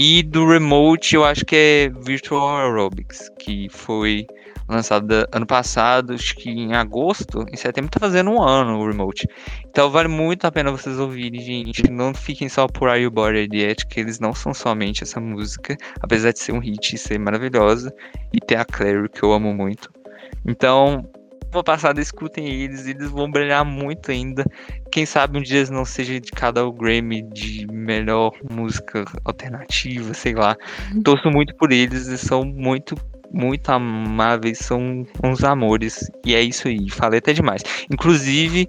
E 0.00 0.22
do 0.22 0.46
Remote, 0.46 1.16
eu 1.16 1.24
acho 1.24 1.44
que 1.44 1.56
é 1.56 1.88
Virtual 1.88 2.56
Aerobics, 2.56 3.28
que 3.36 3.66
foi 3.68 4.28
lançada 4.68 5.28
ano 5.32 5.44
passado, 5.44 6.12
acho 6.12 6.36
que 6.36 6.48
em 6.48 6.72
agosto, 6.72 7.44
em 7.52 7.56
setembro 7.56 7.90
tá 7.90 7.98
fazendo 7.98 8.30
um 8.30 8.40
ano 8.40 8.78
o 8.78 8.86
Remote. 8.86 9.26
Então 9.68 9.90
vale 9.90 10.06
muito 10.06 10.44
a 10.44 10.52
pena 10.52 10.70
vocês 10.70 11.00
ouvirem, 11.00 11.40
gente. 11.40 11.90
Não 11.90 12.14
fiquem 12.14 12.48
só 12.48 12.68
por 12.68 12.88
Are 12.88 13.02
You 13.02 13.10
Bored 13.10 13.50
Yet, 13.52 13.88
que 13.88 13.98
eles 13.98 14.20
não 14.20 14.32
são 14.32 14.54
somente 14.54 15.02
essa 15.02 15.18
música, 15.18 15.76
apesar 16.00 16.32
de 16.32 16.38
ser 16.38 16.52
um 16.52 16.60
hit 16.60 16.94
e 16.94 16.96
ser 16.96 17.18
maravilhosa. 17.18 17.92
E 18.32 18.38
ter 18.38 18.54
a 18.54 18.64
Clary, 18.64 19.08
que 19.08 19.24
eu 19.24 19.32
amo 19.32 19.52
muito. 19.52 19.90
Então, 20.46 21.10
vou 21.50 21.64
passada, 21.64 22.00
escutem 22.00 22.46
eles, 22.46 22.86
eles 22.86 23.10
vão 23.10 23.30
brilhar 23.30 23.64
muito 23.64 24.10
ainda. 24.10 24.44
Quem 24.92 25.06
sabe 25.06 25.38
um 25.38 25.42
dia 25.42 25.58
eles 25.58 25.70
não 25.70 25.84
sejam 25.84 26.16
indicados 26.16 26.62
ao 26.62 26.72
Grammy 26.72 27.22
de 27.22 27.66
melhor 27.70 28.32
música 28.50 29.04
alternativa, 29.24 30.12
sei 30.14 30.34
lá. 30.34 30.56
Uhum. 30.94 31.02
Torço 31.02 31.30
muito 31.30 31.54
por 31.56 31.72
eles, 31.72 32.08
eles 32.08 32.20
são 32.20 32.44
muito 32.44 32.94
muito 33.30 33.68
amáveis, 33.68 34.58
são 34.58 35.06
uns 35.22 35.44
amores. 35.44 36.10
E 36.24 36.34
é 36.34 36.42
isso 36.42 36.68
aí, 36.68 36.88
falei 36.90 37.18
até 37.18 37.32
demais. 37.34 37.62
Inclusive, 37.90 38.68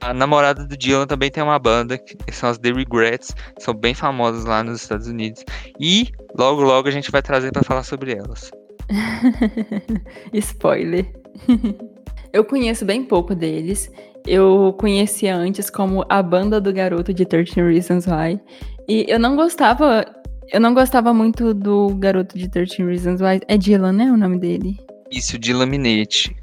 a 0.00 0.12
namorada 0.14 0.64
do 0.64 0.76
Dylan 0.76 1.06
também 1.06 1.30
tem 1.30 1.42
uma 1.42 1.58
banda, 1.58 1.98
que 1.98 2.16
são 2.30 2.50
as 2.50 2.58
The 2.58 2.72
Regrets, 2.72 3.34
são 3.58 3.74
bem 3.74 3.94
famosas 3.94 4.44
lá 4.44 4.62
nos 4.62 4.82
Estados 4.82 5.08
Unidos. 5.08 5.44
E 5.80 6.12
logo, 6.38 6.62
logo 6.62 6.88
a 6.88 6.90
gente 6.90 7.10
vai 7.10 7.22
trazer 7.22 7.52
para 7.52 7.62
falar 7.62 7.82
sobre 7.82 8.12
elas. 8.12 8.50
Spoiler. 10.32 11.23
Eu 12.34 12.44
conheço 12.44 12.84
bem 12.84 13.04
pouco 13.04 13.32
deles. 13.32 13.88
Eu 14.26 14.74
conhecia 14.76 15.36
antes 15.36 15.70
como 15.70 16.04
a 16.08 16.20
banda 16.20 16.60
do 16.60 16.72
garoto 16.72 17.14
de 17.14 17.24
13 17.24 17.62
Reasons 17.62 18.06
Why. 18.08 18.40
E 18.88 19.06
eu 19.08 19.20
não 19.20 19.36
gostava. 19.36 20.04
Eu 20.52 20.60
não 20.60 20.74
gostava 20.74 21.14
muito 21.14 21.54
do 21.54 21.94
garoto 21.94 22.36
de 22.36 22.48
13 22.48 22.82
Reasons 22.82 23.20
Why. 23.20 23.40
É 23.46 23.56
Dylan, 23.56 23.92
né? 23.92 24.10
O 24.10 24.16
nome 24.16 24.38
dele? 24.38 24.76
Isso, 25.12 25.38
Dylan 25.38 25.66
Minetti. 25.66 26.34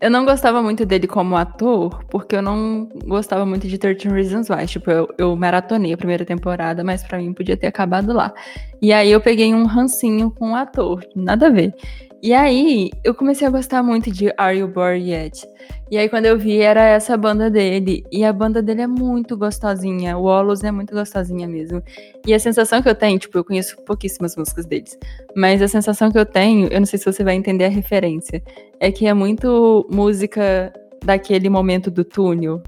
Eu 0.00 0.10
não 0.10 0.24
gostava 0.24 0.62
muito 0.62 0.86
dele 0.86 1.08
como 1.08 1.36
ator, 1.36 2.04
porque 2.04 2.36
eu 2.36 2.42
não 2.42 2.88
gostava 3.04 3.44
muito 3.44 3.66
de 3.66 3.76
13 3.76 4.08
Reasons 4.08 4.48
Why. 4.48 4.66
Tipo, 4.66 4.90
eu, 4.90 5.08
eu 5.18 5.36
maratonei 5.36 5.92
a 5.92 5.96
primeira 5.98 6.24
temporada, 6.24 6.82
mas 6.82 7.02
para 7.02 7.18
mim 7.18 7.34
podia 7.34 7.56
ter 7.56 7.66
acabado 7.66 8.12
lá. 8.12 8.32
E 8.80 8.92
aí 8.92 9.10
eu 9.10 9.20
peguei 9.20 9.54
um 9.54 9.64
rancinho 9.64 10.30
com 10.30 10.52
o 10.52 10.54
ator, 10.54 11.04
nada 11.14 11.48
a 11.48 11.50
ver. 11.50 11.74
E 12.20 12.34
aí, 12.34 12.90
eu 13.04 13.14
comecei 13.14 13.46
a 13.46 13.50
gostar 13.50 13.80
muito 13.80 14.10
de 14.10 14.32
Are 14.36 14.58
You 14.58 14.66
Bored 14.66 15.08
Yet? 15.08 15.46
E 15.88 15.96
aí, 15.96 16.08
quando 16.08 16.26
eu 16.26 16.36
vi, 16.36 16.60
era 16.60 16.84
essa 16.84 17.16
banda 17.16 17.48
dele. 17.48 18.04
E 18.10 18.24
a 18.24 18.32
banda 18.32 18.60
dele 18.60 18.82
é 18.82 18.86
muito 18.88 19.36
gostosinha. 19.36 20.18
O 20.18 20.24
Olos 20.24 20.64
é 20.64 20.72
muito 20.72 20.92
gostosinha 20.92 21.46
mesmo. 21.46 21.80
E 22.26 22.34
a 22.34 22.38
sensação 22.40 22.82
que 22.82 22.88
eu 22.88 22.94
tenho, 22.96 23.20
tipo, 23.20 23.38
eu 23.38 23.44
conheço 23.44 23.76
pouquíssimas 23.84 24.34
músicas 24.34 24.66
deles. 24.66 24.98
Mas 25.36 25.62
a 25.62 25.68
sensação 25.68 26.10
que 26.10 26.18
eu 26.18 26.26
tenho, 26.26 26.66
eu 26.72 26.80
não 26.80 26.86
sei 26.86 26.98
se 26.98 27.04
você 27.04 27.22
vai 27.22 27.36
entender 27.36 27.66
a 27.66 27.68
referência, 27.68 28.42
é 28.80 28.90
que 28.90 29.06
é 29.06 29.14
muito 29.14 29.86
música 29.88 30.72
daquele 31.04 31.48
momento 31.48 31.88
do 31.88 32.04
túnel 32.04 32.60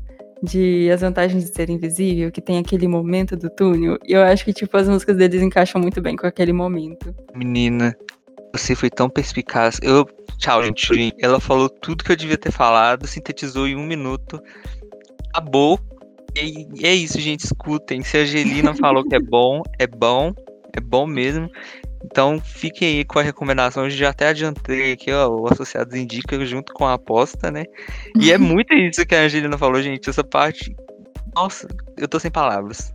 de 0.42 0.90
As 0.90 1.00
Vantagens 1.00 1.44
de 1.44 1.54
Ser 1.54 1.70
Invisível, 1.70 2.30
que 2.30 2.40
tem 2.40 2.58
aquele 2.58 2.88
momento 2.88 3.36
do 3.36 3.50
túnel. 3.50 3.98
E 4.06 4.12
eu 4.12 4.22
acho 4.22 4.44
que, 4.44 4.52
tipo, 4.52 4.76
as 4.76 4.88
músicas 4.88 5.16
deles 5.16 5.42
encaixam 5.42 5.80
muito 5.80 6.00
bem 6.00 6.16
com 6.16 6.26
aquele 6.26 6.52
momento. 6.52 7.14
Menina, 7.34 7.96
você 8.52 8.74
foi 8.74 8.90
tão 8.90 9.08
perspicaz. 9.08 9.78
Eu. 9.82 10.06
Tchau, 10.38 10.62
gente. 10.62 11.14
Ela 11.20 11.38
falou 11.38 11.68
tudo 11.68 12.02
que 12.02 12.12
eu 12.12 12.16
devia 12.16 12.38
ter 12.38 12.50
falado, 12.50 13.06
sintetizou 13.06 13.68
em 13.68 13.76
um 13.76 13.84
minuto. 13.84 14.42
Acabou. 15.28 15.78
E 16.34 16.86
é 16.86 16.94
isso, 16.94 17.20
gente. 17.20 17.44
Escutem. 17.44 18.02
Se 18.02 18.16
a 18.16 18.20
Angelina 18.22 18.74
falou 18.74 19.04
que 19.04 19.14
é 19.14 19.20
bom, 19.20 19.62
é 19.78 19.86
bom. 19.86 20.32
É 20.72 20.80
bom 20.80 21.06
mesmo. 21.06 21.50
Então 22.04 22.40
fiquem 22.40 22.98
aí 22.98 23.04
com 23.04 23.18
a 23.18 23.22
recomendação. 23.22 23.84
Eu 23.84 23.90
já 23.90 24.10
até 24.10 24.28
adiantei 24.28 24.92
aqui, 24.92 25.12
ó. 25.12 25.28
O 25.28 25.52
Associados 25.52 25.94
Indica 25.94 26.44
junto 26.44 26.72
com 26.72 26.86
a 26.86 26.94
aposta, 26.94 27.50
né? 27.50 27.64
E 28.18 28.32
é 28.32 28.38
muito 28.38 28.72
isso 28.74 29.04
que 29.04 29.14
a 29.14 29.22
Angelina 29.22 29.58
falou, 29.58 29.80
gente. 29.82 30.08
Essa 30.08 30.24
parte. 30.24 30.74
Nossa, 31.34 31.68
eu 31.96 32.08
tô 32.08 32.18
sem 32.18 32.30
palavras. 32.30 32.92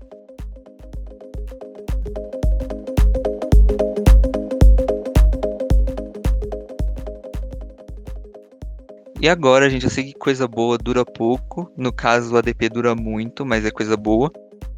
E 9.21 9.29
agora, 9.29 9.69
gente, 9.69 9.85
eu 9.85 9.89
sei 9.89 10.03
que 10.03 10.13
coisa 10.13 10.47
boa 10.47 10.77
dura 10.77 11.05
pouco. 11.05 11.71
No 11.75 11.91
caso, 11.91 12.33
o 12.33 12.37
ADP 12.37 12.69
dura 12.69 12.93
muito, 12.93 13.45
mas 13.45 13.65
é 13.65 13.71
coisa 13.71 13.95
boa. 13.95 14.31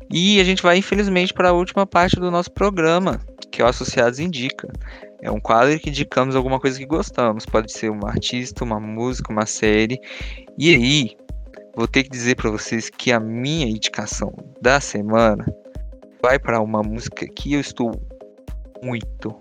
E 0.10 0.40
a 0.40 0.44
gente 0.44 0.64
vai, 0.64 0.78
infelizmente, 0.78 1.34
para 1.34 1.50
a 1.50 1.54
última 1.54 1.86
parte 1.86 2.18
do 2.18 2.32
nosso 2.32 2.52
programa, 2.52 3.20
que 3.58 3.64
o 3.64 3.66
Associados 3.66 4.20
Indica. 4.20 4.72
É 5.20 5.32
um 5.32 5.40
quadro 5.40 5.80
que 5.80 5.90
indicamos 5.90 6.36
alguma 6.36 6.60
coisa 6.60 6.78
que 6.78 6.86
gostamos. 6.86 7.44
Pode 7.44 7.72
ser 7.72 7.90
um 7.90 8.06
artista, 8.06 8.64
uma 8.64 8.80
música, 8.80 9.34
uma 9.34 9.48
série. 9.48 10.00
E 10.56 10.76
aí, 10.76 11.18
vou 11.76 11.88
ter 11.88 12.04
que 12.04 12.10
dizer 12.12 12.36
para 12.36 12.52
vocês 12.52 12.92
que 12.92 13.12
a 13.12 13.20
minha 13.20 13.66
indicação 13.66 14.32
da 14.62 14.80
semana 14.80 15.44
vai 16.22 16.38
para 16.38 16.62
uma 16.62 16.84
música 16.84 17.26
que 17.28 17.54
eu 17.54 17.60
estou 17.60 18.00
muito, 18.84 19.36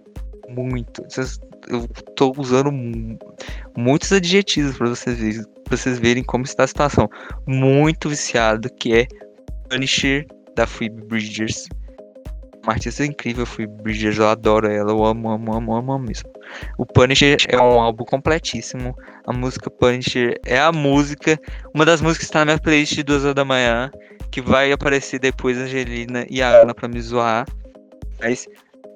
muito. 0.48 1.02
Eu 1.68 1.86
tô 2.16 2.32
usando 2.38 2.72
muitos 3.76 4.10
adjetivos 4.12 4.78
para 4.78 4.88
vocês 4.88 5.18
verem, 5.18 5.42
vocês 5.68 5.98
verem 5.98 6.24
como 6.24 6.44
está 6.44 6.64
a 6.64 6.68
situação. 6.68 7.06
Muito 7.46 8.08
viciado, 8.08 8.70
que 8.80 8.94
é 8.94 9.06
Punisher 9.68 10.26
da 10.54 10.66
Phoebe 10.66 11.02
Bridgers. 11.02 11.68
Uma 12.66 12.72
artista 12.72 13.06
incrível, 13.06 13.46
Phoebe 13.46 13.80
Bridgers, 13.80 14.18
eu 14.18 14.26
adoro 14.26 14.66
ela, 14.66 14.90
eu 14.90 15.04
amo, 15.04 15.30
amo, 15.30 15.54
amo, 15.54 15.76
amo, 15.76 15.92
amo 15.92 16.04
mesmo. 16.04 16.28
O 16.76 16.84
Punisher 16.84 17.36
é 17.46 17.56
um 17.58 17.80
álbum 17.80 18.04
completíssimo. 18.04 18.92
A 19.24 19.32
música 19.32 19.70
Punisher 19.70 20.36
é 20.44 20.58
a 20.58 20.72
música, 20.72 21.38
uma 21.72 21.84
das 21.84 22.00
músicas 22.00 22.18
que 22.18 22.24
está 22.24 22.40
na 22.40 22.46
minha 22.46 22.58
playlist 22.58 22.96
de 22.96 23.04
duas 23.04 23.22
horas 23.22 23.36
da 23.36 23.44
manhã, 23.44 23.88
que 24.32 24.40
vai 24.40 24.72
aparecer 24.72 25.20
depois 25.20 25.56
a 25.56 25.60
Angelina 25.60 26.26
e 26.28 26.42
a 26.42 26.62
Ana 26.62 26.74
pra 26.74 26.88
me 26.88 27.00
zoar. 27.00 27.46
Mas 28.20 28.48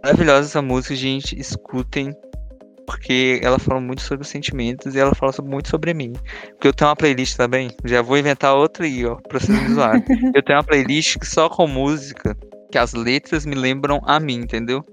maravilhosa 0.03 0.49
essa 0.49 0.61
música, 0.61 0.97
gente. 0.97 1.39
Escutem. 1.39 2.13
Porque 2.85 3.39
ela 3.41 3.61
fala 3.61 3.81
muito 3.81 4.03
sobre 4.03 4.23
os 4.23 4.29
sentimentos 4.29 4.97
e 4.97 4.99
ela 4.99 5.15
fala 5.15 5.33
muito 5.45 5.69
sobre 5.69 5.95
mim. 5.95 6.13
Porque 6.49 6.67
eu 6.67 6.73
tenho 6.73 6.91
uma 6.91 6.97
playlist 6.97 7.37
também. 7.37 7.71
Já 7.85 8.03
vou 8.03 8.19
inventar 8.19 8.53
outra 8.53 8.85
aí, 8.85 9.07
ó, 9.07 9.15
pra 9.15 9.39
vocês 9.39 9.63
me 9.63 9.75
zoarem. 9.75 10.03
eu 10.35 10.43
tenho 10.43 10.59
uma 10.59 10.65
playlist 10.65 11.19
só 11.23 11.49
com 11.49 11.69
música 11.69 12.37
que 12.71 12.79
as 12.79 12.93
letras 12.95 13.45
me 13.45 13.55
lembram 13.55 14.01
a 14.05 14.19
mim, 14.21 14.37
entendeu? 14.37 14.85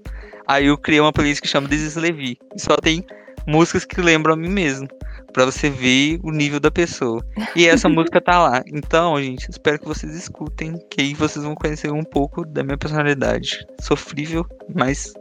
Aí 0.46 0.66
eu 0.66 0.78
criei 0.78 1.00
uma 1.00 1.12
playlist 1.12 1.42
que 1.42 1.48
chama 1.48 1.68
This 1.68 1.94
Levi. 1.96 2.38
E 2.54 2.60
só 2.60 2.76
tem 2.76 3.04
músicas 3.46 3.84
que 3.84 4.00
lembram 4.00 4.34
a 4.34 4.36
mim 4.36 4.48
mesmo. 4.48 4.88
Pra 5.32 5.44
você 5.44 5.68
ver 5.68 6.18
o 6.22 6.30
nível 6.30 6.58
da 6.58 6.70
pessoa. 6.70 7.22
E 7.54 7.66
essa 7.66 7.86
música 7.90 8.20
tá 8.20 8.38
lá. 8.38 8.62
Então, 8.72 9.20
gente, 9.22 9.48
espero 9.50 9.78
que 9.78 9.86
vocês 9.86 10.14
escutem. 10.14 10.78
Que 10.90 11.02
aí 11.02 11.14
vocês 11.14 11.44
vão 11.44 11.54
conhecer 11.54 11.92
um 11.92 12.02
pouco 12.02 12.46
da 12.46 12.64
minha 12.64 12.78
personalidade. 12.78 13.58
Sofrível, 13.80 14.46
mas 14.74 15.12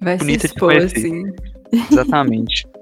Vai 0.00 0.16
bonita 0.16 0.48
se 0.48 0.54
expor, 0.54 0.72
de 0.72 0.78
conhecer. 0.78 1.00
Sim. 1.00 1.32
Exatamente. 1.90 2.66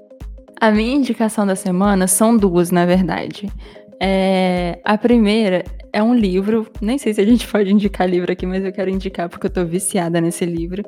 a 0.59 0.71
minha 0.71 0.95
indicação 0.95 1.45
da 1.45 1.55
semana 1.55 2.07
são 2.07 2.35
duas, 2.35 2.71
na 2.71 2.85
verdade. 2.85 3.49
É, 4.01 4.79
a 4.85 4.97
primeira 4.97 5.63
é 5.91 6.01
um 6.01 6.13
livro, 6.13 6.67
nem 6.81 6.97
sei 6.97 7.13
se 7.13 7.21
a 7.21 7.25
gente 7.25 7.45
pode 7.51 7.71
indicar 7.71 8.09
livro 8.09 8.31
aqui, 8.31 8.45
mas 8.45 8.63
eu 8.63 8.71
quero 8.71 8.89
indicar 8.89 9.27
porque 9.29 9.47
eu 9.47 9.51
tô 9.51 9.65
viciada 9.65 10.21
nesse 10.21 10.45
livro. 10.45 10.83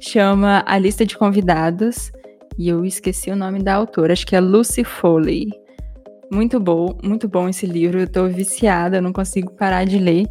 Chama 0.00 0.64
A 0.66 0.78
Lista 0.78 1.04
de 1.04 1.16
Convidados, 1.16 2.10
e 2.58 2.68
eu 2.68 2.84
esqueci 2.84 3.30
o 3.30 3.36
nome 3.36 3.62
da 3.62 3.74
autora, 3.74 4.12
acho 4.12 4.26
que 4.26 4.34
é 4.34 4.40
Lucy 4.40 4.82
Foley. 4.82 5.48
Muito 6.32 6.58
bom, 6.58 6.96
muito 7.04 7.28
bom 7.28 7.48
esse 7.48 7.66
livro, 7.66 8.00
eu 8.00 8.10
tô 8.10 8.26
viciada, 8.26 9.00
não 9.00 9.12
consigo 9.12 9.52
parar 9.52 9.84
de 9.84 9.98
ler. 9.98 10.26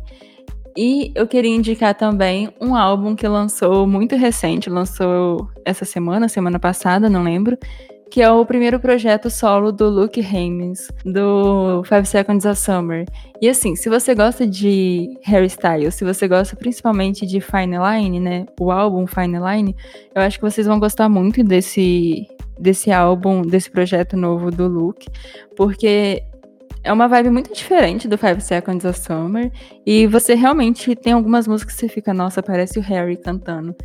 E 0.77 1.11
eu 1.15 1.25
queria 1.25 1.55
indicar 1.55 1.95
também 1.95 2.49
um 2.59 2.75
álbum 2.75 3.15
que 3.15 3.25
lançou 3.25 3.87
muito 3.87 4.15
recente, 4.17 4.69
lançou 4.69 5.49
essa 5.63 5.85
semana, 5.85 6.27
semana 6.27 6.59
passada, 6.59 7.09
não 7.09 7.23
lembro, 7.23 7.57
que 8.15 8.21
é 8.21 8.31
o 8.31 8.45
primeiro 8.45 8.79
projeto 8.79 9.29
solo 9.29 9.73
do 9.73 9.89
Luke 9.89 10.21
Hames, 10.21 10.89
do 11.03 11.83
Five 11.83 12.05
Seconds 12.05 12.45
of 12.45 12.57
Summer. 12.57 13.05
E 13.41 13.49
assim, 13.49 13.75
se 13.75 13.89
você 13.89 14.15
gosta 14.15 14.47
de 14.47 15.19
Harry 15.23 15.47
Styles, 15.47 15.95
se 15.95 16.05
você 16.05 16.25
gosta 16.25 16.55
principalmente 16.55 17.25
de 17.25 17.41
Fine 17.41 17.75
Line, 17.77 18.21
né, 18.21 18.45
o 18.57 18.71
álbum 18.71 19.05
Fine 19.05 19.37
Line, 19.39 19.75
eu 20.15 20.21
acho 20.21 20.37
que 20.37 20.49
vocês 20.49 20.65
vão 20.65 20.79
gostar 20.79 21.09
muito 21.09 21.43
desse 21.43 22.25
desse 22.57 22.89
álbum, 22.89 23.41
desse 23.41 23.69
projeto 23.69 24.15
novo 24.15 24.49
do 24.49 24.65
Luke, 24.65 25.09
porque 25.57 26.23
é 26.85 26.93
uma 26.93 27.09
vibe 27.09 27.31
muito 27.31 27.53
diferente 27.53 28.07
do 28.07 28.17
Five 28.17 28.39
Seconds 28.39 28.85
of 28.85 28.97
Summer 28.97 29.51
e 29.85 30.07
você 30.07 30.35
realmente 30.35 30.95
tem 30.95 31.11
algumas 31.11 31.49
músicas 31.49 31.75
que 31.75 31.81
você 31.81 31.89
fica, 31.89 32.13
nossa, 32.13 32.41
parece 32.41 32.79
o 32.79 32.81
Harry 32.81 33.17
cantando. 33.17 33.75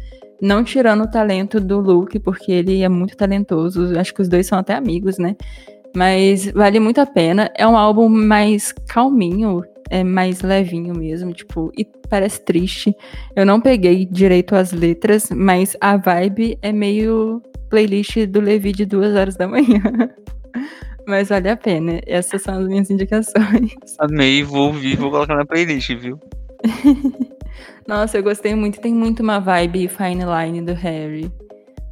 Não 0.40 0.64
tirando 0.64 1.02
o 1.02 1.10
talento 1.10 1.60
do 1.60 1.80
Luke, 1.80 2.18
porque 2.18 2.50
ele 2.50 2.82
é 2.82 2.88
muito 2.88 3.16
talentoso. 3.16 3.98
Acho 3.98 4.14
que 4.14 4.22
os 4.22 4.28
dois 4.28 4.46
são 4.46 4.58
até 4.58 4.74
amigos, 4.74 5.18
né? 5.18 5.36
Mas 5.94 6.50
vale 6.50 6.80
muito 6.80 7.00
a 7.00 7.06
pena. 7.06 7.50
É 7.56 7.66
um 7.66 7.76
álbum 7.76 8.08
mais 8.08 8.72
calminho, 8.72 9.62
é 9.90 10.04
mais 10.04 10.40
levinho 10.40 10.96
mesmo, 10.96 11.32
tipo, 11.32 11.70
e 11.76 11.84
parece 12.08 12.44
triste. 12.44 12.94
Eu 13.34 13.44
não 13.44 13.60
peguei 13.60 14.06
direito 14.06 14.54
as 14.54 14.72
letras, 14.72 15.28
mas 15.30 15.76
a 15.80 15.96
vibe 15.96 16.58
é 16.62 16.72
meio 16.72 17.42
playlist 17.68 18.26
do 18.26 18.40
Levi 18.40 18.72
de 18.72 18.86
duas 18.86 19.14
horas 19.14 19.36
da 19.36 19.46
manhã. 19.46 19.82
mas 21.06 21.28
vale 21.28 21.48
a 21.48 21.56
pena. 21.56 22.00
Essas 22.06 22.42
são 22.42 22.60
as 22.60 22.66
minhas 22.66 22.90
indicações. 22.90 23.74
Amei, 23.98 24.42
vou 24.42 24.68
ouvir, 24.68 24.96
vou 24.96 25.10
colocar 25.10 25.36
na 25.36 25.44
playlist, 25.44 25.94
viu? 25.94 26.18
Nossa, 27.90 28.16
eu 28.16 28.22
gostei 28.22 28.54
muito. 28.54 28.80
Tem 28.80 28.94
muito 28.94 29.20
uma 29.20 29.40
vibe 29.40 29.88
fine 29.88 30.22
line 30.24 30.62
do 30.62 30.72
Harry. 30.74 31.28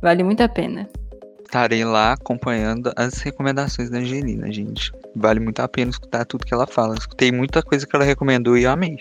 Vale 0.01 0.23
muito 0.23 0.41
a 0.41 0.49
pena. 0.49 0.89
Estarei 1.45 1.85
lá 1.85 2.13
acompanhando 2.13 2.93
as 2.95 3.15
recomendações 3.15 3.91
da 3.91 3.99
Angelina, 3.99 4.53
gente. 4.53 4.93
Vale 5.17 5.41
muito 5.41 5.59
a 5.59 5.67
pena 5.67 5.91
escutar 5.91 6.25
tudo 6.25 6.47
que 6.47 6.55
ela 6.55 6.69
fala. 6.69 6.95
Escutei 6.95 7.33
muita 7.33 7.65
coisa 7.65 7.85
que 7.85 7.97
ela 7.97 8.05
recomendou 8.05 8.57
e 8.57 8.63
eu 8.63 8.71
amei. 8.71 8.99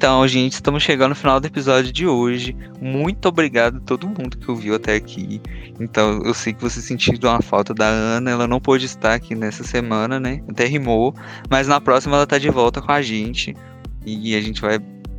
Então, 0.00 0.26
gente, 0.26 0.54
estamos 0.54 0.82
chegando 0.82 1.10
no 1.10 1.14
final 1.14 1.38
do 1.38 1.46
episódio 1.46 1.92
de 1.92 2.06
hoje. 2.06 2.56
Muito 2.80 3.28
obrigado 3.28 3.76
a 3.76 3.80
todo 3.80 4.08
mundo 4.08 4.38
que 4.38 4.50
ouviu 4.50 4.74
até 4.74 4.94
aqui. 4.94 5.42
Então, 5.78 6.22
eu 6.24 6.32
sei 6.32 6.54
que 6.54 6.62
você 6.62 6.80
sentiu 6.80 7.18
uma 7.22 7.42
falta 7.42 7.74
da 7.74 7.84
Ana, 7.84 8.30
ela 8.30 8.48
não 8.48 8.58
pôde 8.58 8.86
estar 8.86 9.12
aqui 9.12 9.34
nessa 9.34 9.62
semana, 9.62 10.18
né? 10.18 10.42
Até 10.48 10.64
rimou, 10.64 11.14
mas 11.50 11.68
na 11.68 11.82
próxima 11.82 12.16
ela 12.16 12.26
tá 12.26 12.38
de 12.38 12.48
volta 12.48 12.80
com 12.80 12.90
a 12.90 13.02
gente 13.02 13.54
e 14.06 14.34
a 14.34 14.40
gente 14.40 14.62
vai 14.62 14.78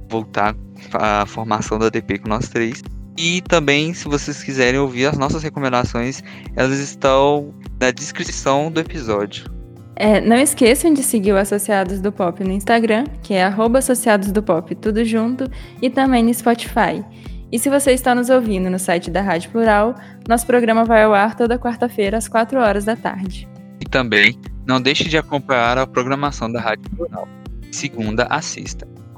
voltar 0.09 0.55
a 0.93 1.27
formação 1.27 1.77
da 1.77 1.87
DP 1.87 2.17
com 2.17 2.29
nós 2.29 2.49
três. 2.49 2.81
E 3.15 3.39
também, 3.41 3.93
se 3.93 4.05
vocês 4.07 4.43
quiserem 4.43 4.79
ouvir 4.79 5.05
as 5.05 5.15
nossas 5.15 5.43
recomendações, 5.43 6.23
elas 6.55 6.79
estão 6.79 7.53
na 7.79 7.91
descrição 7.91 8.71
do 8.71 8.79
episódio. 8.79 9.60
É, 10.03 10.19
não 10.19 10.35
esqueçam 10.35 10.91
de 10.91 11.03
seguir 11.03 11.31
o 11.31 11.37
Associados 11.37 12.01
do 12.01 12.11
Pop 12.11 12.43
no 12.43 12.51
Instagram, 12.51 13.03
que 13.21 13.35
é 13.35 13.45
Associados 13.45 14.31
do 14.31 14.41
Pop, 14.41 14.73
tudo 14.73 15.05
junto, 15.05 15.45
e 15.79 15.91
também 15.91 16.23
no 16.23 16.33
Spotify. 16.33 17.05
E 17.51 17.59
se 17.59 17.69
você 17.69 17.91
está 17.91 18.15
nos 18.15 18.27
ouvindo 18.31 18.67
no 18.67 18.79
site 18.79 19.11
da 19.11 19.21
Rádio 19.21 19.51
Plural, 19.51 19.93
nosso 20.27 20.47
programa 20.47 20.83
vai 20.85 21.03
ao 21.03 21.13
ar 21.13 21.35
toda 21.35 21.59
quarta-feira 21.59 22.17
às 22.17 22.27
4 22.27 22.59
horas 22.59 22.83
da 22.83 22.95
tarde. 22.95 23.47
E 23.79 23.85
também 23.85 24.39
não 24.65 24.81
deixe 24.81 25.07
de 25.07 25.19
acompanhar 25.19 25.77
a 25.77 25.85
programação 25.85 26.51
da 26.51 26.59
Rádio 26.59 26.89
Plural. 26.89 27.27
Segunda 27.71 28.25
a 28.27 28.41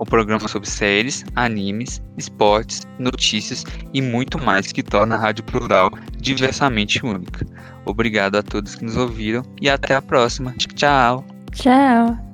sexta, 0.04 0.06
com 0.06 0.06
programas 0.06 0.52
sobre 0.52 0.70
séries, 0.70 1.26
animes, 1.36 2.02
esportes, 2.18 2.82
notícias 3.00 3.64
e 3.94 4.02
muito 4.02 4.38
mais 4.38 4.72
que 4.72 4.84
torna 4.84 5.16
a 5.16 5.20
Rádio 5.20 5.44
Plural 5.46 5.92
diversamente 6.18 7.04
única. 7.06 7.46
Obrigado 7.86 8.38
a 8.38 8.44
todos 8.44 8.76
que 8.76 8.86
nos 8.86 8.98
ouviram 8.98 9.44
e 9.62 9.70
até 9.70 9.96
a 9.96 10.02
próxima. 10.02 10.54
Tchau. 10.76 11.26
Tchau. 11.52 12.33